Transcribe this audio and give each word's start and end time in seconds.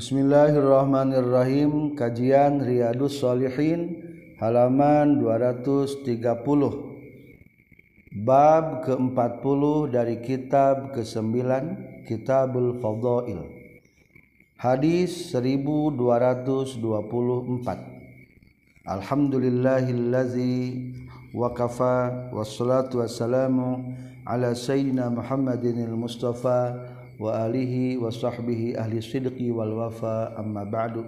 Bismillahirrahmanirrahim. 0.00 1.92
Kajian 1.92 2.64
Riyadus 2.64 3.20
Solihin 3.20 4.00
halaman 4.40 5.20
230 5.20 6.40
Bab 8.24 8.80
ke-40 8.88 9.92
dari 9.92 10.24
kitab 10.24 10.96
ke-9 10.96 11.36
Kitabul 12.08 12.80
Fadhail. 12.80 13.44
Hadis 14.56 15.36
1224 15.36 16.80
Alhamdulillahillazi 18.88 20.56
wa 21.36 21.52
kafa 21.52 22.32
wassalatu 22.32 23.04
wassalamu 23.04 23.92
ala 24.24 24.56
sayyidina 24.56 25.12
Muhammadinil 25.12 25.92
Mustafa 25.92 26.88
wa 27.20 27.44
alihi 27.44 28.00
wa 28.00 28.08
sahbihi 28.08 28.80
ahli 28.80 29.04
sidqi 29.04 29.52
wal 29.52 29.76
wafa 29.76 30.32
amma 30.40 30.64
ba'du. 30.64 31.04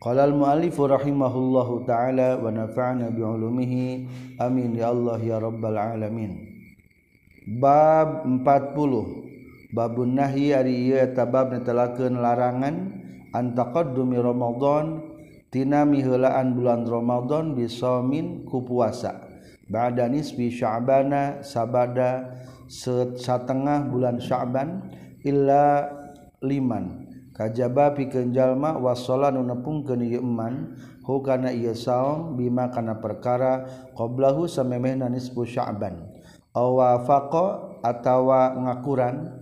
Qala 0.00 0.24
al 0.24 0.32
muallif 0.32 0.80
rahimahullahu 0.80 1.84
taala 1.84 2.40
wa 2.40 2.48
nafa'na 2.48 3.12
bi 3.12 3.20
ulumihi 3.20 3.84
amin 4.40 4.72
ya 4.72 4.96
Allah 4.96 5.20
ya 5.20 5.36
rabbal 5.36 5.76
alamin. 5.76 6.40
Bab 7.60 8.24
40 8.24 9.76
babun 9.76 10.16
nahyi 10.16 10.56
ari 10.56 10.88
ieu 10.88 10.96
eta 11.04 11.28
bab 11.28 11.52
netelakeun 11.52 12.16
larangan 12.16 12.96
antaqaddumi 13.36 14.16
ramadan 14.16 15.04
tina 15.52 15.84
miheulaan 15.84 16.56
bulan 16.56 16.88
ramadan 16.88 17.52
bisomin 17.52 18.48
ku 18.48 18.64
puasa. 18.64 19.20
Ba'da 19.68 20.08
nisbi 20.08 20.48
sya'bana 20.48 21.44
sabada 21.44 22.32
setengah 22.68 23.90
bulan 23.90 24.18
Sya'ban 24.22 24.86
illa 25.22 25.86
liman. 26.42 27.06
Kajaba 27.36 27.92
pikeun 27.92 28.32
jalma 28.32 28.80
wasala 28.80 29.28
nu 29.28 29.44
nepungkeun 29.44 30.00
ieu 30.00 30.24
iman 30.24 30.72
hu 31.04 31.20
kana 31.20 31.52
ieu 31.52 31.76
saum 31.76 32.32
bima 32.32 32.72
kana 32.72 32.96
perkara 32.96 33.68
qablahu 33.92 34.48
samemehna 34.48 35.12
nisfu 35.12 35.44
sya'ban. 35.44 36.00
Aw 36.56 36.68
wafaqa 36.80 37.76
atawa 37.84 38.56
ngakuran 38.56 39.36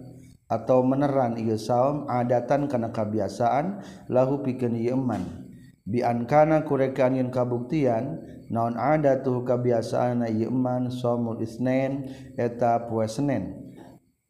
atau 0.50 0.82
meneran 0.82 1.38
ieu 1.38 1.54
saum 1.54 2.10
adatan 2.10 2.66
kana 2.66 2.90
kabiasaan 2.90 3.78
lahu 4.10 4.42
pikeun 4.42 4.74
ieu 4.74 4.98
iman 4.98 5.43
biankana 5.84 6.64
kurekaan 6.64 7.20
yin 7.20 7.28
kabuktian 7.28 8.24
naon 8.48 8.80
ada 8.80 9.20
tuh 9.20 9.44
kebiasaan 9.44 10.24
na 10.24 10.28
iman 10.28 10.88
somul 10.88 11.40
isnen 11.44 12.08
eta 12.40 12.88
puasa 12.88 13.20
senen 13.20 13.64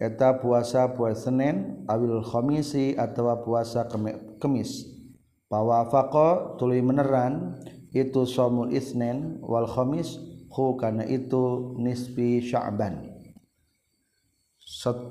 eta 0.02 0.42
puasa 0.42 0.98
puasa 0.98 1.30
senen 1.30 1.86
awil 1.86 2.22
komisi 2.26 2.98
atau 2.98 3.30
puasa 3.42 3.86
kemis. 4.42 4.90
Pawafaqo 5.46 6.58
tuli 6.58 6.82
meneran 6.82 7.62
itu 7.94 8.26
somul 8.26 8.74
isnen 8.74 9.38
wal 9.38 9.70
komis 9.70 10.18
hu 10.50 10.74
karena 10.74 11.06
itu 11.06 11.74
nisfi 11.78 12.42
sya'ban. 12.42 13.14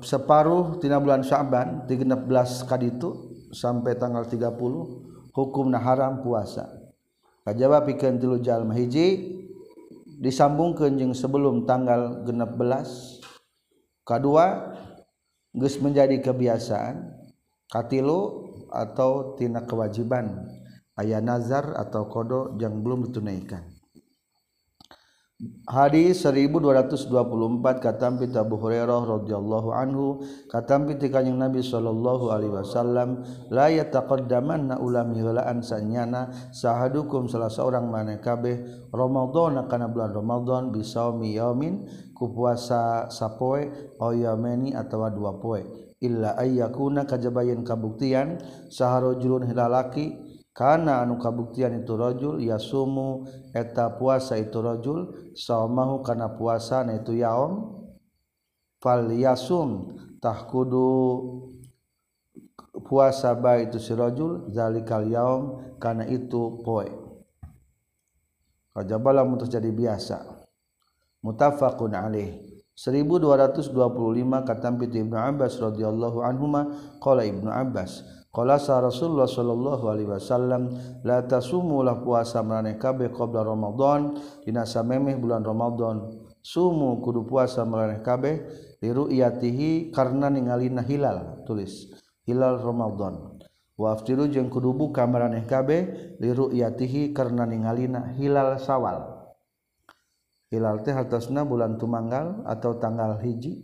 Separuh 0.04 0.76
tina 0.82 1.00
bulan 1.00 1.24
sya'ban 1.24 1.88
13 1.88 2.68
kaditu 2.68 3.32
sampai 3.54 3.96
tanggal 3.96 4.28
30 4.28 5.13
hukumna 5.34 5.82
haram 5.82 6.22
puasa. 6.22 6.70
Kajjawab 7.44 7.90
pikeun 7.90 8.16
tilu 8.22 8.40
jalma 8.40 8.72
hiji 8.72 9.36
disambungkeun 10.22 10.96
jeung 10.96 11.12
sebelum 11.12 11.68
tanggal 11.68 12.24
16 12.24 13.20
kedua 14.06 14.72
geus 15.52 15.76
menjadi 15.82 16.22
kebiasaan 16.24 17.12
katilu 17.68 18.48
atau 18.70 19.36
tina 19.36 19.66
kewajiban. 19.66 20.48
Ayah 20.94 21.18
nazar 21.18 21.74
atau 21.74 22.06
kodo 22.06 22.54
yang 22.62 22.78
belum 22.78 23.10
ditunaikan. 23.10 23.73
Hadis 25.66 26.22
1224 26.22 27.10
kata 27.82 28.06
pita 28.22 28.46
Abu 28.46 28.54
Hurairah 28.54 29.02
radhiyallahu 29.02 29.74
anhu 29.74 30.22
katam 30.46 30.86
pita 30.86 31.10
kanjeng 31.10 31.42
Nabi 31.42 31.58
sallallahu 31.58 32.30
alaihi 32.30 32.54
wasallam 32.54 33.26
la 33.50 33.66
yataqaddamanna 33.66 34.78
ulami 34.78 35.18
helaan 35.18 35.58
sanyana 35.58 36.30
sahadukum 36.54 37.26
salah 37.26 37.50
seorang 37.50 37.90
maneh 37.90 38.22
kabeh 38.22 38.62
Ramadan 38.94 39.58
kana 39.66 39.90
bulan 39.90 40.14
Ramadan 40.14 40.70
bisaumi 40.70 41.34
yaumin 41.34 41.82
ku 42.14 42.30
puasa 42.30 43.10
sapoe 43.10 43.74
au 43.98 44.14
yameni 44.14 44.70
atawa 44.70 45.10
dua 45.10 45.42
poe 45.42 45.66
illa 45.98 46.38
ayyakuna 46.38 47.10
kajabayan 47.10 47.66
kabuktian 47.66 48.38
saharojulun 48.70 49.50
hilalaki 49.50 50.14
karena 50.54 51.02
anu 51.02 51.18
kabuktian 51.18 51.82
itu 51.82 51.98
rojul 51.98 52.38
ya 52.38 52.62
sumu 52.62 53.26
eta 53.50 53.98
puasa 53.98 54.38
itu 54.38 54.54
rojul 54.62 55.34
saumahu 55.34 56.06
karena 56.06 56.30
puasa 56.30 56.86
na 56.86 57.02
itu 57.02 57.18
yaom 57.18 57.82
fal 58.78 59.10
yasum 59.10 59.98
tah 60.22 60.46
kudu 60.46 60.86
puasa 62.86 63.34
ba 63.34 63.58
itu 63.58 63.82
si 63.82 63.90
rojul 63.98 64.46
zalikal 64.54 65.02
yaum 65.10 65.74
karena 65.82 66.06
itu 66.06 66.62
poe. 66.62 66.86
Kajabala 68.74 69.22
mutus 69.22 69.50
jadi 69.50 69.70
biasa. 69.70 70.22
Mutafaqun 71.22 71.94
alaih. 71.94 72.42
1225 72.74 73.70
katampi 74.42 74.90
Ibnu 74.90 75.14
Abbas 75.14 75.62
radhiyallahu 75.62 76.26
anhuma 76.26 76.74
qala 76.98 77.22
Ibnu 77.22 77.46
Abbas 77.46 78.02
Qala 78.34 78.58
sa 78.58 78.82
Rasulullah 78.82 79.30
sallallahu 79.30 79.84
alaihi 79.86 80.10
wasallam 80.10 80.74
la 81.06 81.22
tasumu 81.22 81.86
la 81.86 82.02
puasa 82.02 82.42
marane 82.42 82.74
kabeh 82.74 83.14
qabla 83.14 83.46
Ramadan 83.46 84.18
dina 84.42 84.66
samemeh 84.66 85.14
bulan 85.22 85.46
Ramadan. 85.46 86.10
Sumu 86.42 86.98
kudu 86.98 87.30
puasa 87.30 87.62
marane 87.62 88.02
kabeh 88.02 88.42
li 88.82 88.90
ru'yatihi 88.90 89.94
karena 89.94 90.26
ningalina 90.34 90.82
hilal 90.82 91.46
tulis 91.46 91.94
hilal 92.26 92.58
Ramadan. 92.58 93.38
Wa 93.78 93.94
aftiru 93.94 94.26
jeung 94.26 94.50
kudu 94.50 94.74
buka 94.74 95.06
marane 95.06 95.46
kabeh 95.46 96.18
li 96.18 96.30
ru'yatihi 96.34 97.14
karena 97.14 97.46
ningalina 97.46 98.18
hilal 98.18 98.58
Sawal. 98.58 99.30
Hilal 100.50 100.82
teh 100.82 100.90
hartosna 100.90 101.46
bulan 101.46 101.78
Tumanggal 101.78 102.42
atau 102.50 102.82
tanggal 102.82 103.22
hiji. 103.22 103.62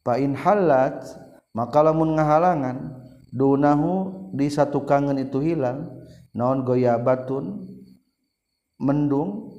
Fa 0.00 0.16
in 0.16 0.32
halat 0.32 1.25
maka 1.56 1.80
lamun 1.80 2.20
ngahalangan 2.20 3.00
dunahu 3.32 4.28
di 4.36 4.52
satu 4.52 4.84
kangen 4.84 5.16
itu 5.16 5.40
hilang 5.40 5.88
naon 6.36 6.68
goyabatun 6.68 7.64
mendung 8.76 9.56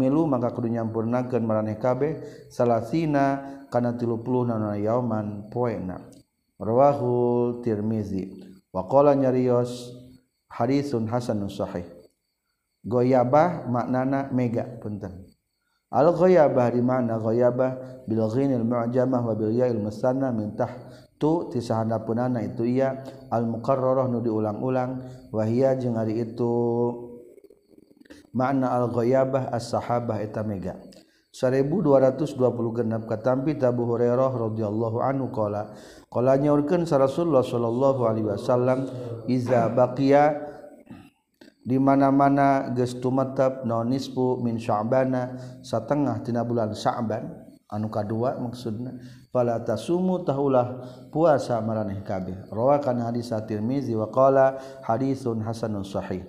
milu 0.00 0.24
maka 0.24 0.48
kudu 0.56 0.72
nyampurnakeun 0.72 1.44
maraneh 1.44 1.76
kabeh 1.76 2.16
salasina 2.48 3.58
kana 3.68 3.94
30 4.00 4.48
nana 4.48 4.80
yauman 4.80 5.52
poena. 5.52 6.00
Rawahu 6.58 7.60
tirmizi. 7.62 8.48
Wa 8.72 8.88
qala 8.88 9.14
nyarios 9.14 9.92
hadisun 10.50 11.06
hasanun 11.06 11.52
sahih. 11.52 11.86
Goyabah 12.82 13.68
maknana 13.68 14.32
mega 14.32 14.64
punten. 14.80 15.27
Al 15.88 16.12
ghoyabah 16.12 16.68
di 16.72 16.82
mana 16.84 17.16
ghoyabah 17.16 18.04
bil 18.04 18.24
ghinil 18.28 18.64
mu'jamah 18.64 19.20
wa 19.24 19.34
bil 19.36 19.52
ya'il 19.52 19.80
musanna 19.80 20.32
min 20.32 20.52
tahtu 20.52 21.48
ti 21.52 21.64
sahandapeunana 21.64 22.44
itu 22.44 22.64
ia 22.64 23.00
al 23.32 23.48
muqarrarah 23.48 24.08
nu 24.08 24.20
diulang-ulang 24.20 24.90
wa 25.32 25.42
hiya 25.44 25.76
jeung 25.80 25.96
ari 25.96 26.20
itu. 26.20 26.56
Makna 28.36 28.76
al 28.76 28.92
ghoyabah 28.92 29.48
as 29.50 29.72
sahabah 29.72 30.20
eta 30.20 30.44
mega 30.44 30.76
1226 31.38 33.04
katampi 33.04 33.54
Abu 33.60 33.84
Hurairah 33.84 34.32
radhiyallahu 34.32 34.98
anhu 34.98 35.28
qala 35.30 35.76
qala 36.10 36.34
nyaurkeun 36.40 36.88
Rasulullah 36.88 37.44
sallallahu 37.44 38.00
alaihi 38.08 38.26
wasallam 38.32 38.88
iza 39.28 39.68
baqiya 39.70 40.47
mana-mana 41.76 42.72
gestumetp 42.72 43.68
nonispu 43.68 44.40
min 44.40 44.56
Syabana 44.56 45.36
setengahtina 45.60 46.40
bulan 46.48 46.72
Sa'ban 46.72 47.28
anuka 47.68 48.00
dua 48.00 48.40
maksudnya 48.40 48.96
pala 49.28 49.60
sumu 49.76 50.24
tahulah 50.24 50.80
puasa 51.12 51.60
meraneh 51.60 52.00
kabeh. 52.00 52.48
Rawakan 52.48 53.04
hadis 53.04 53.28
at-Tirmizi 53.28 53.92
wa 53.92 54.08
qala 54.08 54.56
hadisun 54.80 55.44
hasanun 55.44 55.84
sahih. 55.84 56.24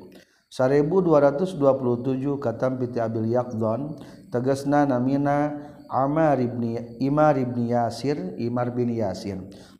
1227 0.49 2.41
katam 2.41 2.81
piti 2.81 2.97
Abil 2.97 3.29
Yaqdon 3.37 4.01
tegasna 4.33 4.81
namina 4.89 5.61
Amar 5.89 6.41
ibni 6.41 6.97
Imar 7.01 7.37
ibni 7.37 7.69
Yasir 7.69 8.33
Imar 8.41 8.73
bin 8.73 8.89
Yasir 8.89 9.37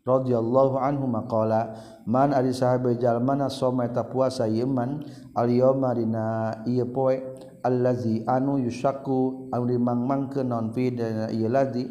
radhiyallahu 0.10 0.82
anhu 0.82 1.06
maqala 1.06 1.78
man 2.10 2.34
ari 2.34 2.50
sahabe 2.50 2.98
jalmana 2.98 3.46
soma 3.54 3.86
eta 3.86 4.10
puasa 4.10 4.50
yeman 4.50 5.06
al 5.38 5.46
yauma 5.54 5.94
dina 5.94 6.58
ieu 6.66 6.90
poe 6.90 7.22
allazi 7.62 8.26
anu 8.26 8.58
yusaku 8.58 9.54
anu 9.54 9.70
dimangmangkeun 9.70 10.50
non 10.50 10.74
fi 10.74 10.90
dina 10.90 11.30
ieu 11.30 11.46
ladzi. 11.46 11.86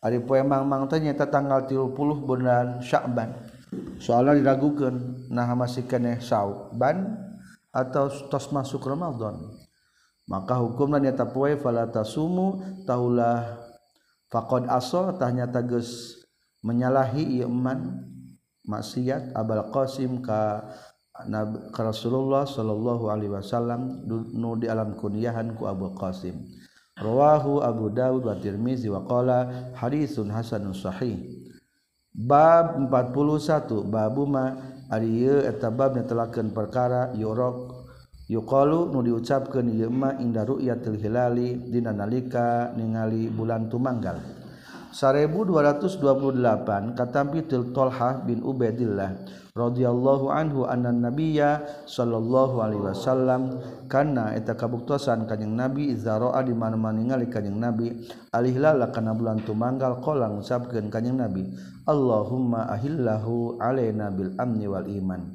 Ari 0.00 0.22
poe 0.22 0.38
mangmang 0.40 0.86
teh 0.86 1.02
nyaeta 1.02 1.26
tanggal 1.26 1.66
30 1.66 1.90
bulan 2.24 2.78
Sya'ban 2.78 3.32
soalna 3.98 4.38
diragukeun 4.38 5.28
nah 5.34 5.50
masih 5.58 5.82
keneh 5.88 6.22
Sya'ban 6.22 7.16
atau 7.74 8.08
tos 8.30 8.48
masuk 8.54 8.86
Ramadan. 8.86 9.36
Maka 10.26 10.58
hukumna 10.58 10.98
nyata 10.98 11.26
poe 11.26 11.54
fala 11.58 11.86
tasumu 11.90 12.58
taulah 12.86 13.62
faqad 14.26 14.66
asal 14.66 15.14
tah 15.14 15.30
nyata 15.30 15.62
geus 15.62 16.18
menyalahi 16.66 17.46
iman 17.46 18.02
maksiat 18.66 19.30
Abal 19.38 19.70
Qasim 19.70 20.18
ka 20.18 20.66
ke 21.72 21.80
Rasulullah 21.80 22.44
sallallahu 22.44 23.08
Alaihi 23.08 23.32
Wasallam 23.32 24.04
nu 24.36 24.52
di 24.60 24.68
alam 24.68 24.98
kunyahan 24.98 25.56
ku 25.56 25.64
Abu 25.64 25.94
Qasim. 25.96 26.44
Rawahu 26.96 27.64
Abu 27.64 27.88
Dawud 27.92 28.24
wa 28.24 28.36
Tirmizi 28.36 28.88
wa 28.92 29.04
qala 29.04 29.72
haditsun 29.76 30.28
hasanun 30.28 30.76
sahih. 30.76 31.16
Bab 32.12 32.76
41 32.88 33.84
babu 33.88 34.24
ma 34.24 34.56
ari 34.88 35.24
ieu 35.24 35.44
eta 35.44 35.68
bab 35.68 35.92
netelakeun 35.92 36.56
perkara 36.56 37.12
yurok 37.12 37.84
yuqalu 38.32 38.88
nu 38.92 39.04
diucapkeun 39.04 39.68
ieu 39.76 39.92
ma 39.92 40.16
inda 40.16 40.48
ru'yatil 40.48 40.96
hilali 40.96 41.68
dina 41.68 41.92
nalika 41.92 42.72
ningali 42.72 43.28
bulan 43.28 43.68
tumanggal. 43.68 44.16
1228 44.96 46.96
katampitul 46.96 47.76
Tolha 47.76 48.24
bin 48.24 48.40
Ubaidillah 48.40 49.28
radhiyallahu 49.52 50.32
anhu 50.32 50.64
anna 50.64 50.88
nabiyya 50.88 51.84
sallallahu 51.84 52.64
alaihi 52.64 52.80
wasallam 52.80 53.60
kana 53.92 54.32
eta 54.32 54.56
kabuktosan 54.56 55.28
kanjing 55.28 55.52
nabi 55.52 55.92
izara'a 55.92 56.40
di 56.40 56.56
mana-mana 56.56 56.96
ningali 56.96 57.28
kanjing 57.28 57.60
nabi 57.60 58.08
alihlala 58.32 58.88
kana 58.88 59.12
bulan 59.12 59.44
tumanggal 59.44 60.00
qala 60.00 60.32
ngucapkeun 60.32 60.88
kanjing 60.88 61.20
nabi 61.20 61.44
Allahumma 61.86 62.66
ahillahu 62.72 63.62
alaina 63.62 64.10
bil 64.10 64.34
amni 64.42 64.66
wal 64.66 64.90
iman. 64.90 65.30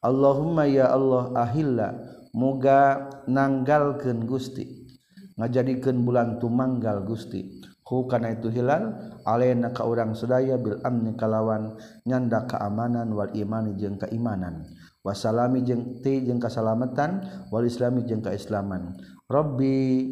Allahumma 0.00 0.64
ya 0.64 0.88
Allah 0.88 1.28
ahilla 1.36 1.92
muga 2.32 3.12
nanggalkeun 3.28 4.24
Gusti 4.24 4.88
ngajadikeun 5.36 6.00
bulan 6.00 6.40
tumanggal 6.40 7.04
Gusti. 7.04 7.59
hu 7.90 8.06
kana 8.06 8.38
itu 8.38 8.46
hilal 8.54 8.94
alena 9.26 9.74
ka 9.74 9.82
urang 9.82 10.14
sedaya 10.14 10.54
bil 10.54 10.78
amni 10.86 11.18
kalawan 11.18 11.74
nyanda 12.06 12.46
keamanan 12.46 13.10
wal 13.10 13.34
imani 13.34 13.74
jeung 13.74 13.98
keimanan. 13.98 14.70
Wasalami 15.02 15.66
jeung 15.66 15.98
ti 16.04 16.22
jeung 16.22 16.38
kasalamatan 16.38 17.24
wal 17.50 17.66
islami 17.66 18.06
jeung 18.06 18.22
kaislaman 18.22 18.94
rabbi 19.26 20.06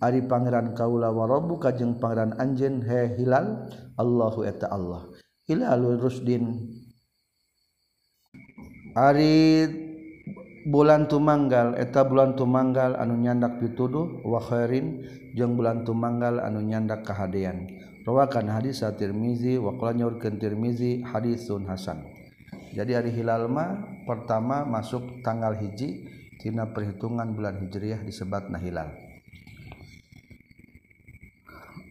ari 0.00 0.24
pangeran 0.26 0.72
kaula 0.74 1.12
wa 1.12 1.28
rabbuka 1.28 1.76
jeung 1.76 2.00
pangeran 2.02 2.34
anjeun 2.40 2.82
he 2.82 3.20
hilal 3.20 3.70
Allahu 3.94 4.42
eta 4.42 4.72
Allah. 4.72 5.06
Hilalul 5.46 6.00
rusdin 6.02 6.66
ari 8.96 9.89
bulan 10.68 11.08
tumanggal 11.08 11.78
eta 11.78 12.04
bulan 12.04 12.36
tumanggal 12.36 12.98
anu 12.98 13.16
nyandak 13.16 13.56
pituduh 13.62 14.20
khairin 14.48 15.04
jeung 15.32 15.56
bulan 15.56 15.86
tumanggal 15.86 16.42
anu 16.42 16.60
nyandak 16.60 17.06
kehaan 17.06 17.70
rawakan 18.04 18.50
hadis 18.50 18.82
Tirmizi 18.98 19.56
walanyaurkan 19.60 20.40
Tirmizi 20.40 21.04
hadisun 21.04 21.68
Hasan. 21.68 22.02
Jadi 22.70 22.94
hari 22.94 23.10
Hilalma 23.10 23.82
pertama 24.06 24.62
masuk 24.62 25.22
tanggal 25.26 25.58
hiji 25.58 26.06
tina 26.40 26.70
perhitungan 26.72 27.36
bulan 27.36 27.60
Hijriah 27.60 28.00
disebat 28.00 28.48
Nahilal 28.48 29.10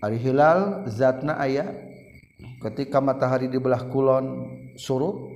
hari 0.01 0.17
Hilal 0.17 0.87
zatna 0.87 1.37
ayah 1.43 1.69
ketika 2.63 3.03
matahari 3.03 3.51
dibelah 3.51 3.87
kulon 3.91 4.47
surup 4.79 5.29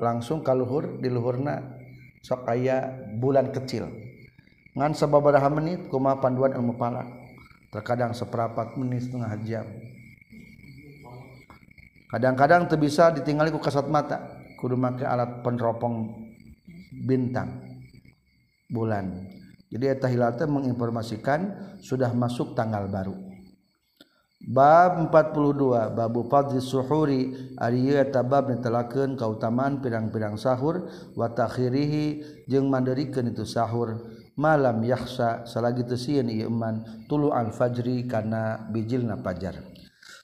langsung 0.00 0.40
kalluhur 0.40 0.98
di 0.98 1.12
luhurna 1.12 1.79
sok 2.20 2.48
aya 2.48 2.90
bulan 3.16 3.52
kecil. 3.52 3.88
Ngan 4.76 4.94
sababaraha 4.94 5.50
menit 5.50 5.88
kuma 5.90 6.16
panduan 6.20 6.54
ilmu 6.54 6.78
palak? 6.78 7.08
Terkadang 7.70 8.14
seperapat 8.14 8.74
menit 8.78 9.06
setengah 9.06 9.32
jam. 9.46 9.66
Kadang-kadang 12.10 12.66
tuh 12.66 12.78
bisa 12.78 13.14
ditinggali 13.14 13.54
ku 13.54 13.62
kasat 13.62 13.86
mata. 13.86 14.42
Kudu 14.58 14.74
make 14.74 15.06
alat 15.06 15.40
peneropong 15.46 16.26
bintang 17.06 17.62
bulan. 18.68 19.30
Jadi 19.70 19.84
eta 19.86 20.10
hilal 20.10 20.34
menginformasikan 20.34 21.74
sudah 21.78 22.10
masuk 22.10 22.58
tanggal 22.58 22.90
baru 22.90 23.29
bab 24.40 25.12
42 25.12 25.92
babu 25.92 26.24
Fadli 26.24 26.64
Suhuri 26.64 27.36
ari 27.60 27.92
ieu 27.92 28.00
eta 28.00 28.24
bab 28.24 28.48
netelakeun 28.48 29.20
kautamaan 29.20 29.84
pirang-pirang 29.84 30.40
sahur 30.40 30.88
wa 31.12 31.28
takhirihi 31.28 32.24
jeung 32.48 32.72
mandirikan 32.72 33.28
itu 33.28 33.44
sahur. 33.44 34.00
Malam 34.40 34.80
yahsa 34.88 35.44
salagi 35.44 35.84
teu 35.84 36.00
sieun 36.00 36.32
ieu 36.32 36.48
iman 36.48 37.04
tulu 37.04 37.28
al 37.28 37.52
fajri 37.52 38.08
kana 38.08 38.72
bijilna 38.72 39.20
fajar. 39.20 39.60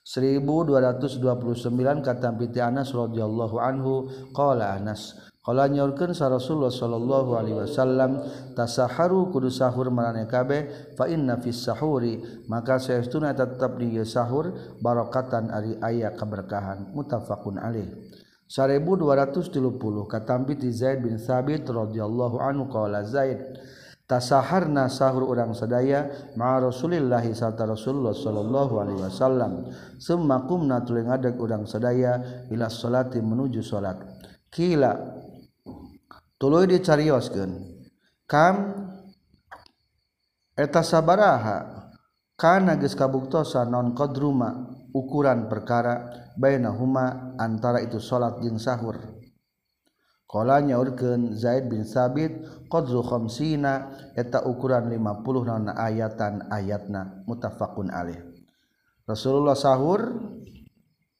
1229 0.07 2.07
kata 2.07 2.31
piti 2.39 2.63
Anas 2.63 2.95
radhiyallahu 2.95 3.59
anhu 3.59 4.07
qala 4.31 4.79
Anas 4.79 5.25
Kala 5.46 5.70
nyorkeun 5.70 6.10
sa 6.10 6.26
Rasulullah 6.26 6.75
sallallahu 6.75 7.38
alaihi 7.38 7.54
wasallam 7.54 8.19
tasaharu 8.58 9.31
kudu 9.31 9.46
sahur 9.46 9.94
marane 9.94 10.26
kabeh 10.26 10.90
fa 10.98 11.06
inna 11.06 11.38
fis 11.38 11.62
sahuri. 11.62 12.19
Maka 12.50 12.82
saestuna 12.82 13.31
tetep 13.31 13.78
di 13.78 13.94
sahur 14.02 14.50
barokatan 14.82 15.54
ari 15.54 15.78
aya 15.78 16.10
keberkahan. 16.19 16.90
Muttafaqun 16.90 17.62
alaih. 17.62 17.87
1230 18.50 19.78
katampi 20.10 20.58
di 20.58 20.75
Zaid 20.75 21.06
bin 21.06 21.14
Sabit 21.14 21.62
radhiyallahu 21.70 22.43
anhu 22.43 22.66
qala 22.66 23.06
Zaid 23.06 23.38
tasaharna 24.06 24.90
sahur 24.90 25.31
urang 25.31 25.54
sadaya 25.54 26.10
ma 26.34 26.58
Rasulillah 26.58 27.22
sarta 27.34 27.70
Rasulullah 27.70 28.19
sallallahu 28.19 28.82
alaihi 28.82 28.98
wasallam. 28.98 29.70
Summa 30.02 30.43
qumna 30.43 30.82
tuluy 30.82 31.06
ngadeg 31.06 31.38
urang 31.38 31.70
sadaya 31.70 32.19
ila 32.50 32.66
salati 32.66 33.22
menuju 33.22 33.62
salat. 33.62 34.02
Kila 34.50 35.22
tuluy 36.37 36.69
dicarioskeun. 36.69 37.77
Kam 38.27 38.56
eta 40.56 40.81
sabaraha 40.83 41.88
kana 42.35 42.77
geus 42.81 42.99
kabuktosa 42.99 43.65
non 43.69 43.94
qadruma 43.94 44.67
ukuran 44.93 45.47
perkara 45.47 46.10
bainahuma 46.37 47.37
antara 47.41 47.84
itu 47.84 48.01
salat 48.01 48.41
jeung 48.44 48.60
sahur. 48.60 48.99
Kala 50.27 50.58
nyaurkeun 50.58 51.39
Zaid 51.39 51.70
bin 51.70 51.87
Sabit 51.87 52.34
qadru 52.67 53.06
khamsina 53.06 53.94
eta 54.19 54.43
ukuran 54.43 54.91
50 54.91 55.46
naon 55.46 55.70
ayatan 55.70 56.51
ayatna 56.51 57.22
muttafaqun 57.31 57.94
alaih. 57.94 58.20
Rasulullah 59.06 59.55
sahur 59.55 60.19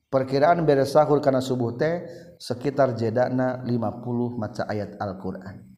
perkiraan 0.09 0.63
beres 0.63 0.95
sahur 0.95 1.19
karena 1.19 1.43
subuh 1.43 1.75
teh 1.75 2.07
sekitar 2.39 2.95
jedana 2.95 3.63
50 3.65 4.41
maca 4.41 4.63
ayat 4.69 4.99
Al-Quran. 5.01 5.77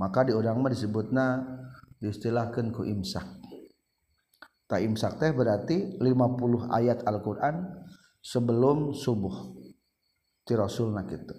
Maka 0.00 0.24
di 0.24 0.32
orang 0.32 0.60
mah 0.60 0.72
disebutna 0.72 1.44
diistilahkan 2.00 2.72
ku 2.72 2.84
imsak. 2.88 3.26
Tak 4.64 4.80
imsak 4.80 5.20
teh 5.20 5.30
berarti 5.34 6.00
50 6.00 6.70
ayat 6.70 7.04
Al-Quran 7.04 7.84
sebelum 8.20 8.92
subuh 8.92 9.56
ti 10.44 10.52
Rasulna 10.52 11.04
gitu 11.08 11.32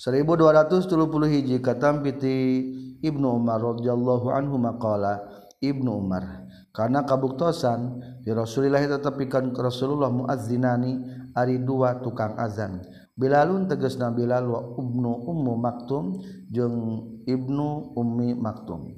1270 0.00 0.88
hiji 1.28 1.56
katam 1.60 2.00
piti 2.00 2.64
Ibnu 3.00 3.36
Umar 3.36 3.60
radhiyallahu 3.60 4.32
anhu 4.32 4.56
maqala 4.56 5.20
Ibnu 5.60 5.92
Umar 5.92 6.48
karena 6.72 7.04
kabuktosan 7.04 8.00
di 8.24 8.32
Rasulillah 8.32 8.80
tetap 8.80 9.20
ikan 9.20 9.52
Rasulullah 9.52 10.08
muazzinani 10.08 11.19
ari 11.36 11.62
dua 11.62 12.00
tukang 12.00 12.38
azan. 12.38 12.82
Bilalun 13.16 13.68
teges 13.68 14.00
na 14.00 14.08
Bilal 14.14 14.48
wa 14.48 14.60
Ibnu 14.80 15.12
Ummu 15.28 15.54
Maktum 15.60 16.04
jeung 16.48 16.76
Ibnu 17.28 17.94
Ummi 17.98 18.32
Maktum. 18.38 18.96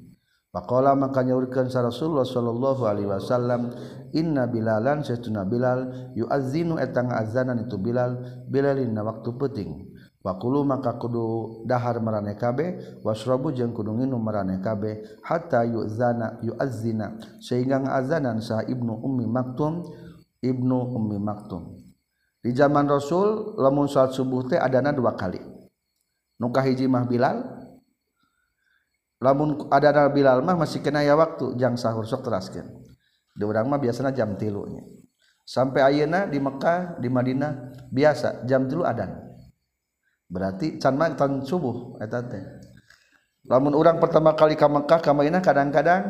Pakola 0.52 0.92
maka 0.92 1.24
nyaurkeun 1.24 1.72
sa 1.72 1.80
Rasulullah 1.80 2.28
sallallahu 2.28 2.84
alaihi 2.84 3.08
wasallam 3.08 3.72
inna 4.12 4.44
bilalan 4.44 5.00
satuna 5.00 5.48
bilal 5.48 6.12
yuazzinu 6.12 6.76
etang 6.76 7.08
azanan 7.08 7.64
itu 7.64 7.80
bilal 7.80 8.20
bilalin 8.52 8.92
na 8.92 9.00
waktu 9.00 9.32
penting 9.40 9.88
Pakulu 10.22 10.62
maka 10.62 10.94
kudu 11.02 11.66
dahar 11.66 11.98
marane 11.98 12.38
kabeh 12.38 13.02
wasrabu 13.02 13.50
jeung 13.50 13.74
kudu 13.74 13.90
nginum 13.90 14.22
marane 14.22 14.62
kabeh 14.62 15.02
hatta 15.26 15.66
yuzana 15.66 16.38
yuazzina. 16.46 17.18
Sehingga 17.42 17.82
ngazanan 17.82 18.38
sah 18.38 18.62
Ibnu 18.62 19.02
Ummi 19.02 19.26
Maktum 19.26 19.82
Ibnu 20.38 20.78
Ummi 20.94 21.18
Maktum. 21.18 21.74
di 22.42 22.50
zaman 22.52 22.90
Rasul 22.90 23.54
lamun 23.56 23.86
salat 23.86 24.12
subuh 24.12 24.42
teh 24.50 24.58
adana 24.58 24.90
dua 24.90 25.14
kali. 25.14 25.38
Nukah 26.42 26.66
hiji 26.66 26.90
mah 26.90 27.06
Bilal 27.06 27.38
lamun 29.22 29.70
adana 29.70 30.10
Bilal 30.10 30.42
mah 30.42 30.58
masih 30.58 30.82
kena 30.82 31.06
ya 31.06 31.14
waktu 31.14 31.54
jang 31.54 31.78
sahur 31.78 32.02
sok 32.02 32.26
teraskan 32.26 32.66
di 33.38 33.46
orang 33.46 33.70
mah 33.70 33.78
biasanya 33.78 34.10
jam 34.10 34.34
tilunya 34.34 34.82
sampai 35.46 35.86
ayeuna 35.86 36.26
di 36.26 36.42
Mekah 36.42 36.98
di 36.98 37.06
Madinah 37.06 37.78
biasa 37.94 38.42
jam 38.50 38.66
tilu 38.66 38.82
adan 38.82 39.22
berarti 40.26 40.82
can 40.82 40.98
mah 40.98 41.14
tan 41.14 41.46
subuh 41.46 42.02
eta 42.02 42.26
teh. 42.26 42.42
Lamun 43.42 43.74
orang 43.74 43.98
pertama 43.98 44.38
kali 44.38 44.54
ke 44.54 44.66
Mekah 44.66 45.02
ka 45.02 45.10
Madinah 45.10 45.42
kadang-kadang 45.42 46.02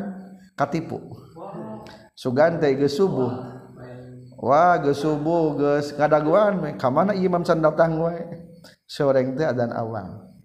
katipu. 0.53 1.01
Sugante 2.13 2.69
geus 2.77 2.93
subuh. 2.93 3.62
Wah 4.43 4.75
subuh 4.91 5.55
geus 5.55 5.95
ngadaguan 5.95 6.59
we 6.59 6.75
ka 6.75 6.91
mana 6.91 7.15
imam 7.15 7.47
can 7.47 7.63
datang 7.63 7.95
we. 7.95 8.11
Soreng 8.83 9.39
teh 9.39 9.47
adzan 9.47 9.71
awal. 9.71 10.35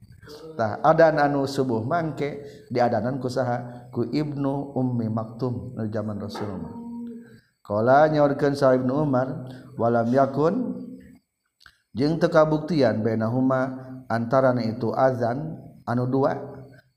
Tah 0.54 0.78
adzan 0.86 1.18
anu 1.18 1.50
subuh 1.50 1.82
mangke 1.82 2.46
diadanan 2.70 3.18
ku 3.18 3.26
saha 3.26 3.90
ku 3.90 4.06
Ibnu 4.06 4.78
Ummi 4.78 5.10
Maktum 5.10 5.74
nu 5.74 5.82
zaman 5.90 6.14
Rasulullah. 6.22 6.70
Kala 7.66 8.06
nyaurkeun 8.06 8.54
sa 8.54 8.70
Ibnu 8.78 9.02
Umar 9.02 9.50
walam 9.74 10.06
yakun 10.14 10.78
jeung 11.90 12.22
teu 12.22 12.30
kabuktian 12.30 13.02
bainahuma 13.02 13.82
antarana 14.06 14.62
itu 14.62 14.94
azan 14.94 15.58
anu 15.90 16.06
dua 16.06 16.38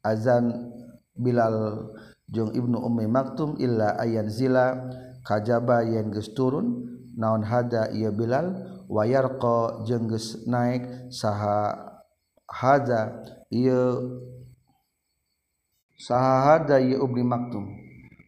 azan 0.06 0.70
Bilal 1.18 1.90
jeung 2.30 2.54
Ibnu 2.54 2.78
Ummi 2.78 3.10
Maktum 3.10 3.58
illa 3.58 3.98
ayan 3.98 4.30
zila 4.30 4.78
kajaba 5.26 5.82
yen 5.82 6.14
geus 6.14 6.30
turun 6.38 6.91
naon 7.18 7.44
hada 7.44 7.92
ieu 7.92 8.12
Bilal? 8.12 8.80
Wayarqa 8.92 9.88
jeung 9.88 10.12
geus 10.12 10.44
naik 10.52 11.12
saha 11.12 11.80
hada 12.44 13.24
ieu 13.48 14.20
saha 15.96 16.34
hada 16.44 16.84
ieu 16.84 17.00
Ummi 17.00 17.24
Maktum. 17.24 17.72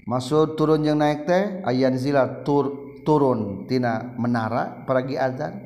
Masuk 0.07 0.55
turun 0.55 0.87
yang 0.87 0.99
naik 0.99 1.27
teh 1.27 1.63
ayan 1.67 1.99
zila 1.99 2.43
tur 2.47 2.95
turun 3.03 3.67
tina 3.67 4.15
menara 4.15 4.87
pergi 4.87 5.19
azan. 5.19 5.59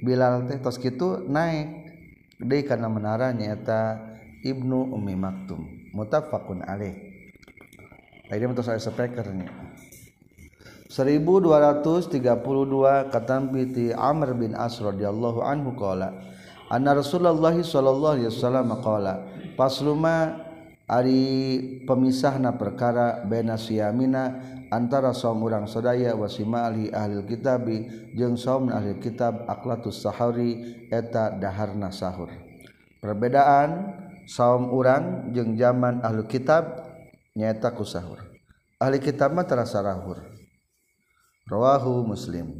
Bilal 0.00 0.48
teh 0.48 0.56
tos 0.60 0.80
kitu 0.80 1.24
naik 1.28 1.84
deui 2.40 2.64
kana 2.64 2.88
menara 2.88 3.32
nyaeta 3.36 4.00
Ibnu 4.40 4.92
Ummi 4.92 5.16
Maktum. 5.16 5.64
Muttafaqun 5.92 6.64
alaih. 6.64 6.96
Ini 8.32 8.48
untuk 8.48 8.64
saya 8.64 8.80
speakernya 8.80 9.73
1232 10.94 13.10
katampiti 13.10 13.90
Amr 13.90 14.38
bin 14.38 14.54
As 14.54 14.78
radhiyallahu 14.78 15.42
anhu 15.42 15.74
qala 15.74 16.14
anna 16.70 16.94
Rasulullah 16.94 17.50
sallallahu 17.50 18.22
alaihi 18.22 18.30
wasallam 18.30 18.70
qala 18.78 19.26
pasluma 19.58 20.46
ari 20.86 21.82
pemisahna 21.82 22.54
perkara 22.54 23.26
baina 23.26 23.58
siyamina 23.58 24.38
antara 24.70 25.10
saum 25.10 25.42
urang 25.42 25.66
sadaya 25.66 26.14
wasima 26.14 26.70
ahli 26.70 26.94
ahli 26.94 27.26
kitabi 27.26 27.90
jeung 28.14 28.38
saum 28.38 28.70
ahli 28.70 28.94
kitab 29.02 29.50
aqlatus 29.50 29.98
sahari 29.98 30.86
eta 30.94 31.34
daharna 31.34 31.90
sahur. 31.90 32.30
Perbedaan 33.02 33.98
saum 34.30 34.70
urang 34.70 35.34
jeung 35.34 35.58
zaman 35.58 36.06
ahli 36.06 36.22
kitab 36.30 36.86
nyaeta 37.34 37.74
ku 37.74 37.82
sahur. 37.82 38.22
Ahli 38.78 39.02
kitab 39.02 39.34
mah 39.34 39.42
terasa 39.42 39.82
sahur 39.82 40.33
rawahu 41.48 42.04
muslim. 42.04 42.52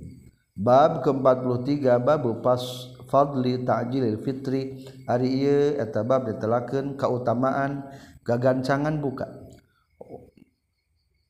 Bab 0.55 1.03
ke-43 1.03 1.99
babu 1.99 2.39
pas 2.39 2.63
fadli 3.11 3.67
ta'jilil 3.67 4.23
fitri. 4.23 4.87
Ari 5.11 5.29
ieu 5.43 5.75
eta 5.77 6.07
bab 6.07 6.31
ditelakeun 6.31 6.95
kautamaan 6.95 7.91
gagancangan 8.23 8.95
buka. 9.03 9.27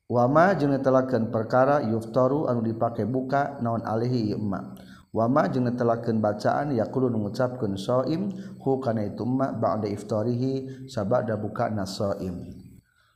Wama 0.05 0.53
jeung 0.53 0.77
ditelakeun 0.77 1.33
perkara 1.33 1.81
yuftaru 1.89 2.45
anu 2.45 2.61
dipake 2.61 3.09
buka 3.09 3.57
naon 3.65 3.81
alihi 3.81 4.37
emma. 4.37 4.77
Wama 5.09 5.49
jeung 5.49 5.65
ditelakeun 5.65 6.21
bacaan 6.21 6.77
yaqulu 6.77 7.09
ngucapkeun 7.09 7.73
shaim 7.73 8.29
hu 8.61 8.77
kana 8.77 9.09
itu 9.09 9.25
emma 9.25 9.55
ba'da 9.55 9.89
iftarihi 9.89 10.85
sabada 10.91 11.33
buka 11.33 11.73
nasaim 11.73 12.64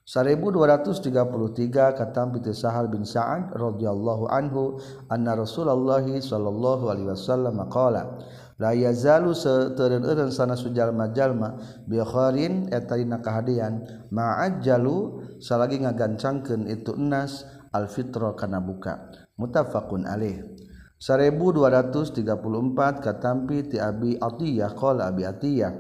1233 0.10 1.94
kata 1.94 2.22
piti 2.34 2.50
Sahal 2.50 2.89
bin 2.89 3.06
Sa'ad 3.06 3.54
radhiyallahu 3.54 4.25
anhu 4.25 4.82
anna 5.06 5.38
Rasulullah 5.38 6.01
sallallahu 6.01 6.89
alaihi 6.89 7.13
wasallam 7.13 7.62
qala 7.70 8.18
la 8.58 8.74
yazalu 8.74 9.38
sateureun 9.38 10.34
sana 10.34 10.58
sujalma-jalma 10.58 11.62
bi 11.86 12.01
khairin 12.01 12.74
eta 12.74 12.98
dina 12.98 13.22
kahadean 13.22 13.86
ma'ajjalu 14.10 15.30
salagi 15.38 15.86
ngagancangkeun 15.86 16.66
itu 16.66 16.98
enas 16.98 17.46
al 17.70 17.86
fitra 17.86 18.34
kana 18.34 18.58
buka 18.58 19.13
muttafaqun 19.38 20.10
alaih. 20.10 20.58
1234 21.00 23.00
katampi 23.00 23.72
ti 23.72 23.80
Abi 23.80 24.20
Atiyah 24.20 24.75
qala 24.75 25.08
Abi 25.08 25.24
Atiyah 25.24 25.72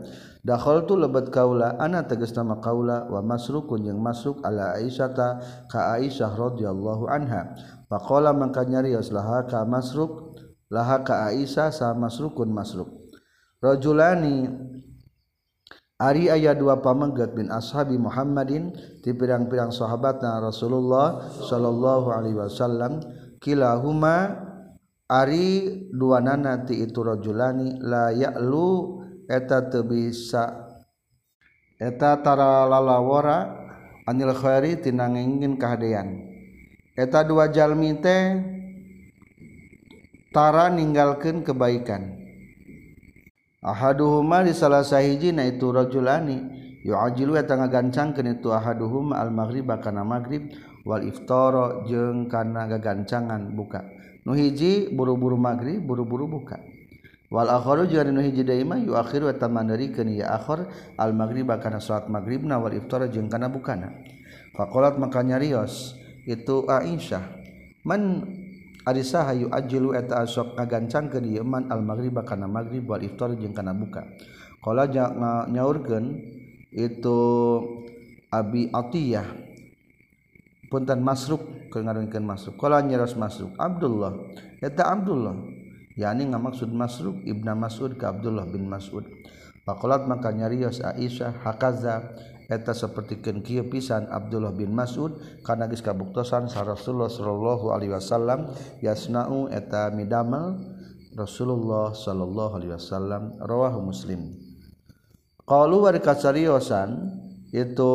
Dakhol 0.49 0.89
tu 0.89 0.97
lebet 0.97 1.29
kaula 1.29 1.77
ana 1.77 2.01
tegas 2.09 2.33
nama 2.33 2.57
kaula 2.57 3.05
wa 3.05 3.21
masrukun 3.21 3.85
yang 3.85 4.01
masruk 4.01 4.41
ala 4.41 4.73
Aisyata 4.81 5.37
ka 5.69 5.93
Aisyah 5.93 6.33
radhiyallahu 6.33 7.05
anha. 7.05 7.53
Faqala 7.85 8.33
mangka 8.33 8.65
nyarios 8.65 9.13
laha 9.13 9.45
ka 9.45 9.61
masruk 9.69 10.33
laha 10.73 11.05
ka 11.05 11.29
Aisyah 11.29 11.69
sa 11.69 11.93
masrukun 11.93 12.49
masruk. 12.49 12.89
Rajulani 13.61 14.49
Ari 15.99 16.31
ayat 16.31 16.63
dua 16.63 16.79
pamenggat 16.79 17.35
bin 17.35 17.51
ashabi 17.51 17.99
Muhammadin 17.99 18.71
ti 19.03 19.11
pirang-pirang 19.11 19.67
sahabatna 19.67 20.39
Rasulullah 20.39 21.27
sallallahu 21.43 22.07
alaihi 22.07 22.39
wasallam 22.39 23.03
kilahuma 23.43 24.47
ari 25.11 25.83
dua 25.91 26.23
nana 26.23 26.63
ti 26.63 26.87
itu 26.87 27.03
rajulani 27.03 27.83
la 27.83 28.15
ya'lu 28.15 29.03
eta 29.29 29.69
teu 29.69 29.85
bisa. 29.85 30.65
Etatara 31.79 32.67
lalawara 32.67 33.55
anil 34.03 34.35
Khairi 34.35 34.83
tinangingin 34.83 35.55
kahadean 35.55 36.27
eta 36.99 37.23
dua 37.23 37.47
jalmi 37.47 37.95
teh 38.03 38.35
tara 40.35 40.67
ninggalkeun 40.67 41.47
kebaikan. 41.47 42.19
Ahaduhuma 43.63 44.43
di 44.43 44.51
salah 44.51 44.83
sahiji 44.83 45.31
na 45.31 45.47
itu 45.47 45.71
rajulani 45.71 46.43
yu'ajilu 46.83 47.39
eta 47.39 47.55
ngagancangkeun 47.55 48.39
itu 48.39 48.51
ahaduhuma 48.51 49.19
al 49.19 49.31
maghrib 49.31 49.71
kana 49.79 50.03
maghrib 50.03 50.51
wal 50.83 50.99
iftara 50.99 51.87
jeung 51.87 52.27
kana 52.27 52.67
gagancangan 52.67 53.55
buka. 53.55 53.87
Nu 54.27 54.35
hiji 54.35 54.91
buru-buru 54.91 55.39
maghrib 55.39 55.79
buru-buru 55.79 56.27
buka. 56.27 56.59
Walakhoru 57.29 57.85
hiji 57.85 58.41
yuakhiru 58.41 59.29
tamanerikan 59.37 60.09
ya 60.09 60.33
akhir 60.33 60.65
al 60.97 61.13
maghrib 61.13 61.45
kana 61.61 61.77
salat 61.77 62.09
maghribna 62.09 62.57
wal 62.57 62.73
iftar 62.73 63.05
jeung 63.05 63.29
kana 63.29 63.45
bukana. 63.53 63.93
faqalat 64.57 64.97
maka 64.97 65.21
nyarios 65.21 65.93
itu 66.25 66.65
Aisyah 66.65 67.21
man 67.85 68.25
ari 68.83 69.05
saha 69.05 69.37
yuajilu 69.37 69.93
eta 69.93 70.25
asok 70.25 70.57
ngagancangkeun 70.57 71.25
ieu 71.29 71.45
man 71.45 71.69
al 71.69 71.85
maghrib 71.85 72.17
kana 72.25 72.49
maghrib 72.49 72.89
wal 72.89 72.99
iftar 72.99 73.37
jeung 73.37 73.53
kana 73.53 73.77
buka. 73.77 74.09
Qala 74.59 74.89
nyaurkeun 75.47 76.05
itu 76.73 77.19
Abi 78.29 78.73
Atiyah 78.73 79.25
punten 80.69 80.99
masruk 81.05 81.69
keur 81.69 81.85
masruk. 82.25 82.57
Qala 82.57 82.81
nyaros 82.81 83.13
masruk 83.13 83.53
Abdullah 83.55 84.17
eta 84.59 84.91
Abdullah 84.91 85.58
yakni 85.99 86.31
ngamaksud 86.31 86.71
Masruk 86.71 87.19
Ibnu 87.27 87.51
Mas'ud 87.59 87.99
ke 87.99 88.07
Abdullah 88.07 88.47
bin 88.47 88.71
Mas'ud. 88.71 89.03
Pakolat 89.67 90.07
maka 90.07 90.31
nyarios 90.31 90.79
Aisyah 90.79 91.43
hakaza 91.43 92.15
eta 92.49 92.73
sapertikeun 92.73 93.43
kieu 93.45 93.67
pisan 93.67 94.07
Abdullah 94.07 94.55
bin 94.55 94.71
Mas'ud 94.71 95.19
kana 95.43 95.67
geus 95.67 95.83
kabuktosan 95.83 96.47
sa 96.47 96.63
Rasulullah 96.63 97.11
sallallahu 97.11 97.75
alaihi 97.75 97.93
wasallam 97.93 98.49
yasnau 98.81 99.51
eta 99.51 99.91
midamel 99.93 100.57
Rasulullah 101.13 101.91
sallallahu 101.91 102.57
alaihi 102.57 102.73
wasallam 102.73 103.35
rawahu 103.43 103.91
Muslim. 103.91 104.33
Qalu 105.43 105.83
wa 105.83 105.91
kasariosan 105.91 106.89
itu 107.51 107.93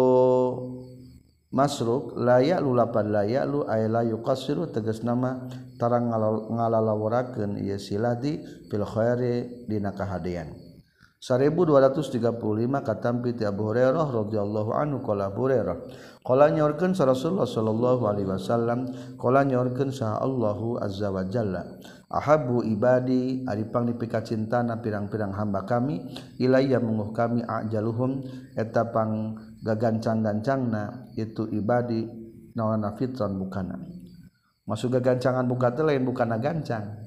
masruk 1.54 2.18
layak 2.18 2.58
lulapan 2.58 3.14
layak 3.14 3.46
lu 3.46 3.62
ay 3.70 3.86
la 3.86 4.02
yuqassiru 4.02 4.74
tegas 4.74 5.06
nama 5.06 5.46
tarang 5.78 6.10
ngalalawarakeun 6.50 7.62
ieu 7.62 7.78
siladi 7.78 8.42
fil 8.66 8.82
khairi 8.82 9.64
dina 9.70 9.94
kahadean 9.94 10.64
1235 11.24 12.84
katampi 12.84 13.32
ti 13.32 13.48
Abu 13.48 13.72
Hurairah 13.72 14.12
radhiyallahu 14.12 14.76
anhu 14.76 15.00
qala 15.00 15.32
Abu 15.32 15.48
Hurairah. 15.48 15.76
Qala 16.20 16.52
nyorkeun 16.52 16.92
sa 16.92 17.08
Rasulullah 17.08 17.48
sallallahu 17.48 18.04
alaihi 18.04 18.28
wasallam 18.28 18.92
qala 19.16 19.40
nyorkeun 19.48 19.88
sa 19.88 20.20
Allahu 20.20 20.76
azza 20.84 21.08
wa 21.08 21.24
jalla. 21.24 21.64
Ahabbu 22.12 22.68
ibadi 22.68 23.40
ari 23.48 23.64
pangdipika 23.64 24.20
cintana 24.20 24.84
pirang-pirang 24.84 25.32
hamba 25.32 25.64
kami 25.64 26.04
ilayya 26.36 26.76
munguh 26.76 27.16
kami 27.16 27.40
ajaluhum 27.40 28.20
eta 28.52 28.92
pang 28.92 29.40
gagancan 29.64 30.20
gancangna 30.20 31.08
itu 31.16 31.48
ibadi 31.48 32.04
nawana 32.52 32.92
fitran 33.00 33.40
bukana. 33.40 33.80
Masuk 34.68 34.96
ke 34.96 35.00
gancangan 35.00 35.48
buka 35.48 35.72
lain 35.80 36.04
bukan 36.04 36.36
gancang. 36.36 37.00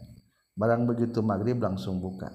Barang 0.58 0.90
begitu 0.90 1.22
maghrib 1.22 1.62
langsung 1.62 2.02
buka. 2.02 2.34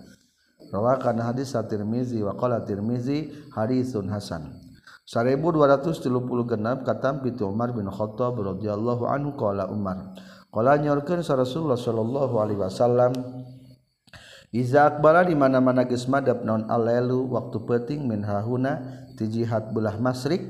Rawakan 0.71 1.19
hadis 1.21 1.59
at-Tirmizi 1.59 2.23
wa 2.23 2.39
qala 2.39 2.63
Tirmizi 2.63 3.51
hadisun 3.51 4.07
hasan. 4.15 4.55
1230 5.03 6.07
genap 6.47 6.87
kata 6.87 7.19
pitu 7.21 7.51
Umar 7.51 7.75
bin 7.75 7.91
Khattab 7.91 8.39
radhiyallahu 8.39 9.05
anhu 9.11 9.35
qala 9.35 9.67
Umar. 9.67 10.15
Qala 10.55 10.79
nyorkeun 10.79 11.27
Rasulullah 11.27 11.77
sallallahu 11.77 12.35
alaihi 12.39 12.63
wasallam 12.63 13.13
Iza 14.53 14.85
akbala 14.85 15.25
di 15.25 15.33
mana-mana 15.33 15.89
geus 15.89 16.05
naon 16.13 16.69
alelu 16.69 17.25
waktu 17.33 17.57
peting 17.65 18.05
min 18.05 18.21
hahuna 18.21 19.02
tijihad 19.19 19.73
belah 19.73 19.97
masrik 20.01 20.45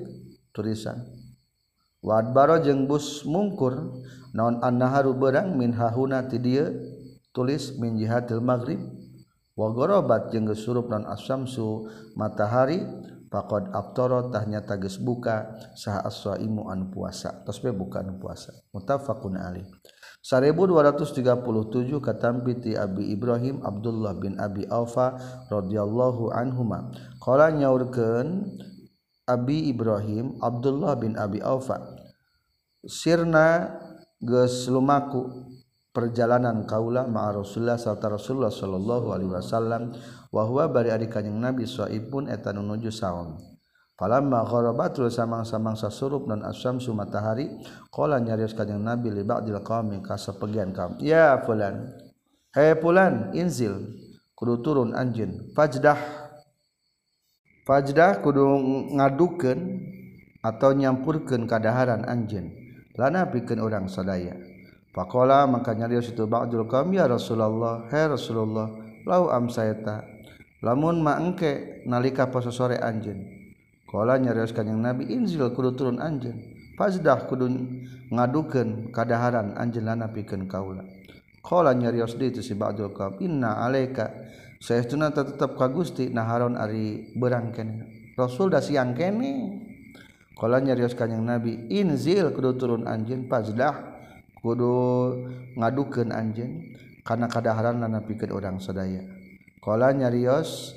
tulisan 0.55 1.03
wadbaro 2.03 2.61
jeung 2.63 2.91
bus 2.91 3.23
mungkur 3.27 4.03
naon 4.35 4.59
annaharu 4.65 5.15
berang 5.15 5.55
min 5.55 5.77
hahuna 5.77 6.27
ti 6.27 6.41
dieu 6.41 6.67
tulis 7.33 7.77
min 7.81 7.97
jihatil 7.97 8.45
maghrib. 8.45 8.79
Wa 9.53 9.69
gorobat 9.69 10.33
jeung 10.33 10.49
gesurup 10.49 10.89
non 10.89 11.05
asyamsu 11.05 11.85
matahari 12.17 12.81
faqad 13.29 13.69
aftara 13.77 14.33
tahnya 14.33 14.65
tages 14.65 14.97
buka 14.97 15.61
sah 15.77 16.01
as-saimu 16.09 16.73
anu 16.73 16.89
puasa. 16.89 17.45
Tos 17.45 17.61
buka 17.61 18.01
anu 18.01 18.17
puasa. 18.17 18.53
Muttafaqun 18.73 19.37
alaih. 19.37 19.69
1237 20.23 21.99
katampi 21.99 22.63
ti 22.63 22.71
Abi 22.79 23.11
Ibrahim 23.11 23.59
Abdullah 23.67 24.15
bin 24.15 24.39
Abi 24.39 24.63
Alfa 24.71 25.19
radhiyallahu 25.51 26.31
anhuma. 26.31 26.95
Qala 27.19 27.51
nyaurkeun 27.51 28.47
Abi 29.27 29.71
Ibrahim 29.71 30.39
Abdullah 30.39 30.95
bin 30.99 31.19
Abi 31.19 31.43
Alfa 31.43 32.03
sirna 32.83 33.79
geus 34.19 34.67
lumaku 34.67 35.31
perjalanan 35.95 36.67
kaula 36.67 37.07
ma 37.07 37.31
Rasulullah 37.31 37.79
sarta 37.79 38.11
Rasulullah 38.11 38.51
sallallahu 38.51 39.15
alaihi 39.15 39.31
wasallam 39.31 39.95
wa 40.35 40.43
huwa 40.47 40.67
bari 40.67 40.91
ari 40.91 41.07
kanjing 41.07 41.39
Nabi 41.39 41.69
saipun 41.69 42.27
eta 42.27 42.51
nuju 42.51 42.91
saum 42.91 43.39
Falamma 43.93 44.49
gharabatul 44.49 45.13
samang-samang 45.13 45.77
sasurup 45.77 46.25
dan 46.25 46.41
asyamsu 46.43 46.97
matahari 46.97 47.49
qala 47.93 48.17
nyarios 48.19 48.57
kanjing 48.57 48.81
Nabi 48.81 49.13
li 49.13 49.21
ba'dil 49.21 49.61
qaumi 49.61 50.01
ka 50.01 50.17
sapegian 50.17 50.73
kaum 50.73 50.97
ya 50.97 51.37
fulan 51.45 51.93
hey 52.57 52.73
fulan 52.81 53.37
inzil 53.37 53.93
kudu 54.33 54.65
turun 54.65 54.97
anjeun 54.97 55.53
fajdah 55.53 56.01
fajdah 57.69 58.25
kudu 58.25 58.43
ngadukeun 58.97 59.61
atau 60.41 60.73
nyampurkeun 60.73 61.45
kadaharan 61.45 62.09
anjeun 62.09 62.49
lana 62.97 63.29
pikeun 63.29 63.61
urang 63.61 63.87
sadaya. 63.89 64.37
Faqala 64.93 65.49
maka 65.49 65.73
nyarios 65.73 66.13
itu 66.13 66.29
ba'dul 66.29 66.69
qaum 66.69 66.93
ya 66.93 67.09
Rasulullah 67.09 67.89
he 67.89 68.03
Rasulullah 68.13 68.69
lau 69.09 69.33
amsayta 69.33 70.05
lamun 70.61 71.01
ma 71.01 71.17
engke 71.17 71.81
nalika 71.89 72.29
poso 72.29 72.53
sore 72.53 72.77
Kala 73.93 74.17
nyarios 74.17 74.57
yang 74.57 74.81
Nabi 74.81 75.13
inzil 75.13 75.53
kudu 75.53 75.77
turun 75.77 76.01
anjeun. 76.01 76.41
Fazdah 76.81 77.29
kudu 77.29 77.45
ngadukan 78.09 78.89
kadaharan 78.89 79.53
anjeun 79.53 79.85
lana 79.85 80.09
pikeun 80.09 80.49
kaula. 80.49 80.81
Kala 81.45 81.77
nyarios 81.77 82.17
di 82.17 82.33
itu 82.33 82.41
si 82.41 82.57
Ba'dul 82.57 82.97
Qaum 82.97 83.21
inna 83.21 83.61
alaika 83.61 84.09
saestuna 84.65 85.13
tetep 85.13 85.61
kagusti 85.61 86.09
naharon 86.09 86.57
ari 86.57 87.13
berang 87.13 87.53
kene. 87.53 87.85
Rasul 88.17 88.49
dah 88.49 88.65
siang 88.65 88.97
kene. 88.97 89.61
Kala 90.41 90.65
nyarios 90.65 90.97
yang 90.97 91.29
Nabi 91.29 91.69
inzil 91.69 92.33
kudu 92.33 92.57
turun 92.57 92.89
anjeun 92.89 93.29
fazdah 93.29 93.93
kudu 94.41 94.75
ngadukan 95.55 96.11
anjen 96.11 96.75
karena 97.07 97.29
kadaharan 97.29 97.79
lana 97.79 98.03
pikeun 98.03 98.35
orang 98.35 98.57
sedaya 98.59 99.05
Kala 99.63 99.95
nyarios 99.95 100.75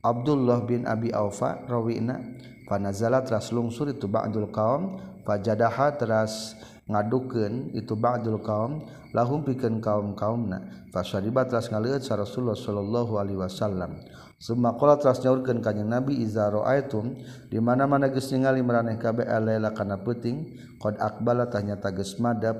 Abdullah 0.00 0.64
bin 0.64 0.88
Abi 0.88 1.12
Aufa 1.12 1.60
rawina 1.68 2.24
panazala 2.64 3.20
teras 3.20 3.52
lungsur 3.52 3.92
itu 3.92 4.08
ba'dul 4.08 4.48
kaum 4.48 4.96
fajadaha 5.28 6.00
teras 6.00 6.56
ngadukeun 6.88 7.76
itu 7.76 7.92
ba'dul 7.92 8.40
kaum 8.40 8.88
lahum 9.12 9.44
pikeun 9.44 9.82
kaum-kaumna. 9.84 10.88
Fasyariba 10.88 11.44
teras 11.46 11.68
ngaleut 11.68 12.00
sa 12.00 12.16
Rasulullah 12.16 12.56
sallallahu 12.56 13.12
alaihi 13.20 13.38
wasallam. 13.38 14.00
Summa 14.40 14.72
qala 14.80 14.96
teras 14.96 15.20
nyaurkeun 15.20 15.60
ka 15.60 15.76
Nabi 15.76 16.24
iza 16.24 16.48
ra'aitum 16.48 17.20
di 17.52 17.60
mana-mana 17.60 18.08
geus 18.08 18.32
ningali 18.32 18.64
maraneh 18.64 18.96
kabeh 18.96 19.28
alaila 19.28 19.76
kana 19.76 20.00
peuting 20.00 20.56
qad 20.80 20.96
aqbala 20.96 21.52
tanya 21.52 21.76
nyata 21.76 21.92
geus 21.92 22.16
madab 22.16 22.56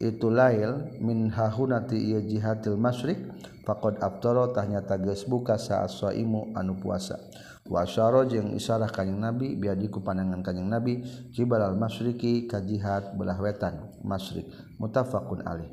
itu 0.00 0.32
lail 0.32 0.96
min 0.96 1.28
hahunati 1.28 2.00
ieu 2.00 2.24
jihatil 2.24 2.80
masyriq 2.80 3.20
faqad 3.68 4.00
aftara 4.00 4.48
tahnya 4.56 4.80
tages 4.80 5.28
buka 5.28 5.60
saat 5.60 5.92
saimu 5.92 6.56
anu 6.56 6.80
puasa. 6.80 7.20
Wa 7.68 7.84
asyara 7.84 8.24
jeung 8.24 8.56
isarah 8.56 8.88
kanjing 8.88 9.20
nabi 9.20 9.54
biadi 9.54 9.92
ku 9.92 10.00
pandangan 10.00 10.40
kanjing 10.40 10.66
nabi 10.66 11.04
jibal 11.30 11.60
al 11.60 11.76
masyriqi 11.76 12.48
ka 12.48 12.64
jihad 12.64 13.14
belah 13.14 13.36
wetan 13.36 13.92
masyriq 14.00 14.48
muttafaqun 14.80 15.44
alaih. 15.44 15.68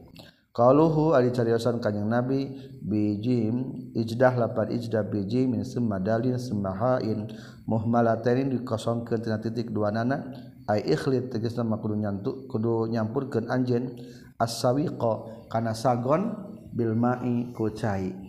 Qaluhu 0.52 1.16
ali 1.16 1.32
cariosan 1.32 1.80
kanjing 1.80 2.06
nabi 2.06 2.52
bijim 2.84 3.88
ijdah 3.96 4.36
lapan 4.36 4.76
ijdah 4.76 5.08
bijim 5.08 5.56
min 5.56 5.64
summa 5.64 6.04
dalin 6.04 6.36
summa 6.36 6.76
hain. 6.76 7.32
Muhmalatain 7.68 8.52
dikosongkeun 8.52 9.24
tina 9.24 9.40
titik 9.40 9.72
dua 9.72 9.92
nana 9.92 10.24
ay 10.68 10.84
ikhlit 10.94 11.32
tegesna 11.32 11.64
mah 11.64 11.80
kudu 11.80 11.96
nyantu 11.96 12.46
kudu 12.52 12.92
nyampurkeun 12.92 13.48
anjeun 13.48 13.96
as-sawiqa 14.40 15.48
kana 15.48 15.72
sagon 15.72 16.36
bilmai 16.76 17.56
kucai 17.56 18.28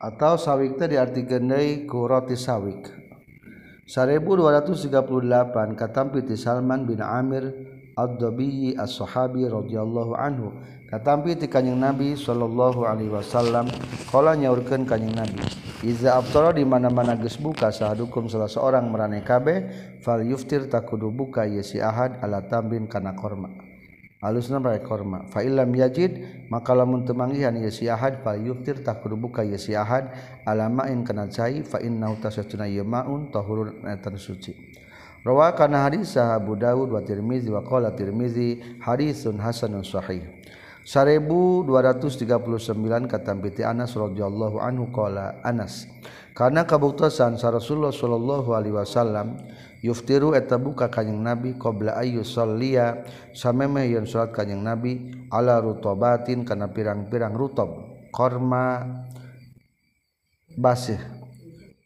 atau 0.00 0.40
sawik 0.40 0.80
teh 0.80 0.88
diartikeun 0.88 1.44
deui 1.44 1.84
ku 1.84 2.08
roti 2.08 2.32
sawik. 2.32 2.88
1238 3.84 5.76
katampi 5.76 6.24
ti 6.24 6.38
Salman 6.40 6.88
bin 6.88 7.04
Amir 7.04 7.52
ad-dabi 7.96 8.74
as-sahabi 8.76 9.46
radhiyallahu 9.46 10.14
anhu. 10.14 10.54
Katampi 10.90 11.38
ti 11.38 11.46
kanjing 11.46 11.78
nabi 11.78 12.18
sallallahu 12.18 12.82
alaihi 12.82 13.14
wasallam 13.14 13.70
qala 14.10 14.34
nyaurkeun 14.34 14.82
kanjing 14.82 15.14
nabi. 15.14 15.38
Iza 15.86 16.18
aftara 16.18 16.52
di 16.52 16.66
mana-mana 16.66 17.16
geus 17.16 17.40
buka 17.40 17.72
sahadukum 17.72 18.28
salah 18.28 18.50
seorang 18.50 18.90
marane 18.90 19.24
kabeh 19.24 19.70
fal 20.04 20.20
yuftir 20.20 20.68
takudu 20.68 21.08
buka 21.08 21.46
yasi 21.46 21.78
ahad 21.80 22.18
ala 22.20 22.42
tambin 22.44 22.90
kana 22.90 23.14
korma. 23.16 23.48
Alusna 24.20 24.60
bae 24.60 24.84
korma. 24.84 25.24
Fa 25.32 25.40
illam 25.40 25.72
yajid 25.72 26.44
maka 26.52 26.76
lamun 26.76 27.08
teu 27.08 27.16
manggihan 27.16 27.56
yasi 27.56 27.88
ahad 27.88 28.20
fal 28.20 28.36
yuftir 28.36 28.84
takudu 28.84 29.16
buka 29.16 29.40
yasi 29.40 29.72
ahad 29.72 30.12
ala 30.44 30.68
ma'in 30.68 31.00
kana 31.06 31.24
cai 31.32 31.64
fa 31.64 31.80
innahu 31.80 32.20
tasatuna 32.20 32.68
yamaun 32.68 33.32
tahurun 33.32 33.80
etan 33.88 34.20
suci. 34.20 34.69
Rawa 35.20 35.52
kana 35.52 35.84
hadis 35.84 36.16
Abu 36.16 36.56
Dawud 36.56 36.96
wa 36.96 37.04
Tirmizi 37.04 37.52
wa 37.52 37.60
qala 37.60 37.92
Tirmizi 37.92 38.80
hadisun 38.80 39.36
hasanun 39.36 39.84
sahih. 39.84 40.40
1239 40.90 43.06
kata 43.06 43.32
piti 43.36 43.62
Anas 43.62 43.92
radhiyallahu 43.92 44.56
anhu 44.58 44.88
qala 44.90 45.38
Anas 45.44 45.84
karena 46.32 46.64
kabuktasan 46.64 47.36
sa 47.36 47.52
Rasulullah 47.52 47.92
sallallahu 47.92 48.56
alaihi 48.56 48.74
wasallam 48.74 49.36
yuftiru 49.84 50.32
eta 50.32 50.56
buka 50.56 50.88
kanjing 50.88 51.20
Nabi 51.20 51.60
qabla 51.60 52.00
ayyu 52.00 52.24
sallia 52.24 53.04
samemeh 53.36 53.92
yen 53.92 54.08
salat 54.08 54.32
kanjing 54.32 54.64
Nabi 54.64 55.28
ala 55.28 55.60
rutobatin 55.60 56.48
kana 56.48 56.72
pirang-pirang 56.72 57.36
rutob 57.36 58.00
korma 58.08 58.80
basih 60.56 60.98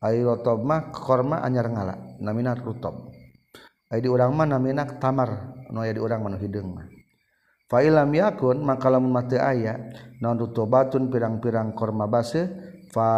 ai 0.00 0.22
rutob 0.22 0.62
mah 0.62 0.94
korma 0.94 1.42
anyar 1.42 1.66
ngala 1.66 1.98
namina 2.22 2.54
rutob 2.54 3.13
di 3.92 4.08
orang 4.08 4.32
mana 4.32 4.56
minak 4.56 4.96
tamar 4.98 5.54
no 5.70 5.84
di 5.84 6.00
orang 6.00 6.20
manu 6.24 6.36
hideung 6.40 6.76
mah. 6.76 6.86
Fa 7.64 7.80
ilam 7.80 8.12
yakun 8.12 8.60
maka 8.60 8.92
lamun 8.92 9.10
mati 9.10 9.40
aya 9.40 9.80
naon 10.20 10.36
rutubatun 10.36 11.08
pirang-pirang 11.08 11.72
korma 11.72 12.04
base 12.04 12.46
fa 12.92 13.10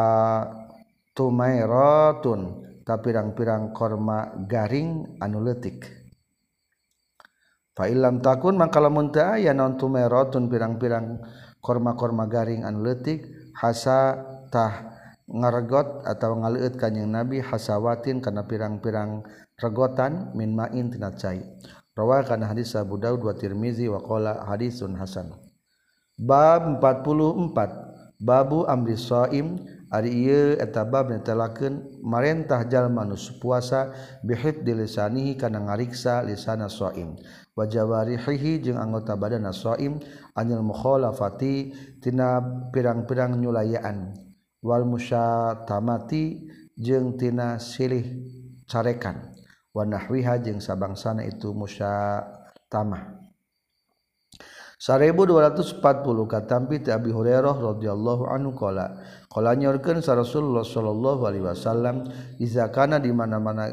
tumairatun 1.13 2.41
ta 2.87 2.97
pirang-pirang 3.03 3.75
korma 3.75 4.47
garing 4.47 5.19
anu 5.19 5.43
leutik. 5.43 5.85
Fa 7.77 7.91
ilam 7.91 8.25
takun 8.25 8.57
maka 8.57 8.81
lamun 8.81 9.13
teu 9.13 9.27
aya 9.27 9.53
naon 9.53 9.77
tumairatun 9.77 10.49
pirang-pirang 10.49 11.21
korma-korma 11.61 12.25
garing 12.31 12.63
anu 12.65 12.87
leutik 12.87 13.27
hasa 13.59 14.17
tah 14.49 14.96
ngaregot 15.27 16.07
atau 16.07 16.39
ngaliut 16.39 16.79
kanyeng 16.79 17.11
nabi 17.11 17.43
hasawatin 17.43 18.23
karena 18.23 18.47
pirang-pirang 18.47 19.27
regotan 19.59 20.31
min 20.39 20.55
ma'in 20.55 20.91
tina 20.91 21.11
cai. 21.15 21.43
Rawa 21.97 22.23
kana 22.29 22.53
hadis 22.53 22.77
Abu 22.77 23.01
Daud 23.01 23.25
wa 23.25 23.33
Tirmizi 23.33 23.89
wa 23.89 24.05
qala 24.05 24.45
hadisun 24.45 24.95
hasan. 25.01 25.33
Bab 26.21 26.79
44 26.79 28.21
babu 28.21 28.69
amri 28.69 28.97
shaim 28.97 29.61
ari 29.89 30.13
ieu 30.13 30.61
eta 30.61 30.85
bab 30.85 31.09
netelakeun 31.09 32.01
marentah 32.05 32.69
jalma 32.69 33.05
nu 33.05 33.17
puasa 33.41 33.93
bihid 34.25 34.65
dilisanihi 34.65 35.41
kana 35.41 35.65
ngariksa 35.65 36.21
lisana 36.21 36.69
shaim. 36.69 37.17
Wa 37.57 37.65
jawarihihi 37.65 38.61
jeung 38.61 38.77
anggota 38.77 39.17
badanna 39.17 39.57
shaim 39.57 39.97
anil 40.37 40.61
mukhalafati 40.61 41.73
tina 42.05 42.45
pirang-pirang 42.77 43.41
nyulayaan. 43.41 44.26
wal 44.67 44.83
musyatamati 44.83 46.43
jeung 46.75 47.15
tina 47.15 47.63
silih 47.63 48.03
carekan. 48.67 49.31
Wa 49.71 49.87
nahwiha 49.87 50.43
jeung 50.43 50.59
sabangsana 50.59 51.23
itu 51.23 51.55
musyatamah. 51.55 53.15
1240 54.77 55.81
katampi 56.29 56.85
ti 56.85 56.93
Abi 56.93 57.09
Hurairah 57.09 57.57
radhiyallahu 57.57 58.29
anhu 58.29 58.53
qala 58.53 59.01
qala 59.33 59.57
nyorkeun 59.57 60.05
sa 60.05 60.13
Rasulullah 60.13 60.69
sallallahu 60.69 61.25
alaihi 61.25 61.49
wasallam 61.49 62.05
iza 62.37 62.69
kana 62.69 63.01
di 63.01 63.09
mana-mana 63.09 63.73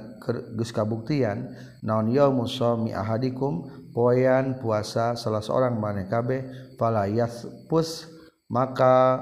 geus 0.56 0.72
kabuktian 0.72 1.52
naon 1.84 2.08
yaumus 2.08 2.56
shaumi 2.56 2.96
ahadikum? 2.96 3.84
Poean 3.94 4.58
puasa 4.58 5.14
salah 5.14 5.44
seorang 5.44 5.78
maneh 5.78 6.10
kabeh 6.10 6.74
fala 6.82 7.06
pus 7.70 8.10
maka 8.50 9.22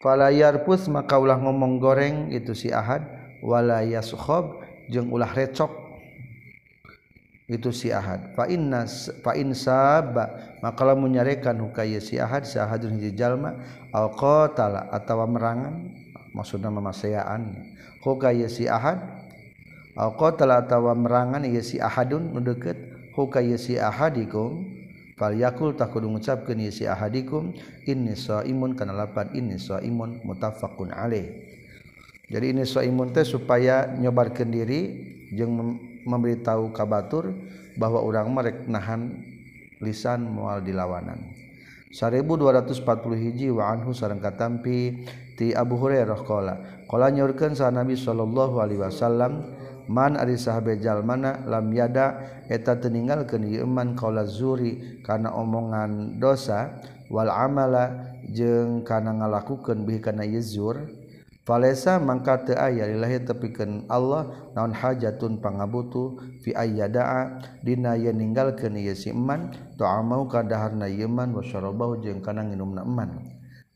fala 0.00 0.32
yarpus 0.32 0.88
maka 0.88 1.20
ulah 1.20 1.38
ngomong 1.38 1.78
goreng 1.78 2.16
itu 2.34 2.56
si 2.56 2.72
ahad. 2.72 3.04
Wala 3.40 3.80
yaskhab 3.86 4.60
jeung 4.92 5.08
ulah 5.12 5.32
recok. 5.32 5.72
Itu 7.48 7.72
si 7.72 7.88
ahad. 7.92 8.32
Fa 8.36 8.48
inna 8.50 8.84
fa 9.24 9.32
in 9.36 9.52
maka 10.60 10.80
lamun 10.84 11.16
nyarekan 11.16 11.56
hukaya 11.56 11.98
si 11.98 12.20
ahad 12.20 12.44
si 12.44 12.60
ahadun 12.60 13.00
hiji 13.00 13.16
jalma 13.16 13.56
al 13.96 14.12
qatala 14.12 14.92
atawa 14.92 15.24
merangan 15.24 15.88
maksudna 16.36 16.68
mamaseaan 16.68 17.56
hukaya 18.04 18.46
si 18.46 18.68
ahad 18.68 19.00
al 19.96 20.12
qatala 20.20 20.60
atawa 20.60 20.92
merangan 20.92 21.48
ieu 21.48 21.64
si 21.64 21.80
ahadun 21.80 22.36
nu 22.36 22.44
deukeut 22.44 22.76
hukaya 23.16 23.56
si 23.56 23.80
ahadikum 23.80 24.79
falyakul 25.20 25.76
tak 25.76 25.92
kudu 25.92 26.08
ngucapkeun 26.08 26.64
ieu 26.64 26.72
si 26.72 26.88
ahadikum 26.88 27.52
inni 27.84 28.16
shaimun 28.16 28.72
kana 28.72 28.96
lapan 28.96 29.28
inni 29.36 29.60
shaimun 29.60 30.24
muttafaqun 30.24 30.96
alaih. 30.96 31.28
Jadi 32.32 32.56
ini 32.56 32.64
shaimun 32.64 33.12
teh 33.12 33.28
supaya 33.28 33.84
nyobarkeun 34.00 34.48
diri 34.48 34.80
jeung 35.36 35.76
memberitahu 36.08 36.72
kabatur 36.72 37.36
bahwa 37.76 38.00
orang 38.00 38.32
merek 38.32 38.64
nahan 38.64 39.20
lisan 39.84 40.24
mual 40.24 40.64
dilawanan 40.64 41.20
1240 41.90 42.86
hiji 43.18 43.48
wa 43.50 43.74
anhu 43.74 43.90
sareng 43.90 44.22
katampi 44.22 45.02
ti 45.34 45.50
Abu 45.50 45.74
Hurairah 45.74 46.22
qala 46.22 46.54
qala 46.86 47.10
nyorkeun 47.10 47.58
sa 47.58 47.74
Nabi 47.74 47.98
sallallahu 47.98 48.62
alaihi 48.62 48.78
wasallam 48.78 49.42
man 49.90 50.14
ari 50.14 50.38
sahabe 50.38 50.78
jalmana 50.78 51.42
lam 51.50 51.66
yada 51.74 52.22
eta 52.46 52.78
teningal 52.78 53.26
ieu 53.26 53.66
iman 53.66 53.98
qaula 53.98 54.22
zuri 54.22 55.02
kana 55.02 55.34
omongan 55.34 56.22
dosa 56.22 56.78
wal 57.10 57.26
amala 57.26 58.14
jeung 58.30 58.86
kana 58.86 59.18
ngalakukeun 59.18 59.82
bih 59.82 59.98
kana 59.98 60.22
yezur 60.22 60.78
falesa 61.42 61.98
mangka 61.98 62.46
teu 62.46 62.54
aya 62.54 62.86
lillahi 62.86 63.26
tepikeun 63.26 63.90
Allah 63.90 64.30
naon 64.54 64.70
hajatun 64.70 65.42
pangabutu 65.42 66.22
fi 66.46 66.54
ayyada'a 66.54 67.42
dina 67.66 67.98
yeun 67.98 68.14
ninggalkeun 68.14 68.78
ieu 68.78 68.94
si 68.94 69.10
iman 69.10 69.50
ta'amau 69.74 70.30
kadaharna 70.30 70.86
iman 70.86 71.34
wa 71.34 71.42
syarabau 71.42 71.98
jeung 71.98 72.22
kana 72.22 72.46
nginumna 72.46 72.86
iman 72.86 73.26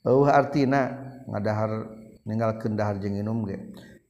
eueuh 0.07 0.31
artina 0.31 0.95
ngadahar 1.27 1.91
ninggalkeun 2.23 2.79
dahar 2.79 3.03
jeung 3.03 3.19
nginum 3.19 3.43
ge. 3.51 3.59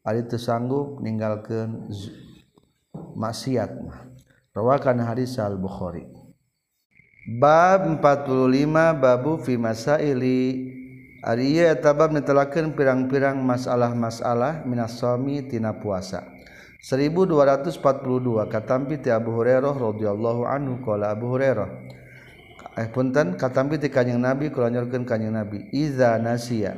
Ari 0.05 0.29
teu 0.29 0.37
sanggup 0.37 1.01
ninggalkeun 1.01 1.89
maksiat 3.17 3.73
mah. 3.81 4.05
Rawakan 4.53 5.01
hadis 5.01 5.41
Al-Bukhari. 5.41 6.05
Bab 7.41 7.89
45 8.05 9.01
babu 9.01 9.41
fi 9.41 9.57
masaili 9.57 10.71
Ari 11.25 11.57
eta 11.57 11.97
bab 11.97 12.13
netelakeun 12.13 12.77
pirang-pirang 12.77 13.41
masalah-masalah 13.41 14.69
minas 14.69 15.01
tina 15.49 15.73
puasa. 15.73 16.21
1242 16.85 17.81
katampi 18.53 19.01
ti 19.01 19.09
Abu 19.09 19.33
Hurairah 19.33 19.73
radhiyallahu 19.73 20.45
anhu 20.45 20.85
qala 20.85 21.17
Abu 21.17 21.33
Hurairah 21.33 21.69
eh 22.77 22.89
punten 22.93 23.41
katampi 23.41 23.81
ti 23.81 23.89
kanjing 23.89 24.21
Nabi 24.21 24.53
kula 24.53 24.69
nyorkeun 24.69 25.09
kanjing 25.09 25.33
Nabi 25.33 25.65
iza 25.73 26.21
nasia 26.21 26.77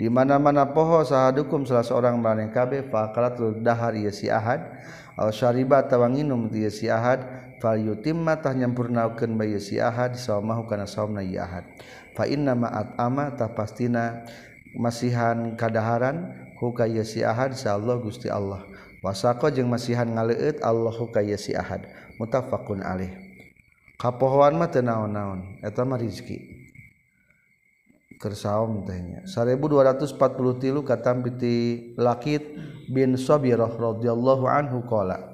di 0.00 0.08
mana-mana 0.08 0.64
poho 0.72 1.04
sahadukum 1.04 1.68
salah 1.68 1.84
seorang 1.84 2.16
maraneh 2.16 2.48
kabeh 2.48 2.88
faqalat 2.88 3.36
dahar 3.60 3.92
ya 3.92 4.08
si 4.08 4.32
Ahad. 4.32 4.64
Al 5.12 5.28
syariba 5.28 5.84
tawanginum 5.84 6.48
ieu 6.56 6.72
si 6.72 6.88
Ahad. 6.88 7.20
Fal 7.60 7.76
yutimma 7.76 8.40
tah 8.40 8.56
nyampurnakeun 8.56 9.36
bae 9.36 9.60
si 9.60 9.76
Ahad. 9.76 10.16
Saumahu 10.16 10.64
kana 10.64 10.88
saumna 10.88 11.20
ya 11.20 11.44
Ahad. 11.44 11.68
Fa 12.16 12.24
inna 12.24 12.56
ma'at 12.56 12.96
ama 12.96 13.36
tah 13.36 13.52
pastina 13.52 14.24
masihan 14.72 15.52
kadaharan 15.52 16.32
huka 16.56 16.88
ya 16.88 17.04
si 17.04 17.20
Ahad 17.20 17.52
sa 17.52 17.76
Allah 17.76 18.00
Gusti 18.00 18.32
Allah. 18.32 18.64
Wasako 19.04 19.52
jeung 19.52 19.68
masihan 19.68 20.08
ngaleueut 20.08 20.64
Allah 20.64 20.96
huka 20.96 21.20
ya 21.20 21.36
si 21.36 21.52
Ahad. 21.52 21.84
Muttafaqun 22.16 22.80
alaih. 22.80 23.12
Kapohoan 24.00 24.56
mah 24.56 24.72
teu 24.72 24.80
naon-naon 24.80 25.60
eta 25.60 25.84
mah 25.84 26.00
rezeki 26.00 26.49
kersaom 28.20 28.84
tehnya 28.84 29.24
1240 29.24 30.60
tilu 30.60 30.84
kata 30.84 31.16
piti 31.24 31.96
lakit 31.96 32.44
bin 32.92 33.16
Sabirah 33.16 33.70
radhiyallahu 33.70 34.44
anhu 34.44 34.84
qala. 34.84 35.30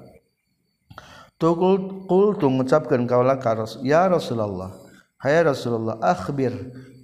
Tukul 1.37 2.09
kul 2.09 2.37
tu 2.41 2.49
ngucapkeun 2.49 3.05
kaula 3.05 3.37
ka 3.37 3.53
ya 3.85 4.09
Rasulullah. 4.09 4.73
Hai 5.21 5.41
Rasulullah 5.41 5.97
akhbir. 6.01 6.53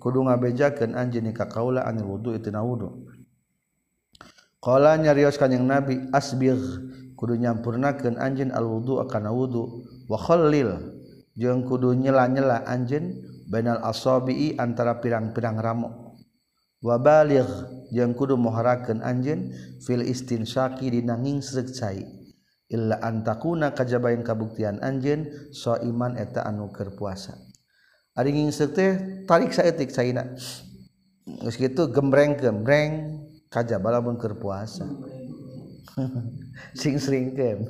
Kudu 0.02 0.26
ngabejakeun 0.26 0.98
anjeun 0.98 1.30
ka 1.32 1.46
kaula 1.46 1.86
anil 1.86 2.18
wudu 2.18 2.34
tina 2.42 2.66
wudu. 2.66 3.08
Qala 4.58 4.98
nyarios 4.98 5.38
kanjing 5.38 5.64
Nabi 5.64 6.10
asbigh 6.10 6.60
kudu 7.14 7.38
nyampurnakeun 7.38 8.18
anjeun 8.18 8.50
al 8.50 8.66
wudu 8.66 9.06
kana 9.06 9.30
wudu. 9.30 9.86
Wa 10.10 10.18
khallil. 10.18 10.82
Jeung 11.38 11.66
kudu 11.66 11.94
nyela-nyela 11.98 12.66
anjeun 12.66 13.22
bainal 13.54 13.86
asabi'i 13.86 14.58
antara 14.58 14.98
pirang-pirang 14.98 15.62
ramo 15.62 16.18
wa 16.82 16.98
baligh 16.98 17.48
jeung 17.94 18.18
kudu 18.18 18.34
muharakeun 18.34 19.06
anjeun 19.06 19.54
fil 19.86 20.02
istinsyaqi 20.02 20.90
dina 20.90 21.14
ngingsrek 21.14 21.70
cai. 21.70 22.02
Illa 22.74 22.98
antakuna 23.06 23.78
kajabain 23.78 24.26
kabuktian 24.26 24.82
anjeun 24.82 25.30
iman 25.86 26.18
eta 26.18 26.42
anu 26.42 26.74
keur 26.74 26.98
puasa. 26.98 27.38
Ari 28.18 28.34
ngingsrek 28.34 28.72
teh 28.74 28.92
tarik 29.30 29.54
saeutik 29.54 29.94
caina. 29.94 30.34
Geus 31.24 31.56
kitu 31.56 31.94
gembreng 31.94 32.34
gembreng 32.42 33.22
kajaba 33.54 34.02
lamun 34.02 34.18
keur 34.18 34.42
puasa. 34.42 34.90
Sing 36.82 36.98
sringkeun 36.98 37.70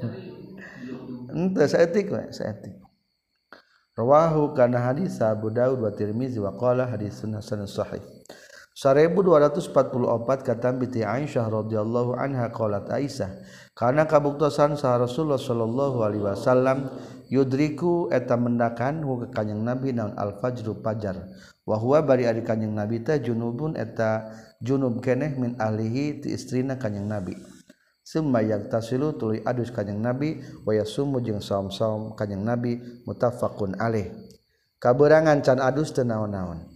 henteu 1.33 1.67
saeutik 1.67 2.07
we 2.07 2.23
saeutik. 2.31 2.72
Rawahu 3.93 4.57
kana 4.57 4.89
hadis 4.89 5.21
Abu 5.21 5.53
Daud 5.53 5.77
wa 5.77 5.93
Tirmizi 5.93 6.41
wa 6.41 6.57
qala 6.57 6.89
hadisun 6.89 7.37
hasan 7.37 7.69
sahih. 7.69 8.01
1244 8.73 9.69
kata 10.41 10.73
binti 10.73 11.05
Aisyah 11.05 11.45
radhiyallahu 11.45 12.17
anha 12.17 12.49
qalat 12.49 12.89
Aisyah 12.89 13.29
karena 13.77 14.09
kabuktosan 14.09 14.73
sah 14.81 14.97
Rasulullah 14.97 15.37
sallallahu 15.37 16.01
alaihi 16.01 16.25
wasallam 16.25 16.89
yudriku 17.29 18.09
eta 18.09 18.33
mendakan 18.33 19.05
hu 19.05 19.29
ka 19.29 19.45
kanjing 19.45 19.61
Nabi 19.61 19.93
naon 19.93 20.17
al 20.17 20.41
fajru 20.41 20.81
fajar 20.81 21.21
wa 21.61 21.77
huwa 21.77 22.01
bari 22.01 22.25
ari 22.25 22.41
kanjing 22.41 22.73
Nabi 22.73 23.05
teh 23.05 23.21
junubun 23.21 23.77
eta 23.77 24.33
junub 24.57 25.05
keneh 25.05 25.37
min 25.37 25.53
ahlihi 25.61 26.25
ti 26.25 26.33
istrina 26.33 26.73
kanjing 26.73 27.05
Nabi 27.05 27.37
summa 28.03 28.43
tasilu 28.69 29.15
tuluy 29.15 29.39
adus 29.47 29.71
kanjing 29.71 30.03
nabi 30.03 30.43
wa 30.67 30.75
yasumu 30.75 31.23
jeung 31.23 31.39
saum-saum 31.39 32.13
kanjing 32.19 32.43
nabi 32.43 32.77
mutafaqun 33.07 33.79
alaih. 33.79 34.11
Kaberangan 34.83 35.39
can 35.39 35.63
adus 35.63 35.95
teu 35.95 36.03
naon-naon. 36.03 36.73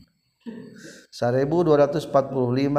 1245 1.17 2.13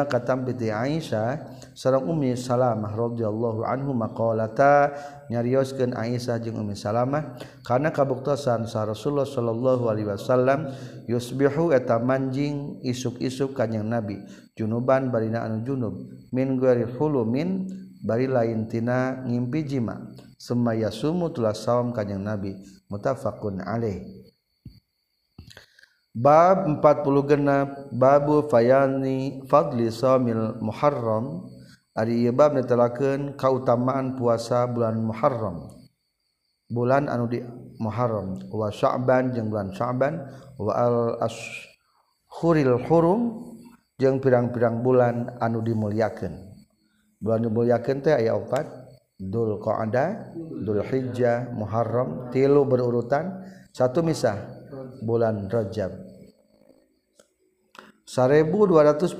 katam 0.06 0.46
piti 0.46 0.70
Aisyah 0.70 1.58
sareng 1.74 2.06
Ummi 2.06 2.38
Salamah 2.38 2.94
radhiyallahu 2.94 3.66
anhu 3.66 3.90
maqalata 3.98 4.94
nyarioskeun 5.26 5.90
Aisyah 5.90 6.38
jeung 6.38 6.62
Ummi 6.62 6.78
Salamah 6.78 7.34
kana 7.66 7.90
kabuktosan 7.90 8.70
sa 8.70 8.87
Rasulullah 8.87 9.26
sallallahu 9.26 9.90
alaihi 9.90 10.06
wasallam 10.06 10.70
yusbihu 11.11 11.74
eta 11.74 11.98
manjing 11.98 12.78
isuk-isuk 12.87 13.58
kanjing 13.58 13.82
Nabi 13.82 14.22
junuban 14.54 15.11
barina 15.11 15.42
anu 15.42 15.66
junub 15.66 15.98
min 16.30 16.62
ghairi 16.62 16.87
hulumin 16.94 17.66
bari 18.02 18.30
lain 18.30 18.66
tina 18.70 19.22
ngimpi 19.26 19.66
jima. 19.66 20.14
Semaya 20.38 20.94
sumu 20.94 21.34
tulah 21.34 21.54
saum 21.54 21.90
kanjing 21.90 22.22
nabi 22.22 22.54
mutafaqun 22.87 23.58
alaih. 23.62 24.06
Bab 26.14 26.66
40 26.82 27.30
genap 27.30 27.68
babu 27.94 28.46
fayani 28.46 29.46
fadli 29.46 29.90
saumil 29.90 30.58
muharram. 30.62 31.46
Ari 31.98 32.22
ieu 32.22 32.34
bab 32.34 32.54
netelakeun 32.54 33.34
kautamaan 33.34 34.14
puasa 34.14 34.66
bulan 34.70 35.02
muharram. 35.02 35.74
Bulan 36.70 37.11
anu 37.11 37.26
di 37.26 37.42
muharram 37.82 38.38
wa 38.54 38.70
sya'ban 38.70 39.34
jeung 39.34 39.50
bulan 39.50 39.74
sya'ban 39.74 40.14
wa 40.58 40.72
al 40.74 40.98
ashuril 41.18 42.78
hurum 42.87 43.20
jeung 43.98 44.22
pirang-pirang 44.22 44.82
bulan 44.87 45.34
anu 45.42 45.58
dimuliakeun. 45.58 46.47
bulan 47.18 47.42
dimuliakeun 47.46 47.98
teh 48.02 48.14
aya 48.14 48.35
opat 48.38 48.66
Dul 49.18 49.59
Qa'dah, 49.59 50.31
Dul 50.62 50.78
Hijjah, 50.87 51.50
Muharram, 51.50 52.31
tilu 52.31 52.62
berurutan, 52.62 53.42
satu 53.74 53.98
misah 54.07 54.38
bulan 55.02 55.50
Rajab. 55.50 55.90
1246 58.07 59.18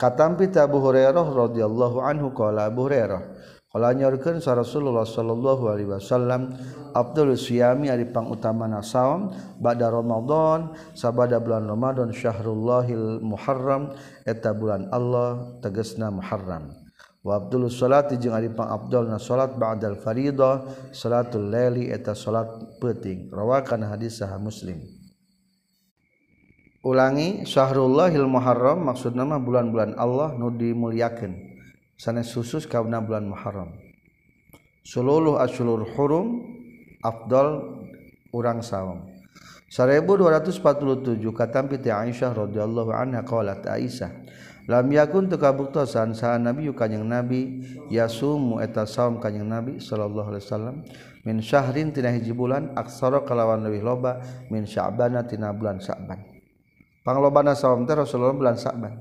katampi 0.00 0.48
Abu 0.56 0.80
Hurairah 0.80 1.22
radhiyallahu 1.22 2.00
anhu 2.00 2.32
qala 2.32 2.72
Abu 2.72 2.88
Hurairah 2.88 3.22
Kalau 3.70 3.86
nyorkeun 3.94 4.42
sa 4.42 4.58
Rasulullah 4.58 5.06
sallallahu 5.06 5.70
alaihi 5.70 5.94
wasallam 5.94 6.58
Abdul 6.90 7.38
Siyami 7.38 7.86
ari 7.86 8.10
pangutamana 8.10 8.82
saum 8.82 9.30
ba'da 9.62 9.94
Ramadan 9.94 10.74
sabada 10.90 11.38
bulan 11.38 11.70
Ramadan 11.70 12.10
syahrullahil 12.10 13.22
Muharram 13.22 13.94
eta 14.26 14.50
bulan 14.58 14.90
Allah 14.90 15.54
tegasna 15.62 16.10
Muharram. 16.10 16.74
Wa 17.22 17.38
Abdul 17.38 17.70
salati 17.70 18.18
jeung 18.18 18.34
ari 18.34 18.50
pang 18.50 18.74
Abdulna 18.74 19.22
salat 19.22 19.54
ba'dal 19.54 20.02
faridah 20.02 20.66
salatul 20.90 21.46
laili 21.46 21.94
eta 21.94 22.10
salat 22.10 22.50
peuting. 22.82 23.30
Rawakan 23.30 23.86
hadis 23.86 24.18
sahih 24.18 24.42
Muslim. 24.42 24.82
Ulangi 26.82 27.46
syahrullahil 27.46 28.26
Muharram 28.26 28.82
maksud 28.82 29.14
nama 29.14 29.38
bulan-bulan 29.38 29.94
Allah 29.94 30.34
nu 30.34 30.50
dimuliakeun. 30.50 31.49
sanes 32.00 32.32
khusus 32.32 32.64
kauna 32.64 33.04
bulan 33.04 33.28
Muharram. 33.28 33.76
Seluruh 34.80 35.36
asyulur 35.36 35.84
hurum 35.92 36.40
afdal 37.04 37.76
urang 38.32 38.64
saum 38.64 39.04
1247 39.68 41.20
katampi 41.36 41.76
ti 41.76 41.92
Aisyah 41.92 42.32
radhiyallahu 42.32 42.88
anha 42.96 43.20
qalat 43.20 43.60
Aisyah 43.68 44.08
lam 44.64 44.88
yakun 44.88 45.28
teu 45.28 45.36
kabuktosan 45.36 46.16
saha 46.16 46.40
nabi 46.40 46.72
kanjing 46.72 47.04
nabi 47.04 47.60
yasumu 47.92 48.64
eta 48.64 48.88
saum 48.88 49.20
kanjing 49.20 49.44
nabi 49.44 49.76
sallallahu 49.76 50.32
alaihi 50.32 50.44
wasallam 50.48 50.76
min 51.28 51.44
syahrin 51.44 51.92
tina 51.92 52.08
hiji 52.16 52.32
bulan 52.32 52.72
aksara 52.80 53.20
kalawan 53.28 53.60
leuwih 53.60 53.84
loba 53.84 54.24
min 54.48 54.64
sya'ban 54.64 55.20
tina 55.28 55.52
bulan 55.52 55.76
sya'ban. 55.76 56.24
Panglobana 57.04 57.52
saum 57.52 57.84
teh 57.84 57.92
Rasulullah 57.92 58.32
bulan 58.32 58.56
sya'ban. 58.56 58.96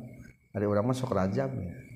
Ari 0.52 0.66
urang 0.68 0.84
mah 0.84 0.96
sok 0.98 1.16
rajab 1.16 1.56
ya 1.56 1.89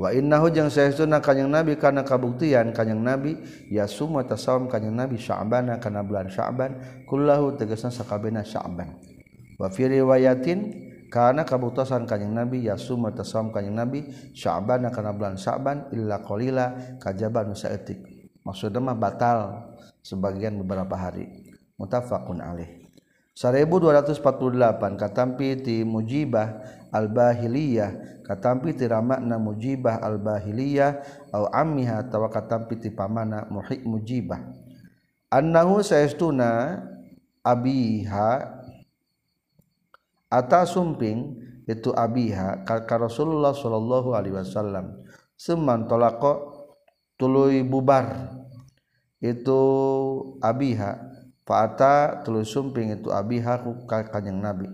wa 0.00 0.08
innahu 0.08 0.48
jeung 0.48 0.72
saestuna 0.72 1.20
kanjing 1.20 1.52
nabi 1.52 1.76
kana 1.76 2.00
kabuktian 2.00 2.72
kanjing 2.72 3.00
nabi 3.04 3.36
ya 3.68 3.84
wa 3.84 4.24
tasawam 4.24 4.66
kanjing 4.68 4.96
nabi 4.96 5.20
sya'ban 5.20 5.68
kana 5.78 6.00
bulan 6.00 6.32
sya'ban 6.32 7.04
kullahu 7.04 7.60
tegasna 7.60 7.92
sakabehna 7.92 8.40
sya'ban. 8.42 8.96
Wa 9.60 9.68
fi 9.68 9.86
riwayatin 9.86 10.60
kana 11.12 11.44
kabuktasan 11.44 12.08
kanjing 12.08 12.32
nabi 12.32 12.66
ya 12.66 12.74
wa 12.74 13.10
tasawam 13.12 13.52
kanjing 13.52 13.76
nabi 13.76 14.08
sya'ban 14.32 14.88
kana 14.90 15.12
bulan 15.12 15.36
sya'ban 15.36 15.92
illa 15.92 16.18
qalila 16.24 16.98
kajaban 16.98 17.52
saeutik. 17.52 18.00
Maksudna 18.42 18.82
mah 18.82 18.98
batal 18.98 19.38
sebagian 20.02 20.58
beberapa 20.58 20.98
hari. 20.98 21.30
Mutafaqun 21.78 22.42
alaih. 22.42 22.81
1248 23.32 25.00
katampi 25.00 25.56
ti 25.64 25.80
mujibah 25.88 26.60
al-bahiliyah 26.92 28.22
katampi 28.28 28.76
ti 28.76 28.84
ramakna 28.84 29.40
mujibah 29.40 29.98
al-bahiliyah 30.04 31.00
au 31.32 31.48
ammiha 31.48 32.06
atawa 32.06 32.28
katampi 32.28 32.76
ti 32.76 32.88
pamana 32.92 33.48
muhik 33.48 33.82
mujibah. 33.88 34.40
Annahu 35.32 35.80
saestuna 35.80 36.80
abiha 37.40 38.30
ata 40.28 40.68
sumping 40.68 41.40
itu 41.64 41.88
abiha 41.92 42.68
ka 42.68 42.96
Rasulullah 43.00 43.56
sallallahu 43.56 44.12
alaihi 44.12 44.36
wasallam. 44.36 45.00
Seman 45.40 45.88
tolako 45.88 46.52
tuluy 47.16 47.64
bubar 47.64 48.36
itu 49.24 49.60
abiha 50.44 51.11
Fa'ata 51.42 52.22
tuluy 52.22 52.46
sumping 52.46 52.94
itu 52.94 53.10
abiha 53.10 53.66
ka 53.90 54.06
kanjing 54.06 54.38
Nabi. 54.38 54.70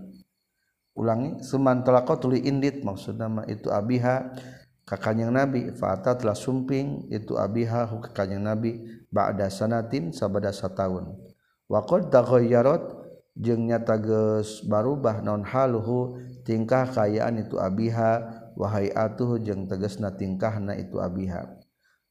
Ulangi 0.93 1.41
seman 1.41 1.81
telako 1.81 2.21
tuluy 2.21 2.45
indit 2.45 2.85
maksudna 2.85 3.25
mah 3.25 3.45
itu 3.49 3.73
abiha 3.73 4.37
ka 4.85 4.95
kanjing 5.01 5.33
Nabi. 5.33 5.73
Fa'ata 5.73 6.13
telah 6.13 6.37
sumping 6.37 7.09
itu 7.09 7.33
abiha 7.33 7.89
ka 7.89 8.09
kanjing 8.13 8.45
Nabi 8.45 8.85
ba'da 9.09 9.49
sanatin 9.49 10.13
sabada 10.13 10.53
sataun. 10.53 11.17
Wa 11.65 11.81
qad 11.89 12.13
taghayyarat 12.13 12.85
jeung 13.33 13.65
nyata 13.65 13.97
geus 13.97 14.61
barubah 14.67 15.25
naon 15.25 15.41
haluhu 15.41 16.21
tingkah 16.45 16.85
kayaan 16.85 17.41
itu 17.41 17.57
abiha 17.57 18.11
wa 18.53 18.67
hayatuhu 18.69 19.41
jeung 19.41 19.65
tegasna 19.65 20.13
tingkahna 20.13 20.77
itu 20.77 21.01
abiha. 21.01 21.49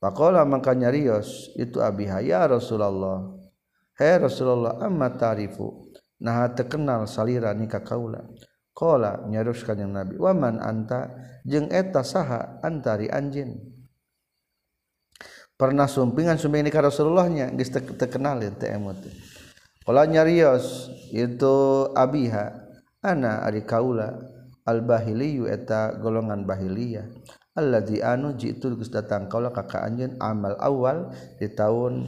Faqala 0.02 0.42
mangka 0.42 0.74
nyarios 0.74 1.54
itu 1.54 1.78
abiha 1.78 2.26
ya 2.26 2.46
Rasulullah 2.46 3.37
Rasulullah 3.98 4.78
amat 4.86 5.18
tarifu? 5.18 5.90
Nah 6.22 6.46
terkenal 6.54 7.10
salira 7.10 7.50
nikah 7.50 7.82
kaula 7.82 8.22
kola 8.78 9.26
nyaruskan 9.26 9.82
yang 9.82 9.90
nabi 9.90 10.14
waman 10.14 10.62
anta? 10.62 11.10
Jeng 11.42 11.66
eta 11.74 12.06
saha 12.06 12.62
antari 12.62 13.10
anjin? 13.10 13.58
Pernah 15.58 15.90
sumpingan 15.90 16.38
sumping 16.38 16.62
nikah 16.62 16.86
Rasulullahnya 16.86 17.50
geus 17.58 17.74
terkenal 17.74 18.38
teh 18.54 18.70
emot. 18.70 19.02
Kola 19.82 20.06
nyarios 20.06 20.86
itu 21.10 21.88
abiha 21.90 22.54
ana 23.02 23.42
ari 23.42 23.66
kaula 23.66 24.14
al 24.62 24.84
bahiliyu 24.86 25.50
eta 25.50 25.98
golongan 25.98 26.46
bahiliyah 26.46 27.08
alladzi 27.58 27.98
anu 28.04 28.38
jitu 28.38 28.78
geus 28.78 28.94
datang 28.94 29.26
kaula 29.26 29.50
ka 29.50 29.66
anjeun 29.82 30.14
amal 30.22 30.54
awal 30.62 31.10
di 31.42 31.50
tahun 31.50 32.06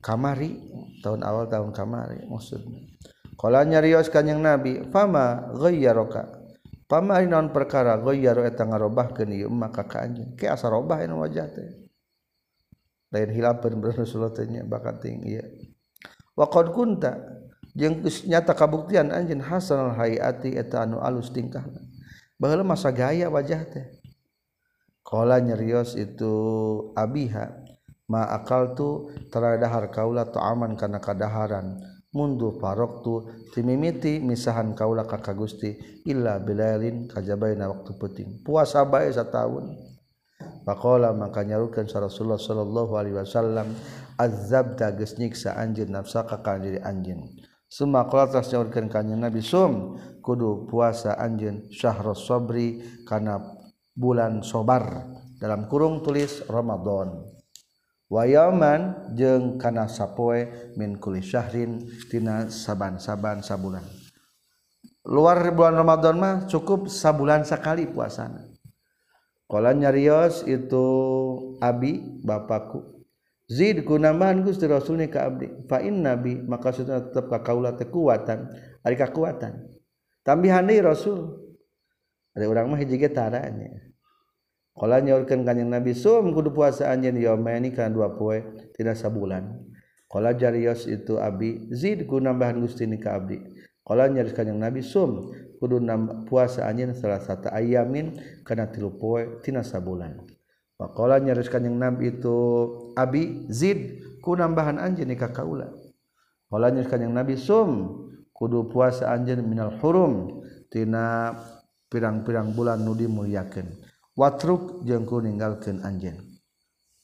kamari 0.00 0.56
tahun 1.04 1.20
awal 1.22 1.46
tahun 1.46 1.70
kamari 1.76 2.24
maksudnya. 2.26 2.88
Kalau 3.40 3.64
nyarios 3.64 4.12
kanyang 4.12 4.40
nabi 4.44 4.84
fama 4.92 5.48
ghayyaroka 5.56 6.28
fama 6.90 7.22
non 7.24 7.54
perkara 7.54 7.96
ghayyaro 7.96 8.44
eta 8.44 8.66
ngarobahkeun 8.66 9.30
ieu 9.32 9.48
maka 9.48 9.86
ka 9.86 10.04
anjeun 10.04 10.36
ke 10.36 10.44
asa 10.50 10.68
robah 10.68 11.00
anu 11.00 11.24
wajah 11.24 11.48
teh. 11.48 11.88
Lain 13.14 13.30
hilapeun 13.32 13.80
Rasulullah 13.80 14.34
teh 14.34 14.44
nya 14.44 14.66
bakating 14.66 15.24
ieu. 15.24 15.46
Wa 16.36 16.50
qad 16.52 16.68
kunta 16.74 17.16
jeung 17.72 18.04
nyata 18.04 18.52
kabuktian 18.52 19.08
anjeun 19.14 19.40
hasanul 19.40 19.94
hayati 19.96 20.58
eta 20.58 20.84
anu 20.84 20.98
alus 21.00 21.30
tingkahna 21.30 21.80
baheula 22.36 22.64
masa 22.66 22.92
gaya 22.92 23.30
wajah 23.32 23.62
teh. 23.70 23.86
Qala 25.00 25.40
nyarios 25.40 25.96
itu 25.96 26.32
abiha 26.92 27.59
ma 28.10 28.26
akal 28.26 28.74
tu 28.74 29.14
teradahar 29.30 29.86
kaula 29.94 30.26
tu 30.26 30.42
aman 30.42 30.74
karena 30.74 30.98
kadaharan 30.98 31.78
mundu 32.10 32.58
paroktu 32.58 33.30
timimiti 33.54 34.18
misahan 34.18 34.74
kaula 34.74 35.06
kakak 35.06 35.38
gusti 35.38 36.02
illa 36.10 36.42
bilalin 36.42 37.06
kajabaina 37.06 37.70
waktu 37.70 37.94
penting 37.94 38.42
puasa 38.42 38.82
bae 38.82 39.06
setahun 39.14 39.90
Pakola 40.60 41.12
maka 41.16 41.44
nyarukan 41.44 41.88
Rasulullah 41.88 42.40
Sallallahu 42.40 42.92
Alaihi 42.96 43.16
Wasallam 43.16 43.72
azab 44.16 44.76
dages 44.76 45.16
nyiksa 45.16 45.56
anjin 45.56 45.92
nafsa 45.92 46.24
kakak 46.24 46.60
diri 46.64 46.80
anjin. 46.80 47.20
Semua 47.70 48.10
kola 48.10 48.26
telah 48.26 48.44
nyarukan 48.44 48.86
kanya 48.90 49.16
Nabi 49.16 49.40
Sum 49.40 49.94
kudu 50.20 50.66
puasa 50.66 51.16
anjin 51.16 51.70
syahrul 51.70 52.18
sobri 52.18 52.82
karena 53.06 53.40
bulan 53.94 54.42
sobar 54.42 55.06
dalam 55.38 55.70
kurung 55.70 56.02
tulis 56.02 56.44
Ramadan. 56.50 57.29
wayaman 58.10 59.14
jeung 59.14 59.56
kana 59.56 59.86
sapoe 59.86 60.74
min 60.74 60.98
kulli 60.98 61.22
syahrin 61.22 61.86
tina 62.10 62.50
saban-saban 62.50 63.40
sabulan. 63.40 63.86
Luar 65.06 65.40
bulan 65.54 65.78
Ramadan 65.80 66.18
mah 66.20 66.34
cukup 66.50 66.90
sabulan 66.90 67.46
sekali 67.46 67.88
puasana. 67.88 68.50
Kalau 69.50 69.72
nyarios 69.74 70.46
itu 70.46 70.86
abi 71.58 72.22
bapakku 72.22 73.02
Zid 73.50 73.82
kunamaan 73.82 74.46
Gusti 74.46 74.62
Rasulnya 74.70 75.10
ka 75.10 75.26
abdi. 75.26 75.50
Fa 75.66 75.82
in 75.82 76.06
nabi 76.06 76.38
maka 76.38 76.70
sudah 76.70 77.02
tetap 77.10 77.26
ka 77.26 77.42
kaula 77.42 77.74
teh 77.74 77.90
kuatan 77.90 78.46
ari 78.86 78.94
kakuatan 78.94 79.66
tambihan 80.22 80.62
deui 80.62 80.78
Rasul. 80.78 81.34
Ada 82.30 82.46
urang 82.46 82.70
mah 82.70 82.78
hiji 82.78 82.94
ge 82.94 83.10
taranya 83.10 83.89
Kala 84.80 85.04
nyaurkeun 85.04 85.44
kanjing 85.44 85.68
Nabi 85.68 85.92
sum 85.92 86.32
kudu 86.32 86.56
puasa 86.56 86.88
anjeun 86.88 87.20
yaumaini 87.20 87.68
kana 87.68 87.92
dua 87.92 88.16
poe 88.16 88.40
tina 88.72 88.96
sabulan. 88.96 89.60
Kala 90.08 90.32
jarios 90.32 90.88
itu 90.88 91.20
abi 91.20 91.68
zid 91.68 92.08
ku 92.08 92.16
nambahan 92.16 92.56
Gusti 92.64 92.88
ni 92.88 92.96
ka 92.96 93.20
abdi. 93.20 93.44
Kala 93.84 94.08
nyaris 94.08 94.32
kanjing 94.32 94.56
Nabi 94.56 94.80
sum 94.80 95.28
kudu 95.60 95.84
puasa 96.24 96.64
anjeun 96.64 96.96
salah 96.96 97.20
satu 97.20 97.52
ayamin 97.52 98.16
kana 98.40 98.72
tilu 98.72 98.96
poe 98.96 99.44
tina 99.44 99.60
sabulan. 99.60 100.16
Pakola 100.80 101.20
nyaris 101.20 101.52
kanjing 101.52 101.76
Nabi 101.76 102.16
itu 102.16 102.40
abi 102.96 103.52
zid 103.52 104.00
ku 104.24 104.32
nambahan 104.32 104.80
anjeun 104.80 105.12
ni 105.12 105.16
ka 105.20 105.28
kaula. 105.28 105.68
Kala 106.48 106.72
nyaris 106.72 106.88
kanjing 106.88 107.12
Nabi 107.12 107.36
sum 107.36 108.00
kudu 108.32 108.72
puasa 108.72 109.12
anjeun 109.12 109.44
minal 109.44 109.76
hurum 109.76 110.40
tina 110.72 111.36
pirang-pirang 111.92 112.56
bulan 112.56 112.80
nu 112.80 112.96
dimuliakeun. 112.96 113.89
watruk 114.18 114.82
jengku 114.86 115.22
ninggalkan 115.22 115.82
anjen 115.82 116.40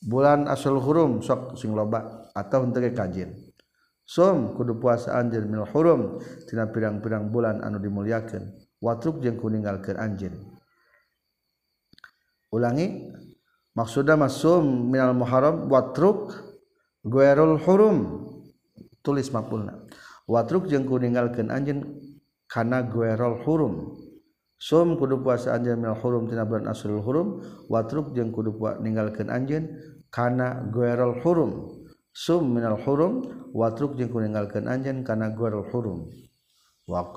bulan 0.02 0.46
asul 0.46 0.78
hurum 0.78 1.22
sok 1.22 1.58
sing 1.58 1.74
loba 1.74 2.30
atau 2.36 2.68
untuk 2.68 2.84
kajin. 2.94 3.32
Som 4.06 4.54
kudu 4.54 4.78
puasa 4.78 5.18
anjen 5.18 5.50
mil 5.50 5.66
hurum 5.66 6.22
tina 6.46 6.70
pirang-pirang 6.70 7.26
bulan 7.26 7.58
anu 7.58 7.82
dimuliakan 7.82 8.54
watruk 8.78 9.18
jengku 9.18 9.50
ninggalkan 9.50 9.98
anjen 9.98 10.46
ulangi 12.54 13.10
maksudnya 13.74 14.14
masum 14.14 14.94
minal 14.94 15.10
muharram 15.10 15.66
watruk 15.66 16.32
guerul 17.06 17.58
hurum. 17.62 17.98
Tulis 19.02 19.30
mapulna. 19.30 19.86
Watruk 20.26 20.66
jengku 20.66 20.98
ninggalkan 20.98 21.54
anjen 21.54 21.86
karena 22.50 22.82
guerul 22.82 23.38
hurum. 23.46 23.74
Sum 24.56 24.96
kudu 24.96 25.20
puasa 25.20 25.52
anjeun 25.52 25.84
minal 25.84 26.00
hurum 26.00 26.32
tina 26.32 26.48
bulan 26.48 26.64
asrul 26.72 27.04
hurum 27.04 27.44
watruk 27.68 28.16
jeung 28.16 28.32
kudu 28.32 28.56
puasa 28.56 28.80
ninggalkeun 28.80 29.28
anjeun 29.28 29.64
kana 30.08 30.64
ghairul 30.72 31.20
hurum. 31.20 31.68
Sum 32.16 32.56
minal 32.56 32.80
hurum 32.80 33.20
watruk 33.52 34.00
jeung 34.00 34.08
kudu 34.08 34.24
ninggalkeun 34.24 34.64
anjeun 34.64 35.04
kana 35.04 35.36
ghairul 35.36 35.68
hurum. 35.68 36.08
Wa 36.88 37.12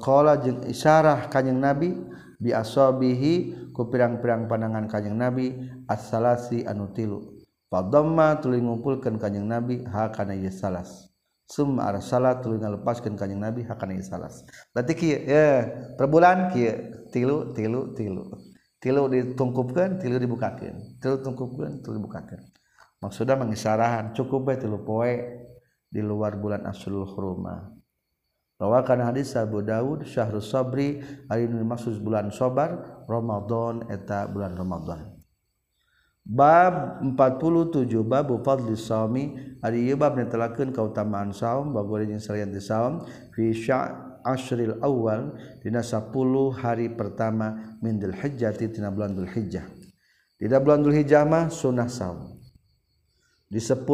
qala 0.00 0.40
jeung 0.40 0.64
isyarah 0.64 1.28
kanjing 1.28 1.60
nabi 1.60 1.92
bi 2.40 2.56
asabihi 2.56 3.74
ku 3.76 3.90
pirang-pirang 3.92 4.48
pandangan 4.48 4.88
kanjing 4.88 5.18
nabi 5.18 5.58
as-salasi 5.90 6.64
anu 6.64 6.88
tilu. 6.96 7.36
Fadamma 7.68 8.40
tuluy 8.40 8.64
ngumpulkeun 8.64 9.20
kanjing 9.20 9.44
nabi 9.44 9.84
ha 9.84 10.08
kana 10.08 10.32
salas. 10.48 11.12
summa 11.48 11.88
arsala 11.88 12.38
tuluy 12.44 12.60
ngalepaskeun 12.60 13.16
ka 13.16 13.24
kanjing 13.24 13.40
nabi 13.40 13.64
hakana 13.64 13.96
salas 14.04 14.44
berarti 14.76 14.92
kieu 14.92 15.24
ya 15.24 15.64
per 15.96 16.06
bulan 16.06 16.52
kieu 16.52 17.08
tilu 17.08 17.56
tilu 17.56 17.96
tilu. 17.96 18.24
Tilu 18.78 19.10
ditungkupkeun 19.10 19.98
tilu 19.98 20.22
dibukakeun. 20.22 21.02
Tilu 21.02 21.18
tungkupkeun 21.18 21.82
tilu 21.82 21.98
dibukakeun. 21.98 22.42
Maksudna 23.02 23.34
mengisarahan 23.34 24.14
cukup 24.14 24.46
bae 24.46 24.56
tilu 24.58 24.86
poe 24.86 25.14
di 25.90 25.98
luar 25.98 26.38
bulan 26.38 26.62
asrul 26.62 27.02
hurma. 27.10 27.74
Rawakan 28.58 29.06
hadis 29.06 29.34
Abu 29.38 29.62
Dawud 29.62 30.06
syahrul 30.06 30.42
sabri 30.42 31.02
ari 31.30 31.46
maksud 31.46 31.98
bulan 32.02 32.30
sabar 32.30 33.02
Ramadan 33.06 33.86
eta 33.90 34.30
bulan 34.30 34.54
Ramadan. 34.54 35.17
bab 36.28 37.00
47 37.00 37.88
babu 38.04 38.44
fadli 38.44 38.76
saumi. 38.76 39.32
Ari 39.64 39.88
ieu 39.88 39.96
bab 39.96 40.14
netelakeun 40.14 40.70
kautamaan 40.70 41.32
saum 41.32 41.72
bagoreng 41.72 42.20
salian 42.20 42.52
di 42.52 42.60
saum. 42.60 43.02
Fi 43.32 43.56
asyril 44.28 44.76
awal 44.84 45.32
dina 45.64 45.80
10 45.80 46.12
hari 46.60 46.92
pertama 46.92 47.78
min 47.80 47.96
dzulhijjah 47.96 48.52
dina 48.52 48.92
bulan 48.92 49.16
dzulhijjah 49.16 49.64
dina 50.36 50.60
bulan 50.60 50.84
dzulhijjah 50.84 51.24
mah 51.24 51.48
sunah 51.48 51.88
saum. 51.88 52.36
Di 53.48 53.56
10 53.56 53.88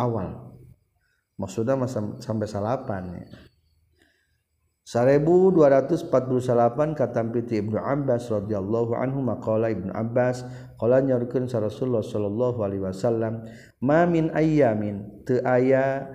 awal. 0.00 0.28
Maksudnya 1.36 1.76
sampai 2.16 2.48
salapan 2.48 3.02
ya. 3.20 3.26
1248 4.86 6.94
katampiti 6.94 7.58
Ibnu 7.58 7.74
Abbas 7.74 8.30
radhiyallahu 8.30 8.94
anhu 8.94 9.18
maqala 9.18 9.74
Ibnu 9.74 9.90
Abbas 9.90 10.46
qala 10.78 11.02
nyaurkeun 11.02 11.50
sa 11.50 11.58
Rasulullah 11.58 12.06
sallallahu 12.06 12.62
alaihi 12.62 12.86
wasallam 12.86 13.50
ma 13.82 14.06
min 14.06 14.30
ayyamin 14.30 15.26
teu 15.26 15.42
aya 15.42 16.06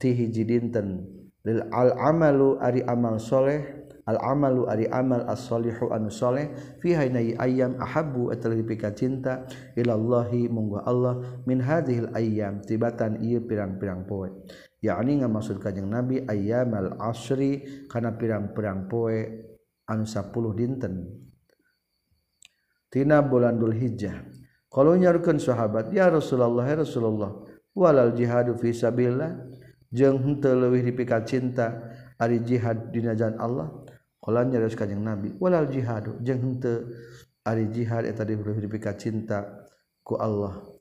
ti 0.00 0.16
hiji 0.16 0.48
dinten. 0.48 1.04
Lil 1.44 1.68
al 1.68 1.92
amalu 2.00 2.56
ari 2.64 2.80
amal 2.88 3.20
soleh 3.20 3.76
al 4.08 4.16
amalu 4.24 4.64
ari 4.72 4.88
amal 4.88 5.28
as 5.28 5.44
solihu 5.44 5.92
anu 5.92 6.08
soleh 6.08 6.48
fi 6.80 6.96
hayna 6.96 7.20
ayyam 7.20 7.76
ahabbu 7.76 8.32
atalbi 8.32 8.80
ka 8.80 8.96
cinta 8.96 9.44
ilallahi 9.76 10.48
munggu 10.48 10.80
Allah 10.80 11.44
min 11.44 11.60
hadhil 11.60 12.08
ayyam 12.16 12.64
tibatan 12.64 13.20
ieu 13.20 13.44
pirang-pirang 13.44 14.08
poe. 14.08 14.32
yakni 14.78 15.18
ngamaksud 15.18 15.58
kanjeng 15.58 15.90
Nabi 15.90 16.22
ayyamal 16.22 16.98
asri 17.02 17.84
kana 17.90 18.14
pirang-pirang 18.14 18.86
poe 18.86 19.18
anu 19.88 20.04
10 20.06 20.58
dinten. 20.58 20.94
Tina 22.88 23.20
bulan 23.20 23.60
Dzulhijjah 23.60 24.16
kalau 24.72 24.96
nyarukeun 24.96 25.36
sahabat 25.36 25.92
ya 25.92 26.08
Rasulullah 26.08 26.64
ya 26.64 26.80
Rasulullah 26.80 27.32
walal 27.76 28.14
jihadu 28.14 28.56
fi 28.56 28.72
sabilillah. 28.72 29.56
Jeung 29.88 30.20
henteu 30.20 30.52
leuwih 30.52 30.84
dipikat 30.84 31.24
cinta 31.24 31.80
ari 32.20 32.44
jihad 32.44 32.92
dina 32.92 33.16
jalan 33.16 33.40
Allah 33.40 33.72
kalau 34.20 34.44
nyarus 34.44 34.76
kanjeng 34.76 35.00
Nabi 35.00 35.32
walal 35.40 35.64
jihadu. 35.64 36.20
Jeung 36.20 36.44
henteu 36.44 36.92
ari 37.40 37.72
jihad 37.72 38.04
eta 38.04 38.20
leuwih 38.28 38.60
dipikat 38.60 39.00
cinta 39.00 39.48
ku 40.04 40.20
Allah. 40.20 40.77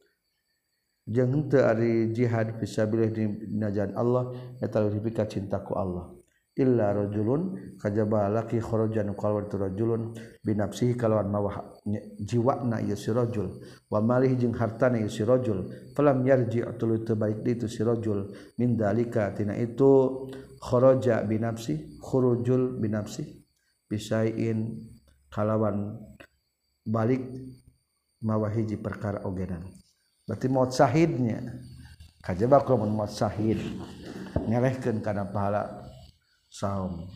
jeung 1.07 1.31
henteu 1.31 1.63
ari 1.63 2.11
jihad 2.11 2.59
fisabilillah 2.59 3.11
di 3.15 3.23
najan 3.55 3.95
Allah 3.95 4.35
eta 4.59 4.83
lebih 4.83 5.15
cintaku 5.15 5.73
Allah. 5.79 6.11
Illa 6.57 6.89
rajulun 6.89 7.77
kajaba 7.77 8.33
laki 8.33 8.57
kharajan 8.57 9.13
qalwa 9.13 9.45
rajulun 9.45 10.17
binafsihi 10.41 10.97
kalawan 10.97 11.29
mawah 11.29 11.77
jiwana 12.17 12.81
ieu 12.81 12.97
si 12.97 13.13
rajul 13.13 13.61
wa 13.93 14.01
malih 14.01 14.33
jeung 14.33 14.57
hartana 14.57 14.97
ieu 14.97 15.05
si 15.05 15.21
rajul 15.21 15.69
falam 15.93 16.25
yarji 16.25 16.65
atul 16.65 16.97
baik 16.97 17.45
di 17.45 17.61
itu 17.61 17.69
si 17.69 17.85
rajul. 17.85 18.33
Min 18.57 18.73
dalika 18.73 19.29
tina 19.37 19.53
itu 19.53 20.25
kharaja 20.57 21.21
binafsi 21.29 22.01
khurujul 22.01 22.81
binafsi 22.81 23.37
bisain 23.85 24.81
kalawan 25.29 25.93
balik 26.81 27.21
mawahiji 28.25 28.81
perkara 28.81 29.21
ogenan. 29.29 29.61
berarti 30.27 30.47
maut 30.51 30.75
syahidnya 30.75 31.63
kajabak 32.19 32.67
lamun 32.67 32.91
maut 32.91 33.09
syahid 33.09 33.57
ngelehkeun 34.45 34.99
kana 35.01 35.25
pahala 35.25 35.87
saum. 36.51 37.07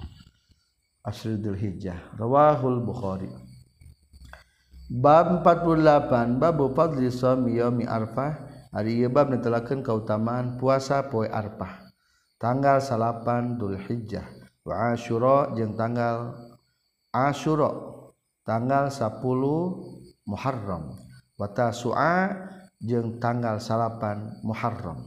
Asridul 1.01 1.57
hijjah 1.57 2.13
rawahul 2.13 2.85
bukhari. 2.85 3.29
Bab 4.91 5.41
48 5.41 6.37
bab 6.37 6.59
fadli 6.77 7.09
shaum 7.09 7.49
yaumi 7.49 7.89
arfah. 7.89 8.49
Ari 8.71 9.03
ieu 9.03 9.11
bab 9.11 9.27
netelakeun 9.27 9.83
kautamaan 9.83 10.55
puasa 10.55 11.03
poe 11.11 11.27
arfah. 11.27 11.91
Tanggal 12.39 12.79
8 12.79 13.59
Dzulhijjah. 13.59 14.23
Wa 14.63 14.95
Asyura 14.95 15.51
jeung 15.57 15.75
tanggal 15.75 16.37
Asyura. 17.11 17.71
Tanggal 18.47 18.87
10 18.87 19.19
Muharram. 20.23 20.95
Wa 21.35 21.47
Tasu'a 21.51 22.47
jeung 22.81 23.21
tanggal 23.21 23.61
salapan 23.61 24.41
Muharram. 24.41 25.05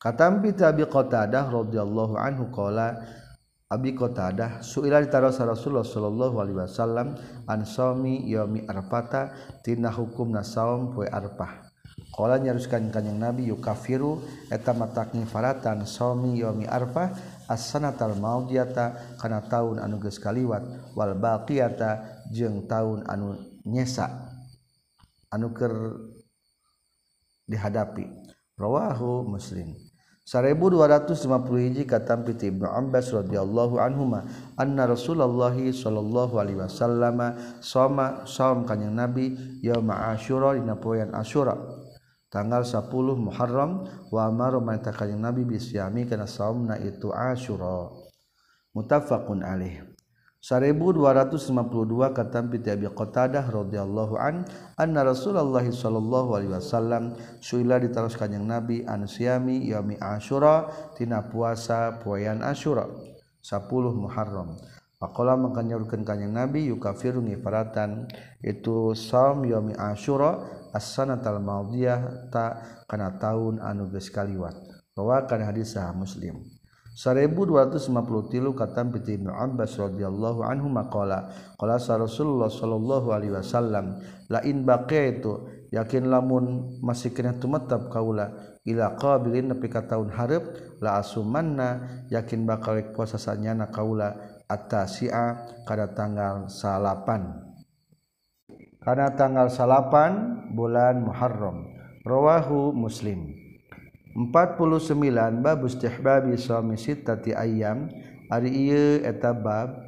Katampi 0.00 0.56
Abi 0.64 0.88
Qatadah 0.88 1.52
radhiyallahu 1.52 2.16
anhu 2.16 2.48
qala 2.48 2.96
Abi 3.68 3.92
Qatadah 3.92 4.64
suila 4.64 5.02
ditarosa 5.02 5.44
Rasulullah 5.44 5.84
sallallahu 5.84 6.36
alaihi 6.40 6.58
wasallam 6.58 7.20
an 7.44 7.60
shaumi 7.68 8.24
yaumi 8.24 8.64
arfata 8.64 9.30
tina 9.60 9.92
hukumna 9.92 10.40
saum 10.40 10.96
poe 10.96 11.04
arfah. 11.04 11.68
Qala 12.10 12.40
nyaruskan 12.40 12.88
kanjing 12.90 13.20
Nabi 13.20 13.52
yukafiru 13.52 14.24
eta 14.48 14.72
matakni 14.72 15.28
faratan 15.28 15.84
shaumi 15.84 16.40
yaumi 16.40 16.64
arfah 16.64 17.12
as-sanatal 17.46 18.16
maudiyata 18.16 19.18
kana 19.20 19.44
taun 19.46 19.76
anu 19.78 20.00
geus 20.00 20.16
kaliwat 20.16 20.64
wal 20.96 21.12
baqiyata 21.14 22.24
jeung 22.32 22.64
taun 22.66 23.04
anu 23.04 23.36
nyesa. 23.68 24.08
anuker 25.30 25.96
dihadapi. 27.46 28.06
Rawahu 28.60 29.24
muslim. 29.24 29.72
1250 30.30 31.90
kata 31.90 32.22
piti 32.22 32.54
Ibnu 32.54 32.62
Abbas 32.62 33.10
radhiyallahu 33.10 33.82
anhuma 33.82 34.22
anna 34.54 34.86
Rasulullah 34.86 35.50
sallallahu 35.50 36.38
alaihi 36.38 36.54
wasallam 36.54 37.34
sama 37.58 38.22
saum 38.30 38.62
kanjing 38.62 38.94
Nabi 38.94 39.34
yaum 39.58 39.90
Asyura 39.90 40.54
dina 40.54 40.78
poean 40.78 41.10
Asyura 41.18 41.58
tanggal 42.30 42.62
10 42.62 42.94
Muharram 43.18 43.90
wa 44.14 44.20
amara 44.22 44.62
man 44.62 44.78
kanjeng 44.78 45.18
Nabi 45.18 45.42
bisyami 45.42 46.06
kana 46.06 46.30
saumna 46.30 46.78
itu 46.78 47.10
Asyura 47.10 47.90
muttafaqun 48.70 49.42
alaih 49.42 49.82
1252 50.40 52.16
katam 52.16 52.48
piti 52.48 52.72
Abi 52.72 52.88
Qatadah 52.88 53.44
radhiyallahu 53.52 54.16
an 54.16 54.48
anna 54.80 55.04
Rasulullah 55.04 55.60
sallallahu 55.60 56.32
alaihi 56.32 56.56
wasallam 56.56 57.12
suila 57.44 57.76
ditaros 57.76 58.16
kanjing 58.16 58.48
Nabi 58.48 58.80
an 58.88 59.04
siami 59.04 59.68
yaumi 59.68 60.00
Asyura 60.00 60.64
tina 60.96 61.28
puasa 61.28 62.00
poean 62.00 62.40
Asyura 62.40 62.88
10 63.44 63.68
Muharram. 63.92 64.56
Pakola 64.96 65.36
mengkanyurkan 65.36 66.08
kanjing 66.08 66.32
Nabi 66.32 66.72
yukafiru 66.72 67.20
ngifaratan 67.20 68.08
itu 68.40 68.96
saum 68.96 69.44
yaumi 69.44 69.76
Asyura 69.76 70.40
as-sanatal 70.72 71.40
maudiyah 71.40 72.32
ta 72.32 72.64
kana 72.88 73.20
taun 73.20 73.60
anu 73.60 73.92
geus 73.92 74.08
kaliwat. 74.08 74.56
Rawakan 74.96 75.40
hadis 75.44 75.76
sah 75.76 75.92
Muslim. 75.92 76.59
1250 77.00 77.88
kata 78.52 78.84
piti 78.92 79.16
Ibnu 79.16 79.32
Abbas 79.32 79.80
radhiyallahu 79.80 80.44
anhu 80.44 80.68
maqala 80.68 81.32
qala 81.56 81.80
Rasulullah 81.80 82.52
sallallahu 82.52 83.08
alaihi 83.08 83.32
wasallam 83.32 84.04
la 84.28 84.44
in 84.44 84.68
baqaitu 84.68 85.48
yakin 85.72 86.12
lamun 86.12 86.76
masih 86.84 87.16
kena 87.16 87.40
tumetap 87.40 87.88
kaula 87.88 88.60
ila 88.68 89.00
qabilin 89.00 89.48
nepi 89.48 89.72
ka 89.72 89.88
taun 89.88 90.12
hareup 90.12 90.44
la 90.84 91.00
asumanna 91.00 92.04
yakin 92.12 92.44
bakal 92.44 92.76
puasa 92.92 93.16
sanyana 93.16 93.72
kaula 93.72 94.44
at-tasi'a 94.44 95.64
kada 95.64 95.96
tanggal 95.96 96.52
salapan. 96.52 97.48
Karena 98.80 99.12
tanggal 99.16 99.48
salapan 99.48 100.12
bulan 100.52 101.00
Muharram. 101.00 101.64
Rawahu 102.00 102.72
Muslim 102.72 103.39
49 104.28 105.40
bab 105.40 105.64
istihbabi 105.64 106.36
suami 106.36 106.76
sitati 106.76 107.32
ayam 107.32 107.88
ari 108.28 108.52
ieu 108.52 109.00
eta 109.00 109.32
bab 109.32 109.80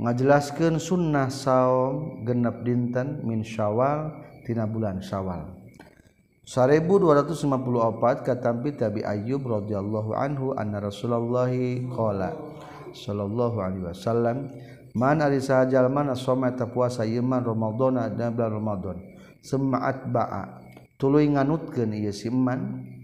ngajelaskeun 0.00 0.80
sunnah 0.80 1.28
saum 1.28 2.24
genep 2.24 2.64
dinten 2.64 3.20
min 3.20 3.44
syawal 3.44 4.12
tina 4.48 4.64
bulan 4.64 5.04
syawal. 5.04 5.56
1254 6.46 8.22
katampi 8.22 8.78
tabi 8.78 9.02
ayyub 9.02 9.42
radhiyallahu 9.42 10.14
anhu 10.14 10.54
anna 10.54 10.78
rasulullah 10.78 11.50
qala 11.90 12.38
sallallahu 12.94 13.58
alaihi 13.58 13.84
wasallam 13.90 14.54
man 14.94 15.18
ari 15.20 15.42
sahajal 15.42 15.90
mana 15.90 16.14
soma 16.14 16.54
puasa 16.54 17.02
iman 17.02 17.42
ramadhana 17.42 18.06
dan 18.14 18.30
bulan 18.30 18.62
ramadhan 18.62 18.98
semaat 19.42 20.06
ba'a 20.06 20.62
tuluy 20.94 21.26
nganutkeun 21.26 21.92
ieu 21.98 22.14
si 22.14 22.30
iman 22.30 22.94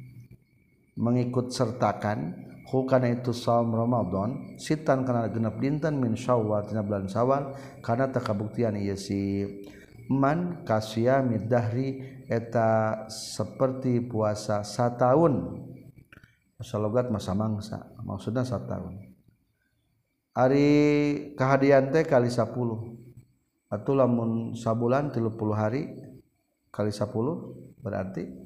mengikut 0.97 1.53
sertakan 1.53 2.37
hukana 2.69 3.13
itu 3.13 3.37
saum 3.37 3.73
Ramadan 3.73 4.57
sitan 4.57 5.05
kana 5.05 5.29
genep 5.29 5.61
dinten 5.61 6.01
min 6.01 6.17
Syawal 6.17 6.69
bulan 6.69 7.09
Syawal 7.09 7.53
karena 7.85 8.09
takabuktian 8.09 8.77
ieu 8.81 8.97
si 8.97 9.45
man 10.09 10.65
kasyami 10.65 11.49
dahri 11.49 12.21
eta 12.29 13.05
seperti 13.09 14.05
puasa 14.05 14.65
satahun 14.65 15.61
masa 16.57 16.77
logat 16.79 17.11
masa 17.11 17.33
mangsa. 17.37 17.79
Maksudnya 18.05 18.45
satahun 18.45 19.13
hari 20.33 20.69
kehadian 21.37 21.93
teh 21.93 22.09
kali 22.09 22.33
10 22.33 22.49
atau 23.73 23.93
lamun 23.97 24.57
sabulan 24.57 25.13
30 25.13 25.29
hari 25.53 25.93
kali 26.73 26.93
10 26.93 27.85
berarti 27.85 28.42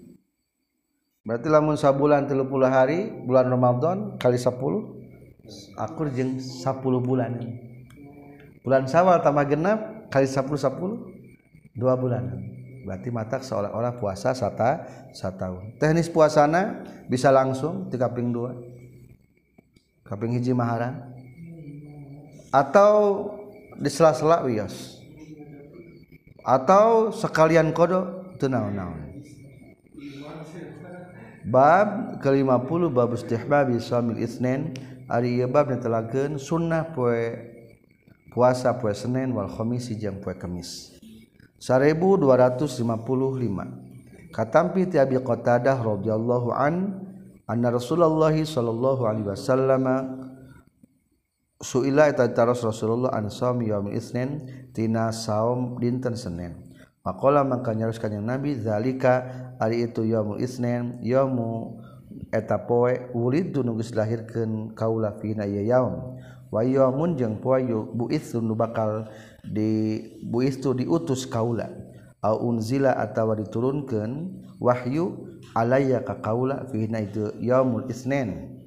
berarti 1.26 1.50
lamun 1.50 1.74
sabulan 1.74 2.30
30 2.30 2.46
hari 2.70 3.10
bulan 3.26 3.50
Ramadan 3.50 4.14
kali 4.16 4.38
10 4.38 4.48
akur 5.76 6.06
jeng 6.14 6.38
10 6.38 6.62
bulan. 7.02 7.36
Bulan 8.62 8.86
Sawal 8.86 9.22
tambah 9.22 9.46
genap 9.46 10.10
kali 10.10 10.26
10 10.26 10.42
10 10.46 11.76
dua 11.76 11.92
bulan. 11.94 12.24
Berarti 12.86 13.10
matak 13.10 13.42
seolah-olah 13.42 13.98
puasa 13.98 14.30
sata 14.30 14.86
tahun 15.16 15.74
teknis 15.80 16.12
puasana 16.12 16.86
bisa 17.10 17.34
langsung 17.34 17.88
di 17.90 17.96
kaping 17.98 18.30
dua 18.30 18.54
kaping 20.06 20.36
hiji 20.38 20.54
maharan 20.54 21.02
atau 22.54 23.26
di 23.74 23.90
sela-sela 23.90 24.46
wios 24.46 25.02
atau 26.46 27.10
sekalian 27.10 27.74
kodo 27.74 28.30
tenau-naun 28.38 29.05
bab 31.46 32.18
ke-50 32.18 32.90
bab 32.90 33.14
istihbabi 33.14 33.78
shaumil 33.78 34.18
itsnin 34.18 34.74
ari 35.06 35.38
ieu 35.38 35.46
bab 35.46 35.70
netelakeun 35.70 36.42
sunnah 36.42 36.90
poe 36.90 37.38
puasa 38.34 38.74
poe 38.74 38.90
Senin 38.90 39.30
wal 39.30 39.46
khamis 39.46 39.86
jeung 39.94 40.18
poe 40.18 40.34
Kamis. 40.34 40.98
1255 41.62 42.82
katampi 44.34 44.90
ti 44.90 44.98
Abi 44.98 45.16
Qatadah 45.22 45.78
radhiyallahu 45.80 46.50
an 46.52 47.00
anna 47.46 47.70
Rasulullah 47.70 48.34
sallallahu 48.34 49.06
alaihi 49.06 49.30
wasallam 49.30 49.86
suila 51.62 52.10
eta 52.10 52.26
Rasulullah 52.42 53.14
an 53.14 53.30
saum 53.30 53.62
yaumil 53.62 53.94
itsnin 53.94 54.50
tina 54.74 55.14
saum 55.14 55.78
dinten 55.78 56.18
Senin. 56.18 56.65
Makola 57.06 57.46
maka 57.46 57.70
nyaruskan 57.70 58.18
yang 58.18 58.26
nabi 58.26 58.58
zalika 58.58 59.30
ari 59.62 59.86
itu 59.86 60.02
yaumul 60.02 60.42
isnen 60.42 60.98
yaumu 61.06 61.78
eta 62.34 62.66
poe 62.66 63.14
wulid 63.14 63.54
nunggus 63.54 63.94
lahirkeun 63.94 64.74
kaula 64.74 65.14
fina 65.22 65.46
ieu 65.46 65.62
yaum. 65.62 66.18
Wa 66.50 66.66
yaumun 66.66 67.14
jeung 67.14 67.38
poe 67.38 67.62
buitsu 67.94 68.42
nu 68.42 68.58
bakal 68.58 69.06
di 69.46 70.02
buistu 70.26 70.74
diutus 70.74 71.30
kaula. 71.30 71.70
Au 72.26 72.42
unzila 72.50 72.98
atawa 72.98 73.38
diturunkeun 73.38 74.42
wahyu 74.58 75.38
alayya 75.54 76.02
ka 76.02 76.18
kaula 76.18 76.66
fina 76.74 77.06
itu 77.06 77.30
yaumul 77.38 77.86
isnen 77.86 78.58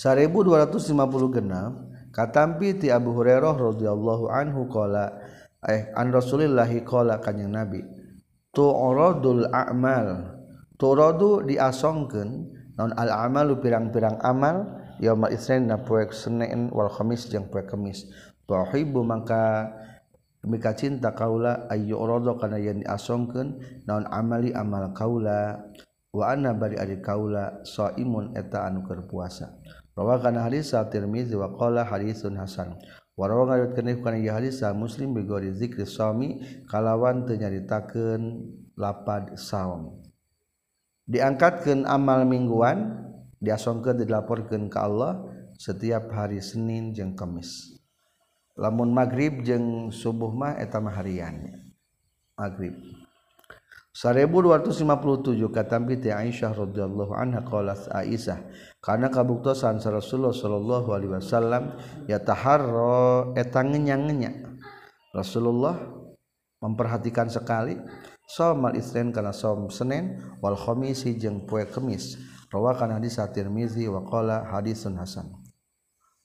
1250 0.00 1.36
genap 1.36 1.76
katampi 2.10 2.72
ti 2.80 2.88
Abu 2.88 3.12
Hurairah 3.12 3.52
radhiyallahu 3.52 4.32
anhu 4.32 4.64
qala 4.72 5.21
eh 5.68 5.90
an 5.94 6.10
Rasulillahi 6.10 6.82
qala 6.82 7.18
kanjing 7.22 7.50
Nabi 7.50 7.80
tu'radul 8.52 9.48
a'mal. 9.50 10.38
Turadu 10.82 11.46
diasongkeun 11.46 12.30
naon 12.74 12.90
al 12.98 13.30
amalu 13.30 13.62
pirang-pirang 13.62 14.18
amal 14.18 14.66
yaumul 14.98 15.30
isnin 15.30 15.70
na 15.70 15.78
poe 15.78 16.02
Senin 16.10 16.74
wal 16.74 16.90
khamis 16.90 17.30
jeung 17.30 17.46
poe 17.46 17.62
Kamis 17.62 18.10
tuhibbu 18.50 19.06
mangka 19.06 19.70
mika 20.42 20.74
cinta 20.74 21.14
kaula 21.14 21.70
ayu 21.70 21.94
uradu 21.94 22.34
kana 22.34 22.58
yen 22.58 22.82
diasongkeun 22.82 23.62
naon 23.86 24.10
amali 24.10 24.50
amal 24.50 24.90
kaula. 24.90 25.70
Wa 26.12 26.34
anna 26.36 26.52
bari 26.52 26.76
ari 26.76 27.00
kaula 27.00 27.64
saimun 27.64 28.36
eta 28.36 28.68
anu 28.68 28.84
keur 28.84 29.06
puasa. 29.08 29.54
Rawakan 29.96 30.44
hadis 30.44 30.76
at-Tirmizi 30.76 31.38
wa 31.38 31.56
qala 31.56 31.88
hadisun 31.88 32.36
hasan. 32.36 32.76
warsa 33.16 34.66
ah, 34.70 34.74
muslim 34.74 35.12
bigori 35.12 35.52
dzikri 35.52 35.84
suami 35.84 36.40
kalawan 36.64 37.28
tenyaritakan 37.28 38.48
lapad 38.76 39.36
saum. 39.36 40.00
Diangkatkan 41.04 41.84
amal 41.84 42.24
mingguan 42.24 43.04
diasongkan 43.42 44.00
dilaporkan 44.00 44.70
ke 44.70 44.78
Allah 44.78 45.28
setiap 45.58 46.08
hari 46.14 46.40
Senin 46.40 46.94
jeung 46.94 47.12
Kamis. 47.12 47.76
Lamun 48.56 48.94
maghrib 48.94 49.44
jeung 49.44 49.92
subuh 49.92 50.32
mah 50.32 50.56
eta 50.56 50.80
mah 50.80 50.94
hariannya 50.94 51.72
maghrib. 52.38 53.01
1257 53.92 55.52
katambiti 55.52 56.08
Aisyah 56.08 56.56
radhiyallahu 56.56 57.12
anha 57.12 57.44
qalat 57.44 57.92
Aisyah 57.92 58.40
kana 58.80 59.12
kabuktosan 59.12 59.76
Rasulullah 59.84 60.32
sallallahu 60.32 60.88
alaihi 60.96 61.12
wasallam 61.12 61.76
ya 62.08 62.16
taharra 62.16 63.36
eta 63.36 63.60
eh, 63.60 63.68
ngenya 63.68 64.32
Rasulullah 65.12 65.76
memperhatikan 66.64 67.28
sekali 67.28 67.76
somal 68.24 68.72
isnin 68.80 69.12
kana 69.12 69.36
som 69.36 69.68
Senin 69.68 70.24
wal 70.40 70.56
khamisi 70.56 71.20
jeung 71.20 71.44
poe 71.44 71.68
Kamis 71.68 72.16
rawakan 72.48 72.96
hadis 72.96 73.20
hadis 73.20 73.44
Tirmizi 73.44 73.92
wa 73.92 74.08
qala 74.08 74.48
hadisun 74.56 74.96
hasan. 74.96 75.36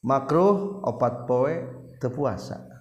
Makruh 0.07 0.88
opat 0.88 1.28
poe 1.28 1.68
teu 1.99 2.15
puasa 2.15 2.76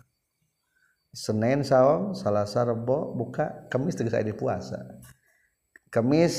Senin 1.17 1.65
saum 1.65 2.13
Salasa 2.13 2.69
Rebo 2.69 3.17
buka 3.17 3.65
Kamis 3.73 3.97
tegas 3.97 4.21
di 4.21 4.37
puasa. 4.37 4.85
Kamis 5.89 6.37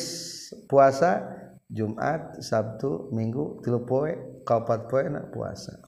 puasa 0.70 1.26
Jumat 1.66 2.38
Sabtu 2.46 3.10
Minggu 3.10 3.58
tilu 3.66 3.82
poe 3.90 4.14
kaopat 4.46 4.86
poe 4.86 5.10
nak 5.10 5.34
puasa. 5.34 5.82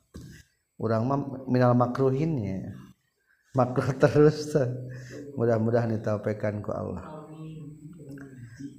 Orang 0.82 1.06
mah 1.06 1.20
minal 1.46 1.78
makruhinnya. 1.78 2.74
Makruh 3.54 3.94
terus 4.02 4.58
mudah-mudahan 5.38 5.94
ditaupekan 5.94 6.66
ku 6.66 6.74
Allah. 6.74 7.20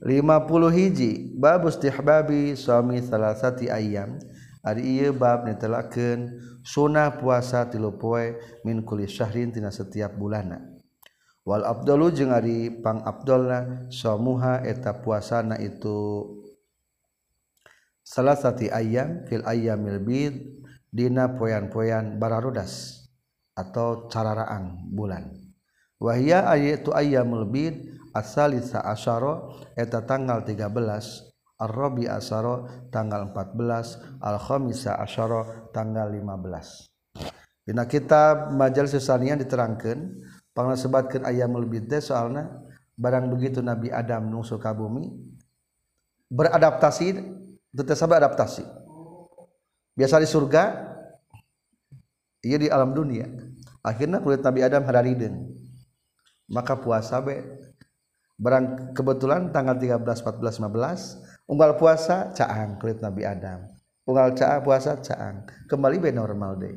50 0.02 0.74
hiji 0.74 1.38
babus 1.38 1.76
tihbabi 1.76 2.56
suami 2.58 3.04
salasati 3.04 3.68
ayam 3.68 4.16
Ari 4.60 5.00
ieu 5.00 5.16
bab 5.16 5.48
netelakeun 5.48 6.36
sunnah 6.60 7.16
puasa 7.16 7.64
tilu 7.72 7.96
poe 7.96 8.36
min 8.60 8.84
kulli 8.84 9.08
syahrin 9.08 9.48
tina 9.48 9.72
setiap 9.72 10.12
bulanna. 10.12 10.60
Wal 11.48 11.64
afdalu 11.64 12.12
jeung 12.12 12.36
ari 12.36 12.68
pang 12.84 13.00
abdalna 13.00 13.88
samuha 13.88 14.60
eta 14.60 15.00
puasana 15.00 15.56
itu 15.56 16.28
salah 18.04 18.36
satu 18.36 18.68
ayam 18.68 19.24
fil 19.24 19.40
ayyamil 19.48 20.04
bid 20.04 20.34
dina 20.92 21.32
poean-poean 21.32 22.20
bararudas 22.20 23.08
atau 23.56 24.12
cararaang 24.12 24.92
bulan. 24.92 25.32
Wahia 25.96 26.44
ayatu 26.52 26.92
ayyamul 26.92 27.48
bid 27.48 27.96
asalisa 28.12 28.84
asyara 28.84 29.56
eta 29.72 30.04
tanggal 30.04 30.44
13 30.44 31.29
Ar-Rabi 31.60 32.08
Asyara 32.08 32.88
tanggal 32.88 33.28
14 33.36 34.24
Al-Khamisa 34.24 34.96
Asyara 34.96 35.68
tanggal 35.76 36.08
15 36.08 37.68
Dina 37.68 37.84
kitab 37.84 38.56
Majal 38.56 38.88
Susanian 38.88 39.36
diterangkan 39.36 40.24
Pangla 40.56 40.74
sebatkan 40.74 41.28
ayamul 41.28 41.68
bidde 41.68 42.00
soalnya 42.00 42.48
Barang 42.96 43.28
begitu 43.28 43.60
Nabi 43.60 43.92
Adam 43.92 44.32
nungsu 44.32 44.56
kabumi 44.56 45.12
Beradaptasi 46.32 47.40
Tetap 47.70 47.94
sabar 47.94 48.18
adaptasi. 48.18 48.66
Biasa 49.94 50.18
di 50.18 50.26
surga 50.26 50.90
Ia 52.42 52.56
di 52.58 52.66
alam 52.66 52.96
dunia. 52.96 53.28
Akhirnya 53.84 54.18
kulit 54.18 54.42
Nabi 54.42 54.64
Adam 54.64 54.82
hadariden. 54.88 55.54
Maka 56.50 56.74
puasa 56.74 57.20
be. 57.22 57.36
Barang 58.40 58.96
kebetulan 58.96 59.52
tanggal 59.52 59.76
13, 59.76 60.00
14, 60.00 60.64
15 60.64 61.29
unggal 61.50 61.74
puasa 61.74 62.30
caang 62.30 62.78
kulit 62.78 63.02
Nabi 63.02 63.26
Adam. 63.26 63.66
Unggal 64.06 64.38
caa 64.38 64.62
puasa 64.62 65.02
caang. 65.02 65.42
Kembali 65.66 65.98
be 65.98 66.14
normal 66.14 66.62
deh. 66.62 66.74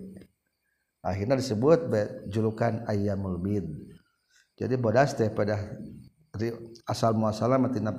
Akhirnya 1.05 1.37
disebut 1.37 1.93
julukan 2.33 2.81
ayamul 2.89 3.37
bid. 3.37 3.69
Jadi 4.57 4.73
bodas 4.81 5.13
teh 5.13 5.29
pada 5.29 5.61
asal 6.89 7.13
muasalah 7.13 7.61
matina 7.61 7.93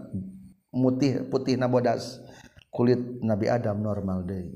mutih 0.74 1.22
putih 1.30 1.54
na 1.54 1.70
bodas 1.70 2.18
kulit 2.74 2.98
Nabi 3.22 3.46
Adam 3.46 3.78
normal 3.78 4.26
deh. 4.26 4.50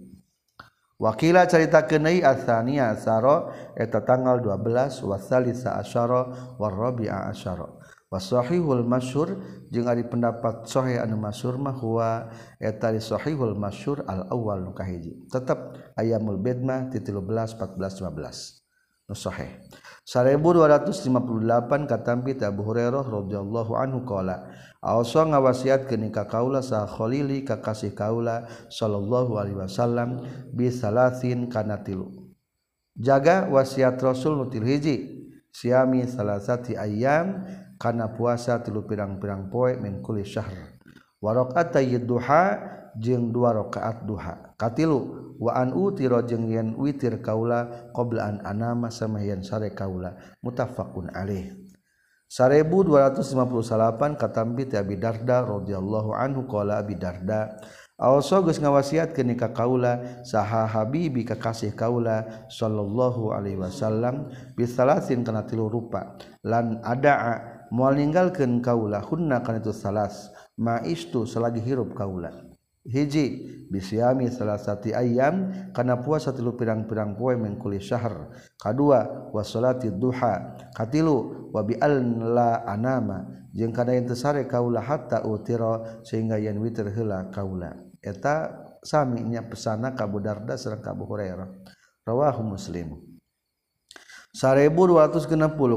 Wakila 0.98 1.46
cerita 1.46 1.86
kenai 1.86 2.26
asania 2.26 2.90
asaro 2.90 3.54
eta 3.78 4.02
tanggal 4.02 4.42
12 4.42 5.06
wasalisa 5.06 5.78
asyara 5.78 6.26
warrabi'a 6.58 7.30
asyara. 7.30 7.70
washohihul 8.08 8.84
masyhur 8.84 9.40
jeung 9.68 9.88
ari 9.88 10.04
pendapat 10.04 10.64
sahih 10.64 11.00
anu 11.00 11.20
masyhur 11.20 11.60
mah 11.60 11.76
huwa 11.76 12.32
eta 12.56 12.92
di 12.92 13.00
sahihul 13.00 13.56
masyhur 13.56 14.04
al 14.08 14.28
awal 14.32 14.64
nu 14.64 14.72
kahiji. 14.72 15.28
Tetep 15.28 15.76
ayamul 15.96 16.40
bedmah 16.40 16.88
ti 16.88 17.00
13 17.04 17.56
14 17.56 17.78
15 17.78 19.08
nu 19.08 19.14
sahih. 19.16 19.50
1258 20.08 21.84
katampi 21.84 22.32
Abu 22.40 22.64
Hurairah 22.64 23.04
radhiyallahu 23.04 23.76
anhu 23.76 24.08
qala 24.08 24.48
Awsa 24.78 25.26
ngawasiat 25.26 25.90
keuni 25.90 26.14
ka 26.14 26.30
kaula 26.30 26.62
sa 26.62 26.86
Khalili 26.86 27.42
kakasih 27.42 27.98
kaula 27.98 28.46
sallallahu 28.70 29.34
alaihi 29.34 29.58
wasallam 29.58 30.22
bi 30.54 30.70
salasin 30.70 31.50
kana 31.50 31.82
tilu. 31.82 32.30
Jaga 32.94 33.50
wasiat 33.50 33.98
Rasul 33.98 34.38
nutil 34.38 34.62
hiji 34.62 34.96
siami 35.50 36.06
salasati 36.06 36.78
ayam 36.78 37.42
kana 37.78 38.12
puasa 38.12 38.60
tilu 38.60 38.84
pirang-pirang 38.84 39.48
poe 39.48 39.78
min 39.78 40.02
kulli 40.02 40.26
syahr. 40.26 40.78
Wa 41.22 41.34
raqatay 41.34 41.98
duha 42.02 42.44
jeung 42.98 43.30
dua 43.30 43.54
rakaat 43.54 44.04
duha. 44.04 44.54
Katilu 44.58 45.34
wa 45.38 45.54
an 45.54 45.70
utira 45.72 46.26
jeung 46.26 46.50
yen 46.50 46.74
witir 46.74 47.22
kaula 47.22 47.90
qabla 47.94 48.28
an 48.28 48.36
anama 48.42 48.90
samayan 48.90 49.46
sare 49.46 49.70
kaula. 49.72 50.18
Muttafaqun 50.42 51.14
alaih. 51.14 51.54
1258 52.28 54.20
katampi 54.20 54.68
ti 54.68 54.76
Abi 54.76 55.00
Darda 55.00 55.48
radhiyallahu 55.48 56.12
anhu 56.12 56.44
qala 56.44 56.84
Abi 56.84 56.92
Darda 57.00 57.56
Also 57.98 58.38
geus 58.46 58.62
ngawasiatkeun 58.62 59.34
nikah 59.34 59.50
kaula 59.50 60.22
saha 60.22 60.70
habibi 60.70 61.26
kakasih 61.26 61.74
kaula 61.74 62.46
sallallahu 62.46 63.34
alaihi 63.34 63.58
wasallam 63.58 64.30
bisalasin 64.54 65.26
kana 65.26 65.42
tilu 65.42 65.66
rupa. 65.66 66.14
Lan 66.46 66.78
adaa 66.86 67.57
mual 67.70 67.96
ninggalkeun 67.96 68.60
kaula 68.64 69.00
hunna 69.04 69.40
kana 69.44 69.60
itu 69.62 69.72
salas 69.72 70.32
ma 70.58 70.82
istu 70.84 71.24
selagi 71.24 71.62
hirup 71.62 71.94
kaula. 71.94 72.48
Hiji 72.88 73.44
bisiami 73.68 74.32
salah 74.32 74.56
satu 74.56 74.88
ayam 74.96 75.52
karena 75.76 76.00
puasa 76.00 76.32
tilu 76.32 76.56
pirang-pirang 76.56 77.20
poe 77.20 77.36
mengkuli 77.36 77.84
syahr. 77.84 78.32
Wa 78.56 79.00
wasolati 79.28 79.92
duha. 79.92 80.56
Katilu 80.72 81.52
wa 81.52 81.60
bi 81.60 81.76
la 81.76 82.64
anama. 82.64 83.28
Jeung 83.52 83.76
kana 83.76 83.92
yang 83.92 84.08
tesare 84.08 84.48
kaula 84.48 84.80
hatta 84.80 85.20
utira 85.28 86.00
sehingga 86.00 86.40
yen 86.40 86.56
witir 86.64 86.88
heula 86.88 87.28
kaula. 87.28 87.76
Eta 88.00 88.64
saminya 88.80 89.44
pesana 89.44 89.92
ka 89.92 90.08
Budarda 90.08 90.56
sareng 90.56 90.80
ka 90.80 90.96
hurairah. 90.96 91.48
Rawahu 92.08 92.56
muslim. 92.56 93.17
1260 94.36 95.24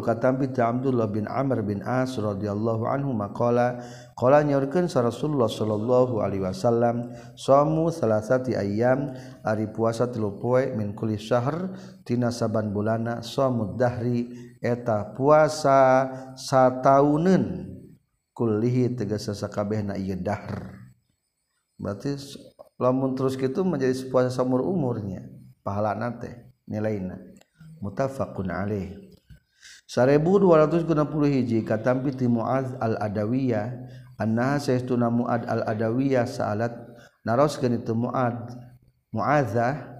katampi 0.04 0.52
Abdullah 0.60 1.08
bin 1.08 1.24
Amr 1.24 1.64
bin 1.64 1.80
As 1.88 2.20
radhiyallahu 2.20 2.84
anhu 2.84 3.16
maqala 3.16 3.80
qala 4.20 4.44
nyaurkeun 4.44 4.92
Rasulullah 4.92 5.48
sallallahu 5.48 6.20
alaihi 6.20 6.44
wasallam 6.44 7.16
somu 7.40 7.88
salasati 7.88 8.60
ayyam 8.60 9.16
ari 9.48 9.72
puasa 9.72 10.12
tilu 10.12 10.36
poe 10.36 10.68
min 10.76 10.92
kulli 10.92 11.16
syahr 11.16 11.72
tina 12.04 12.28
saban 12.28 12.76
bulana 12.76 13.24
somud 13.24 13.80
dahri 13.80 14.28
eta 14.60 15.16
puasa 15.16 16.12
satauneun 16.36 17.72
kullihi 18.36 19.00
tegas 19.00 19.32
sakabehna 19.32 19.96
ieu 19.96 20.20
dahr 20.20 20.76
berarti 21.80 22.20
lamun 22.76 23.16
terus 23.16 23.40
kitu 23.40 23.64
menjadi 23.64 23.96
puasa 24.12 24.28
samur 24.28 24.60
umurnya 24.60 25.24
pahala 25.64 25.96
nate 25.96 26.52
nilaina 26.68 27.31
mutafaqun 27.82 28.54
alaih. 28.54 29.12
1260 29.92 30.88
hiji 31.28 31.60
katampi 31.68 32.16
ti 32.16 32.26
Muaz 32.32 32.72
al-Adawiyah 32.80 33.92
annaha 34.16 34.58
saestuna 34.62 35.12
Muad 35.12 35.44
al-Adawiyah 35.44 36.24
sa'alat 36.24 36.72
naroskeun 37.28 37.76
itu 37.76 37.92
Muad 37.92 38.56
Muazah 39.12 39.92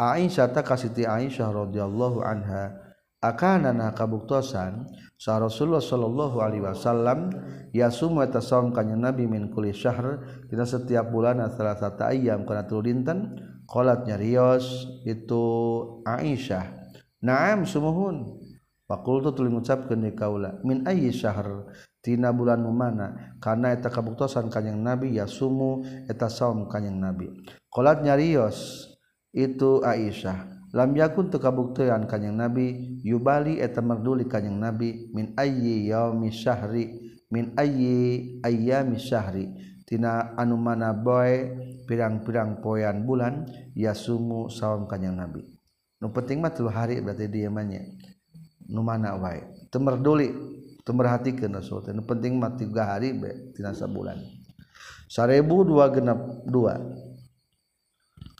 Aisyah 0.00 0.48
ta 0.56 0.64
kasiti 0.64 1.04
Aisyah 1.04 1.52
radhiyallahu 1.52 2.24
anha 2.24 2.72
akanana 3.20 3.92
kabuktosan 3.92 4.88
sa 5.20 5.38
Rasulullah 5.38 5.84
sallallahu 5.84 6.40
alaihi 6.40 6.64
wasallam 6.64 7.30
yasum 7.76 8.18
wa 8.18 8.26
tasawum 8.26 8.72
kanjeng 8.72 9.02
Nabi 9.02 9.28
min 9.28 9.52
kulli 9.52 9.76
syahr 9.76 10.24
dina 10.48 10.64
setiap 10.64 11.12
bulan 11.12 11.44
salah 11.52 11.76
satu 11.76 12.08
ayam 12.08 12.48
kana 12.48 12.64
tulu 12.64 12.88
dinten 12.88 13.36
qalat 13.68 14.08
nyarios 14.08 14.88
itu 15.04 15.44
Aisyah 16.08 16.81
naam 17.22 17.64
sumuhun. 17.64 18.42
Fakultu 18.90 19.32
tuli 19.32 19.48
mengucapkan 19.48 19.96
di 19.96 20.12
kaula 20.12 20.60
min 20.66 20.84
ayyi 20.84 21.14
syahr? 21.14 21.70
Tina 22.02 22.34
bulan 22.34 22.66
mana? 22.66 23.38
Karena 23.38 23.70
eta 23.70 23.88
kabuktosan 23.88 24.50
kanyang 24.50 24.82
nabi 24.82 25.16
ya 25.16 25.30
sumu 25.30 25.86
eta 26.10 26.26
saum 26.26 26.66
kanyang 26.66 26.98
nabi. 26.98 27.30
Qolat 27.70 28.02
nyarios 28.02 28.90
itu 29.30 29.80
Aisyah. 29.86 30.66
Lam 30.74 30.98
yakun 30.98 31.30
teu 31.30 31.38
kabuktian 31.38 32.10
kanyang 32.10 32.36
nabi 32.42 32.98
yubali 33.06 33.62
eta 33.62 33.78
merduli 33.80 34.26
kanyang 34.26 34.58
nabi 34.58 35.14
min 35.14 35.30
ayyi 35.38 35.88
yaumi 35.94 36.34
syahri? 36.34 37.16
Min 37.30 37.54
ayyi 37.54 38.40
ayyami 38.42 38.98
syahri? 38.98 39.46
Tina 39.86 40.34
anu 40.36 40.58
mana 40.58 40.90
boe 40.92 41.54
pirang-pirang 41.86 42.64
poean 42.64 43.04
bulan 43.06 43.46
ya 43.78 43.94
sumu 43.94 44.50
saum 44.50 44.90
kanyang 44.90 45.22
nabi. 45.22 45.51
nu 46.02 46.10
penting 46.10 46.42
mah 46.42 46.50
tilu 46.50 46.66
hari 46.66 46.98
berarti 46.98 47.30
dia 47.30 47.46
manya 47.46 47.86
nu 48.66 48.82
mana 48.82 49.14
wae. 49.14 49.46
Teu 49.70 49.78
merduli 49.78 50.34
teu 50.82 50.98
merhatikeun 50.98 51.54
Rasul 51.54 51.86
teh. 51.86 51.94
Nu 51.94 52.02
penting 52.02 52.34
mah 52.34 52.58
tiga 52.58 52.90
hari 52.90 53.14
be 53.14 53.54
tina 53.54 53.70
sabulan. 53.70 54.18
1002 55.06 56.48
dua 56.48 56.74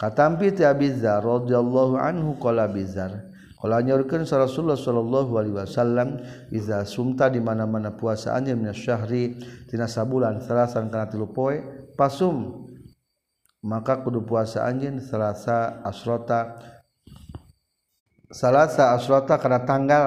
katampi 0.01 0.57
ti 0.57 0.67
Abizar 0.67 1.21
radhiyallahu 1.23 2.01
anhu 2.01 2.41
qala 2.41 2.67
Abizar 2.67 3.31
Kala 3.63 3.79
nyorkeun 3.79 4.27
Rasulullah 4.27 4.75
sallallahu 4.75 5.39
alaihi 5.39 5.55
wasallam 5.55 6.19
iza 6.51 6.83
sumta 6.83 7.31
di 7.31 7.39
mana-mana 7.39 7.95
puasa 7.95 8.35
anjeun 8.35 8.59
minas 8.59 8.75
syahri 8.75 9.39
tina 9.71 9.87
sabulan 9.87 10.43
salasan 10.43 10.91
kana 10.91 11.07
tilu 11.07 11.31
poe 11.31 11.63
pasum 11.95 12.67
maka 13.63 14.03
kudu 14.03 14.27
puasa 14.27 14.67
anjeun 14.67 14.99
selasa 14.99 15.79
asrota 15.87 16.59
salasa 18.33 18.97
asrota 18.97 19.37
karena 19.37 19.63
tanggal 19.63 20.07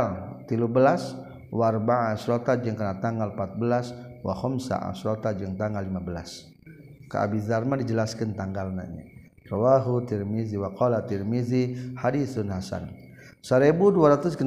tilu 0.50 0.66
belas 0.66 1.14
warba 1.54 2.12
asrota 2.12 2.58
jeng 2.58 2.76
karena 2.76 2.98
tanggal 3.00 3.32
14 3.38 4.26
wa 4.26 4.34
khamsa 4.34 4.82
asrota 4.90 5.32
jeng 5.38 5.56
tanggal 5.56 5.86
15 5.86 7.08
ka 7.08 7.22
Abi 7.22 7.38
Zarma 7.40 7.78
dijelaskan 7.78 8.34
tanggal 8.34 8.74
nanya 8.74 9.16
rawahu 9.50 10.04
Tirmizi 10.06 10.58
wa 10.58 10.74
qala 10.74 11.06
Tirmizi 11.06 11.94
hadisun 11.96 12.50
hasan. 12.50 13.05
1260 13.46 14.42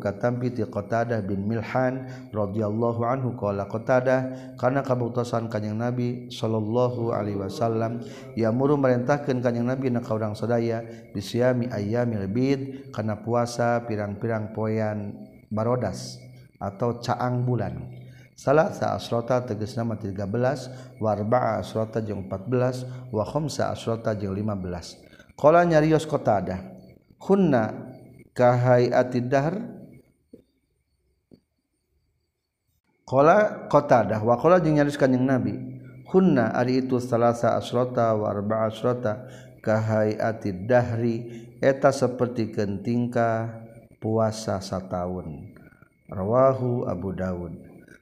katampi 0.00 0.56
ti 0.56 0.64
Qatadah 0.64 1.20
bin 1.20 1.44
Milhan 1.44 2.08
radhiyallahu 2.32 3.04
anhu. 3.04 3.36
Qala 3.36 3.68
Qatadah 3.68 4.56
kana 4.56 4.80
kabutusan 4.80 5.52
kanjing 5.52 5.76
Nabi 5.76 6.32
sallallahu 6.32 7.12
alaihi 7.12 7.36
wasallam 7.36 8.00
ya 8.32 8.48
muru 8.48 8.80
merintahkeun 8.80 9.44
kanjing 9.44 9.68
Nabi 9.68 9.92
na 9.92 10.00
ka 10.00 10.16
urang 10.16 10.32
sadaya 10.32 10.80
bisyami 11.12 11.68
ayyamil 11.68 12.24
bid 12.32 12.88
kana 12.88 13.20
puasa 13.20 13.84
pirang-pirang 13.84 14.56
poean 14.56 15.28
barodas 15.52 16.16
atau 16.56 17.04
caang 17.04 17.44
bulan. 17.44 18.00
Salasa 18.32 18.96
asrota 18.96 19.44
tegas 19.44 19.76
nama 19.76 19.92
13 19.92 20.16
warba'a 21.04 21.60
asrota 21.60 22.00
jeung 22.00 22.32
14 22.32 23.12
wa 23.12 23.28
khamsa 23.28 23.68
asrota 23.68 24.16
jeung 24.16 24.32
15 24.32 25.36
qala 25.36 25.68
nyarios 25.68 26.08
Qatadah 26.08 26.64
kunna 27.20 27.91
kahaiatidahr 28.32 29.82
Qala 33.12 33.68
qatadah 33.68 34.24
wa 34.24 34.40
qala 34.40 34.56
jeung 34.64 34.80
nyariskan 34.80 35.12
yang 35.12 35.28
Nabi. 35.28 35.52
Hunna 36.08 36.48
ari 36.56 36.80
itu 36.80 36.96
salasa 36.96 37.60
asrota 37.60 38.16
wa 38.16 38.32
arba'a 38.32 38.72
asrota. 38.72 39.28
Kahaiatid 39.60 40.64
dahri 40.64 41.44
eta 41.60 41.92
seperti 41.92 42.48
kentingkah 42.56 43.68
puasa 44.00 44.64
sataun. 44.64 45.52
Rawahu 46.08 46.88
Abu 46.88 47.12
Dawud. 47.12 47.52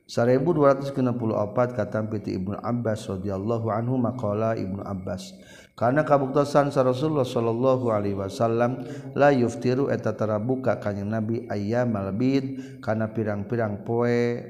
1264 0.06 1.74
kata 1.74 2.06
Piti 2.06 2.34
Ibnu 2.38 2.58
Abbas 2.62 3.06
radhiyallahu 3.10 3.66
anhu 3.66 3.98
maqala 3.98 4.54
Ibnu 4.54 4.82
Abbas. 4.82 5.34
karena 5.80 6.04
kabuktasan 6.04 6.68
sa 6.68 6.84
Rasulullah 6.84 7.24
sallallahu 7.24 7.88
Alaihi 7.88 8.12
Wasallam 8.12 8.84
la 9.16 9.32
yuftiru 9.32 9.88
eta 9.88 10.12
tarabuka 10.12 10.76
kanjing 10.76 11.08
Nabi 11.08 11.48
ayyamal 11.48 12.12
malbid 12.12 12.76
karena 12.84 13.08
pirang-pirang 13.08 13.80
poe 13.80 14.44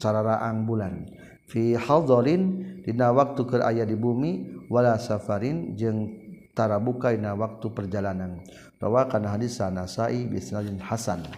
cararaang 0.00 0.64
bulan. 0.64 1.04
Fi 1.44 1.76
haldorin 1.76 2.80
dina 2.80 3.12
waktu 3.12 3.44
ke 3.44 3.60
aya 3.60 3.84
di 3.84 3.92
bumi 3.92 4.64
wala 4.72 4.96
safarin 4.96 5.76
jeung 5.76 6.08
tarabuka 6.56 7.12
dina 7.12 7.36
waktu 7.36 7.68
perjalanan. 7.68 8.40
Rawakan 8.80 9.28
hadis 9.28 9.60
Nasai 9.60 10.24
bisnadin 10.24 10.80
Hasan. 10.80 11.28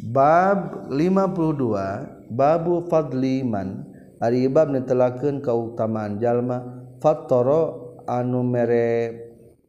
Bab 0.00 0.88
52 0.88 2.32
babu 2.32 2.88
fadliman 2.88 3.84
ari 4.16 4.48
bab 4.48 4.72
netelakeun 4.72 5.44
kautamaan 5.44 6.16
jalma 6.16 6.85
fattoro 7.06 7.94
anu 8.10 8.42
mere 8.42 9.14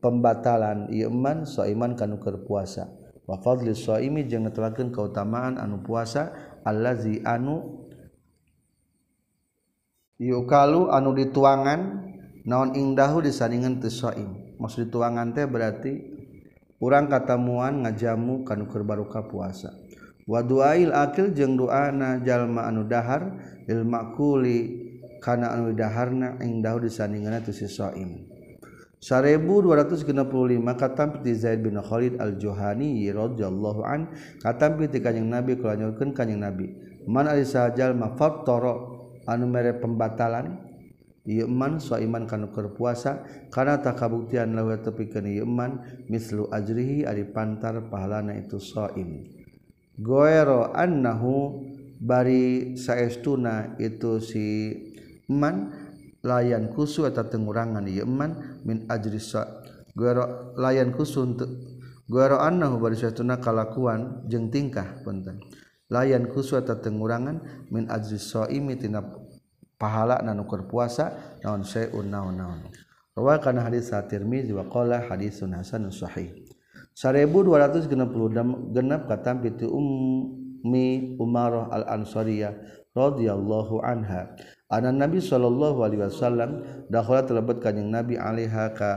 pembatalan 0.01 0.89
iman 0.89 1.45
soiman 1.45 1.93
kanu 1.93 2.17
keur 2.17 2.41
puasa. 2.41 2.89
Wa 3.29 3.37
fadli 3.37 3.77
soimi 3.77 4.25
jeung 4.25 4.49
netelakeun 4.49 4.89
kautamaan 4.89 5.61
anu 5.61 5.85
puasa 5.85 6.33
allazi 6.65 7.21
anu 7.21 7.85
yukalu 10.17 10.89
anu 10.89 11.13
dituangan 11.13 12.09
naon 12.49 12.73
ingdahu 12.73 13.21
disandingan 13.21 13.77
teu 13.77 13.93
soim. 13.93 14.57
Maksud 14.57 14.89
dituangan 14.89 15.37
teh 15.37 15.45
berarti 15.45 15.93
urang 16.81 17.05
katamuan 17.05 17.85
ngajamu 17.85 18.41
kanu 18.49 18.65
keur 18.65 18.81
baruka 18.81 19.29
puasa. 19.29 19.77
Wa 20.25 20.41
duail 20.41 20.89
akil 20.89 21.37
jeung 21.37 21.53
doana 21.53 22.17
jalma 22.25 22.65
anu 22.65 22.87
dahar 22.89 23.37
lil 23.69 23.85
makuli 23.85 24.86
kana 25.19 25.53
anu 25.53 25.73
daharna 25.73 26.37
ing 26.41 26.63
dahu 26.63 26.83
disandinganna 26.85 27.43
tu 27.43 27.51
si 27.53 27.67
shaim 27.67 28.37
1265 28.97 30.17
katam 30.73 31.07
piti 31.17 31.37
Zaid 31.37 31.61
bin 31.61 31.77
Khalid 31.77 32.17
al-Juhani 32.17 33.05
radhiyallahu 33.13 33.85
an 33.85 34.09
katam 34.41 34.81
piti 34.81 34.97
kanjeng 34.97 35.29
Nabi 35.29 35.53
kula 35.53 35.77
nyurkeun 35.77 36.17
kanjeng 36.17 36.41
Nabi. 36.41 36.73
Man 37.05 37.29
ari 37.29 37.45
sajal 37.45 37.93
mafattara 37.93 38.73
anu 39.29 39.45
mere 39.45 39.77
pembatalan? 39.77 40.65
Ieu 41.27 41.45
man 41.45 41.77
shaiman 41.77 42.23
kana 42.23 42.49
keur 42.49 42.71
puasa 42.73 43.21
kana 43.51 43.83
takabuktian 43.83 44.55
lawe 44.55 44.79
tepikeun 44.81 45.27
ieu 45.29 45.45
man 45.45 45.83
mislu 46.09 46.49
ajrihi 46.49 47.03
ari 47.05 47.27
pantar 47.27 47.83
pahalana 47.91 48.33
itu 48.33 48.57
soim. 48.57 49.27
goero 49.97 50.71
annahu 50.77 51.65
bari 51.97 52.77
saestuna 52.77 53.75
itu 53.81 54.21
si 54.21 54.45
man 55.31 55.71
layan 56.23 56.71
kusu 56.73 57.07
eta 57.07 57.27
tengurangan 57.27 57.85
ieu 57.87 58.07
min 58.07 58.87
ajri 58.91 59.21
goro 59.95 60.55
layan 60.59 60.91
kusu 60.91 61.23
untuk 61.23 61.49
goro 62.07 62.39
annahu 62.39 62.79
bari 62.79 62.95
satuna 62.95 63.39
kalakuan 63.39 64.27
jeung 64.27 64.51
tingkah 64.51 65.03
punten. 65.03 65.39
Layan 65.87 66.27
kusu 66.27 66.59
eta 66.59 66.79
tengurangan 66.79 67.67
min 67.71 67.87
ajri 67.87 68.19
saimi 68.19 68.75
tina 68.75 69.03
pahala 69.79 70.19
nanukur 70.19 70.67
puasa 70.67 71.37
naon 71.45 71.63
syai'un 71.63 72.07
naon 72.11 72.35
naon. 72.35 72.59
Rawa 73.17 73.41
kana 73.41 73.65
hadis 73.65 73.89
Tirmizi 73.89 74.53
wa 74.53 74.69
qala 74.69 75.01
hadisun 75.09 75.57
hasanun 75.57 75.89
sahih. 75.89 76.29
1266 76.93 77.89
kata 79.09 79.31
pitu 79.41 79.69
Ummi 79.73 81.17
Umarah 81.17 81.65
Al-Ansariyah 81.73 82.53
radhiyallahu 82.93 83.81
anha. 83.81 84.37
Anak 84.67 84.93
Nabi 84.95 85.19
Shallallahu 85.23 85.79
Alaihi 85.83 86.01
Wasallam 86.03 86.51
dahulu 86.91 87.23
terlebet 87.23 87.57
kanyang 87.63 87.89
Nabi 87.91 88.19
alaiha 88.19 88.75
ka 88.75 88.91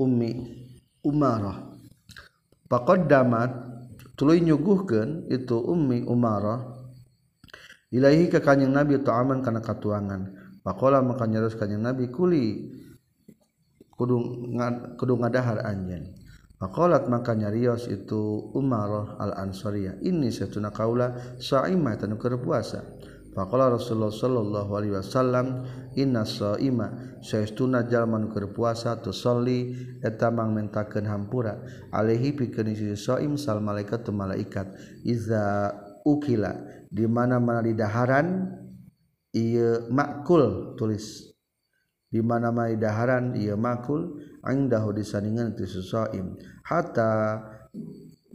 ummi 0.00 0.60
umarah. 1.04 1.72
Pakod 2.68 3.04
damat 3.04 3.52
tuluy 4.16 4.40
nyuguhkeun 4.40 5.28
itu 5.28 5.56
ummi 5.60 6.08
umarah 6.08 6.80
ilahi 7.92 8.32
ka 8.32 8.40
kanyang 8.40 8.72
Nabi 8.72 9.00
aman 9.04 9.44
kana 9.44 9.60
katuangan. 9.60 10.40
Pakola 10.64 11.04
maka 11.04 11.28
nyarus 11.28 11.58
kanyang 11.58 11.92
Nabi 11.92 12.08
kuli 12.08 12.72
kudu 13.92 14.16
kudu 14.96 15.14
ngadahar 15.20 15.60
anjeun. 15.68 16.22
Pakolat 16.62 17.10
maka 17.10 17.34
nyarios 17.34 17.90
itu 17.90 18.54
Umarah 18.54 19.18
al-Ansariyah 19.18 19.98
ini 19.98 20.30
satuna 20.30 20.70
kaula 20.70 21.34
sa'imah 21.42 21.98
tanu 21.98 22.14
puasa 22.38 22.86
Faqala 23.32 23.72
Rasulullah 23.72 24.12
sallallahu 24.12 24.70
alaihi 24.76 24.92
wasallam 24.92 25.64
inna 25.96 26.20
shaima 26.20 27.16
saestuna 27.24 27.88
jalma 27.88 28.20
nu 28.20 28.28
keur 28.28 28.52
puasa 28.52 29.00
tu 29.00 29.08
sholli 29.08 29.72
eta 30.04 30.28
mangmentakeun 30.28 31.08
hampura 31.08 31.64
alaihi 31.96 32.36
pikeun 32.36 32.76
si 32.76 32.92
shaim 32.92 33.40
sal 33.40 33.64
malaikat 33.64 34.04
tu 34.04 34.12
malaikat. 34.12 34.76
Iza 35.08 35.72
ukila 36.04 36.60
di 36.92 37.08
mana-mana 37.08 37.64
di 37.64 37.72
daharan 37.72 38.52
ieu 39.32 39.88
makul 39.88 40.76
tulis. 40.76 41.32
Di 42.12 42.20
mana-mana 42.20 42.68
di 42.68 42.76
daharan 42.76 43.32
ieu 43.32 43.56
makul 43.56 44.20
indahu 44.44 44.92
disandingan 44.92 45.56
tu 45.56 45.64
shaim 45.64 46.36
hatta 46.68 47.40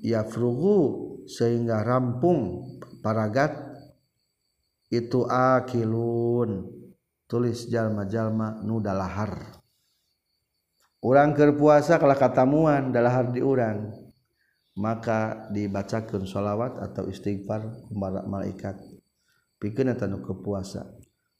yafrugu 0.01 1.21
sehingga 1.29 1.85
rampung 1.85 2.65
paragat 3.05 3.66
itu 4.87 5.27
akilun. 5.27 6.67
Tulis 7.27 7.67
jalma-jalma 7.67 8.63
nu 8.63 8.79
dalahar. 8.79 9.59
Urang 11.03 11.35
keur 11.35 11.59
puasa 11.59 11.99
kala 11.99 12.15
katamuan 12.15 12.95
dalahar 12.95 13.29
diurang 13.29 13.91
maka 14.77 15.49
dibacakan 15.49 16.23
sholawat 16.23 16.77
atau 16.79 17.09
istighfar 17.09 17.65
malaikat. 18.29 18.77
Pikeun 19.57 19.89
eta 19.89 20.05
nu 20.05 20.21
kepuasa. 20.21 20.85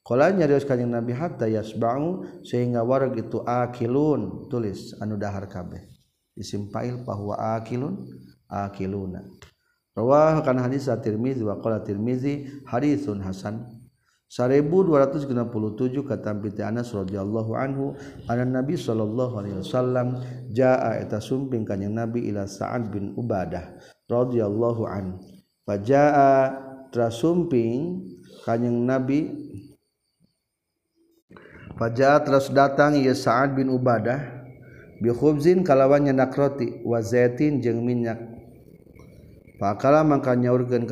Qala 0.01 0.33
nyarios 0.33 0.65
kanjing 0.65 0.89
nabi 0.89 1.13
hatta 1.13 1.45
yasba'u 1.45 2.41
sehingga 2.41 2.81
warag 2.81 3.13
itu 3.13 3.45
akilun. 3.45 4.49
Tulis 4.49 4.97
anu 4.97 5.21
dahar 5.21 5.45
kabeh. 5.45 5.85
Isim 6.33 6.73
fa'il 6.73 7.05
bahwa 7.05 7.37
akilun 7.37 8.09
akiluna. 8.49 9.21
Rawah 9.97 10.45
kana 10.45 10.61
hadis 10.69 10.85
At-Tirmizi 10.85 11.41
wa 11.41 11.57
qala 11.57 11.81
Tirmizi 11.81 12.61
haditsun 12.69 13.25
hasan. 13.25 13.65
1267 14.27 16.03
kata 16.03 16.35
Binti 16.35 16.59
Anas 16.59 16.91
radhiyallahu 16.91 17.55
anhu 17.55 17.95
anna 18.27 18.59
Nabi 18.59 18.75
sallallahu 18.75 19.39
alaihi 19.39 19.63
wasallam 19.63 20.19
jaa 20.51 20.99
eta 20.99 21.23
sumping 21.23 21.63
kanjing 21.63 21.95
Nabi 21.95 22.27
ila 22.27 22.43
Sa'ad 22.43 22.91
bin 22.91 23.15
Ubadah 23.15 23.79
radhiyallahu 24.11 24.83
an. 24.83 25.17
Fajaa 25.63 26.59
trasumping 26.91 28.03
kanjing 28.43 28.83
Nabi 28.83 29.31
fajaa 31.79 32.23
terus 32.23 32.47
datang 32.51 32.99
ya 32.99 33.15
Sa'ad 33.15 33.55
bin 33.55 33.71
Ubadah 33.71 34.43
bi 34.99 35.11
khubzin 35.11 35.63
kalawan 35.63 36.07
nyenak 36.07 36.35
roti 36.35 36.83
wa 36.87 37.03
zaitin 37.03 37.59
jeung 37.63 37.83
minyak 37.83 38.36
Pakala 39.57 40.05
maka 40.05 40.37
nyaurkeun 40.37 40.85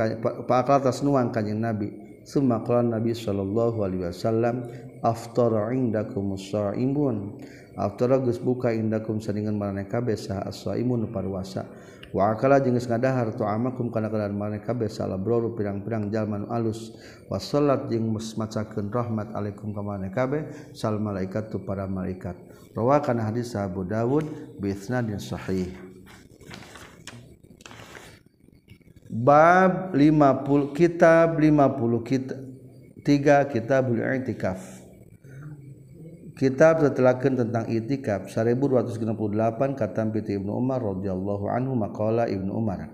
pakala 0.49 0.89
tas 0.89 1.05
nuang 1.05 1.30
kanjing 1.30 1.61
Nabi. 1.61 1.93
Summa 2.26 2.66
qala 2.66 2.82
Nabi 2.82 3.13
sallallahu 3.13 3.86
alaihi 3.86 4.09
wasallam 4.09 4.66
aftara 5.05 5.70
indakum 5.70 6.34
shaimun. 6.34 7.38
Aftara 7.78 8.18
geus 8.18 8.41
buka 8.41 8.74
indakum 8.74 9.22
saningan 9.22 9.53
maraneh 9.53 9.86
kabeh 9.86 10.18
saha 10.18 10.49
as-shaimun 10.49 11.13
parwasa. 11.13 11.70
Wa 12.09 12.34
akala 12.34 12.57
jeung 12.57 12.74
geus 12.74 12.89
ngadahar 12.89 13.38
tu'amakum 13.38 13.93
kana 13.93 14.09
kana 14.09 14.34
maraneh 14.34 14.66
kabeh 14.66 14.89
salah 14.89 15.22
broru 15.22 15.53
pirang-pirang 15.53 16.09
jalman 16.09 16.49
alus. 16.49 16.97
Wa 17.30 17.38
salat 17.38 17.86
jeung 17.93 18.09
macakeun 18.09 18.89
rahmat 18.89 19.30
alaikum 19.38 19.78
ka 19.78 19.86
maraneh 19.86 20.09
kabeh 20.09 20.74
sal 20.74 20.97
malaikat 20.97 21.53
tu 21.53 21.61
para 21.61 21.86
malaikat. 21.86 22.34
Rawakan 22.74 23.22
hadis 23.22 23.53
Abu 23.53 23.86
Dawud 23.86 24.57
bi 24.57 24.74
isnadin 24.74 25.22
sahih. 25.22 25.85
bab 29.16 29.95
50 29.95 30.76
kitab 30.76 31.39
50 31.39 32.03
kitab 32.03 32.38
tiga 33.05 33.47
kitab 33.47 33.88
itikaf 33.95 34.59
kitab 36.36 36.84
tetelakeun 36.84 37.39
tentang 37.39 37.63
itikaf 37.72 38.28
1268 38.28 39.80
katam 39.80 40.11
piti 40.11 40.36
Ibnu 40.36 40.51
Umar 40.51 40.84
radhiyallahu 40.84 41.47
anhu 41.47 41.80
maqala 41.80 42.28
Ibnu 42.28 42.51
Umar. 42.51 42.91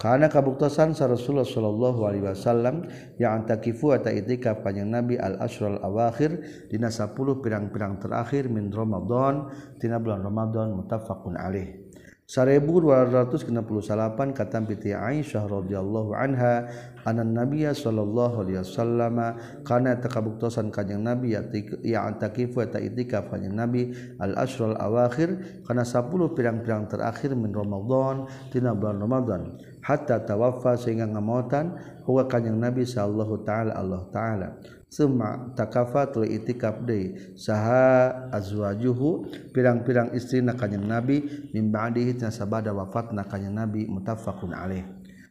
Karena 0.00 0.32
kabuktasan 0.32 0.96
sa 0.96 1.06
Rasulullah 1.06 1.44
sallallahu 1.44 2.00
alaihi 2.08 2.24
wasallam 2.24 2.88
yang 3.20 3.44
antakifu 3.44 3.92
atau 3.92 4.08
itikaf 4.08 4.64
panjang 4.64 4.88
Nabi 4.88 5.20
al 5.20 5.36
asral 5.44 5.76
awakhir 5.76 6.40
dina 6.72 6.88
10 6.88 7.14
pirang-pirang 7.14 8.00
terakhir 8.00 8.48
min 8.48 8.72
Ramadan 8.72 9.52
tina 9.76 10.00
bulan 10.00 10.24
Ramadan 10.24 10.72
muttafaqun 10.72 11.36
alaih. 11.36 11.89
1268 12.30 14.38
kata 14.38 14.62
piti 14.62 14.94
Aisyah 14.94 15.50
radhiyallahu 15.50 16.14
anha 16.14 16.70
anan 17.02 17.34
nabiyya 17.34 17.74
sallallahu 17.74 18.46
alaihi 18.46 18.62
wasallam 18.62 19.34
kana 19.66 19.98
takabuktosan 19.98 20.70
kanjing 20.70 21.02
nabi 21.02 21.34
ya 21.82 22.06
antakifu 22.06 22.62
eta 22.62 22.78
itikaf 22.78 23.34
kanjing 23.34 23.58
nabi 23.58 23.90
al 24.22 24.38
asyrul 24.38 24.78
awakhir 24.78 25.58
kana 25.66 25.82
10 25.82 26.06
pirang-pirang 26.38 26.86
terakhir 26.86 27.34
min 27.34 27.50
ramadan 27.50 28.30
tina 28.54 28.78
bulan 28.78 29.02
ramadan 29.02 29.58
hatta 29.82 30.22
tawaffa 30.22 30.78
sehingga 30.78 31.10
ngamotan 31.10 31.74
huwa 32.06 32.30
kanjing 32.30 32.62
nabi 32.62 32.86
sallallahu 32.86 33.42
taala 33.42 33.74
Allah 33.74 34.06
taala. 34.14 34.78
Suma 34.90 35.54
takafatul 35.54 36.26
itikaf 36.26 36.82
deui. 36.82 37.38
Saha 37.38 38.26
azwajuhu 38.34 39.30
pirang-pirang 39.54 40.10
istrina 40.18 40.58
kanjing 40.58 40.82
Nabi 40.82 41.22
min 41.54 41.70
ba'dihi 41.70 42.18
sabada 42.34 42.74
wafatna 42.74 43.22
kanjing 43.22 43.54
Nabi 43.54 43.86
muttafaqun 43.86 44.50
alaih. 44.50 44.82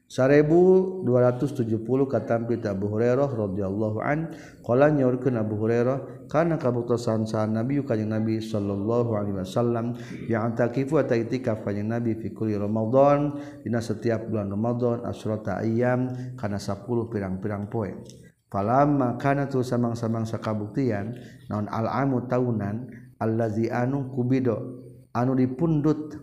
1270 0.09 1.85
katam 2.09 2.49
Abu 2.49 2.85
Hurairah 2.89 3.29
radhiyallahu 3.29 4.01
an 4.01 4.33
qala 4.65 4.89
nyaurkeun 4.89 5.37
Abu 5.37 5.59
Hurairah 5.59 6.25
kana 6.31 6.57
kabutusan 6.57 7.27
sa 7.27 7.43
Nabi 7.43 7.83
kanjing 7.83 8.09
Nabi 8.15 8.39
sallallahu 8.39 9.11
alaihi 9.13 9.43
wasallam 9.43 9.99
yang 10.25 10.55
takifu 10.55 11.03
ta 11.03 11.19
itikaf 11.19 11.67
kanjing 11.67 11.91
Nabi 11.91 12.15
fi 12.15 12.31
kulli 12.31 12.55
Ramadan 12.55 13.37
dina 13.61 13.83
setiap 13.83 14.23
bulan 14.23 14.49
Ramadan 14.49 15.03
asrata 15.03 15.59
ayyam 15.61 16.33
kana 16.39 16.57
10 16.57 16.87
pirang-pirang 17.11 17.67
poe. 17.67 17.91
palama 18.49 19.15
kana 19.21 19.45
tu 19.45 19.61
samang-samang 19.61 20.25
sakabuktian 20.25 21.13
naon 21.47 21.69
al-amu 21.69 22.25
taunan 22.25 22.89
allazi 23.21 23.69
anu 23.69 24.09
kubido 24.09 24.83
anu 25.13 25.37
dipundut. 25.37 26.17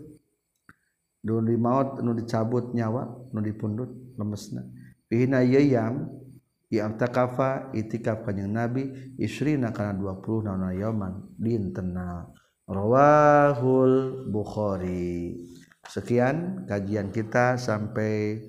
Dun 1.17 1.49
di 1.49 1.57
maut 1.59 1.99
anu 1.99 2.15
dicabut 2.15 2.71
nyawa 2.71 3.31
nu 3.33 3.39
dipundut 3.41 4.15
lemesna. 4.15 4.63
Bihina 5.07 5.43
yayam 5.43 6.07
i'takafa 6.67 7.71
itikaf 7.71 8.27
kanjeng 8.27 8.51
nabi 8.51 9.15
isrina 9.15 9.71
kana 9.71 9.95
20 9.95 10.43
naon 10.43 10.75
yaman 10.75 11.13
dintenna 11.39 12.27
rawahul 12.67 14.27
bukhari. 14.27 15.35
Sekian 15.87 16.67
kajian 16.67 17.15
kita 17.15 17.55
sampai 17.55 18.43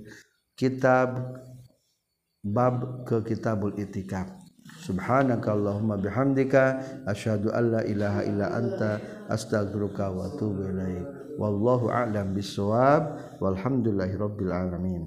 kitab 0.59 1.39
bab 2.45 3.05
ke 3.05 3.25
kitabul 3.27 3.75
itikaf. 3.75 4.29
Subhanakallahumma 4.85 5.97
bihamdika 5.97 6.81
asyhadu 7.09 7.49
alla 7.51 7.81
ilaha 7.89 8.21
illa 8.29 8.47
anta 8.53 9.01
astaghfiruka 9.33 10.13
wa 10.13 10.29
atubu 10.29 10.69
ilaik. 10.69 11.07
Wallahu 11.41 11.89
a'lam 11.89 12.37
bissawab. 12.37 13.17
Walhamdulillahirabbil 13.41 14.53
alamin. 14.53 15.03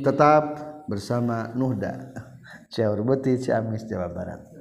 Tetap 0.00 0.44
bersama 0.88 1.52
Nuhda 1.52 2.16
Ciaur 2.72 3.04
Beuti 3.04 3.36
Ciamis 3.36 3.84
Jawa 3.84 4.08
Barat. 4.08 4.55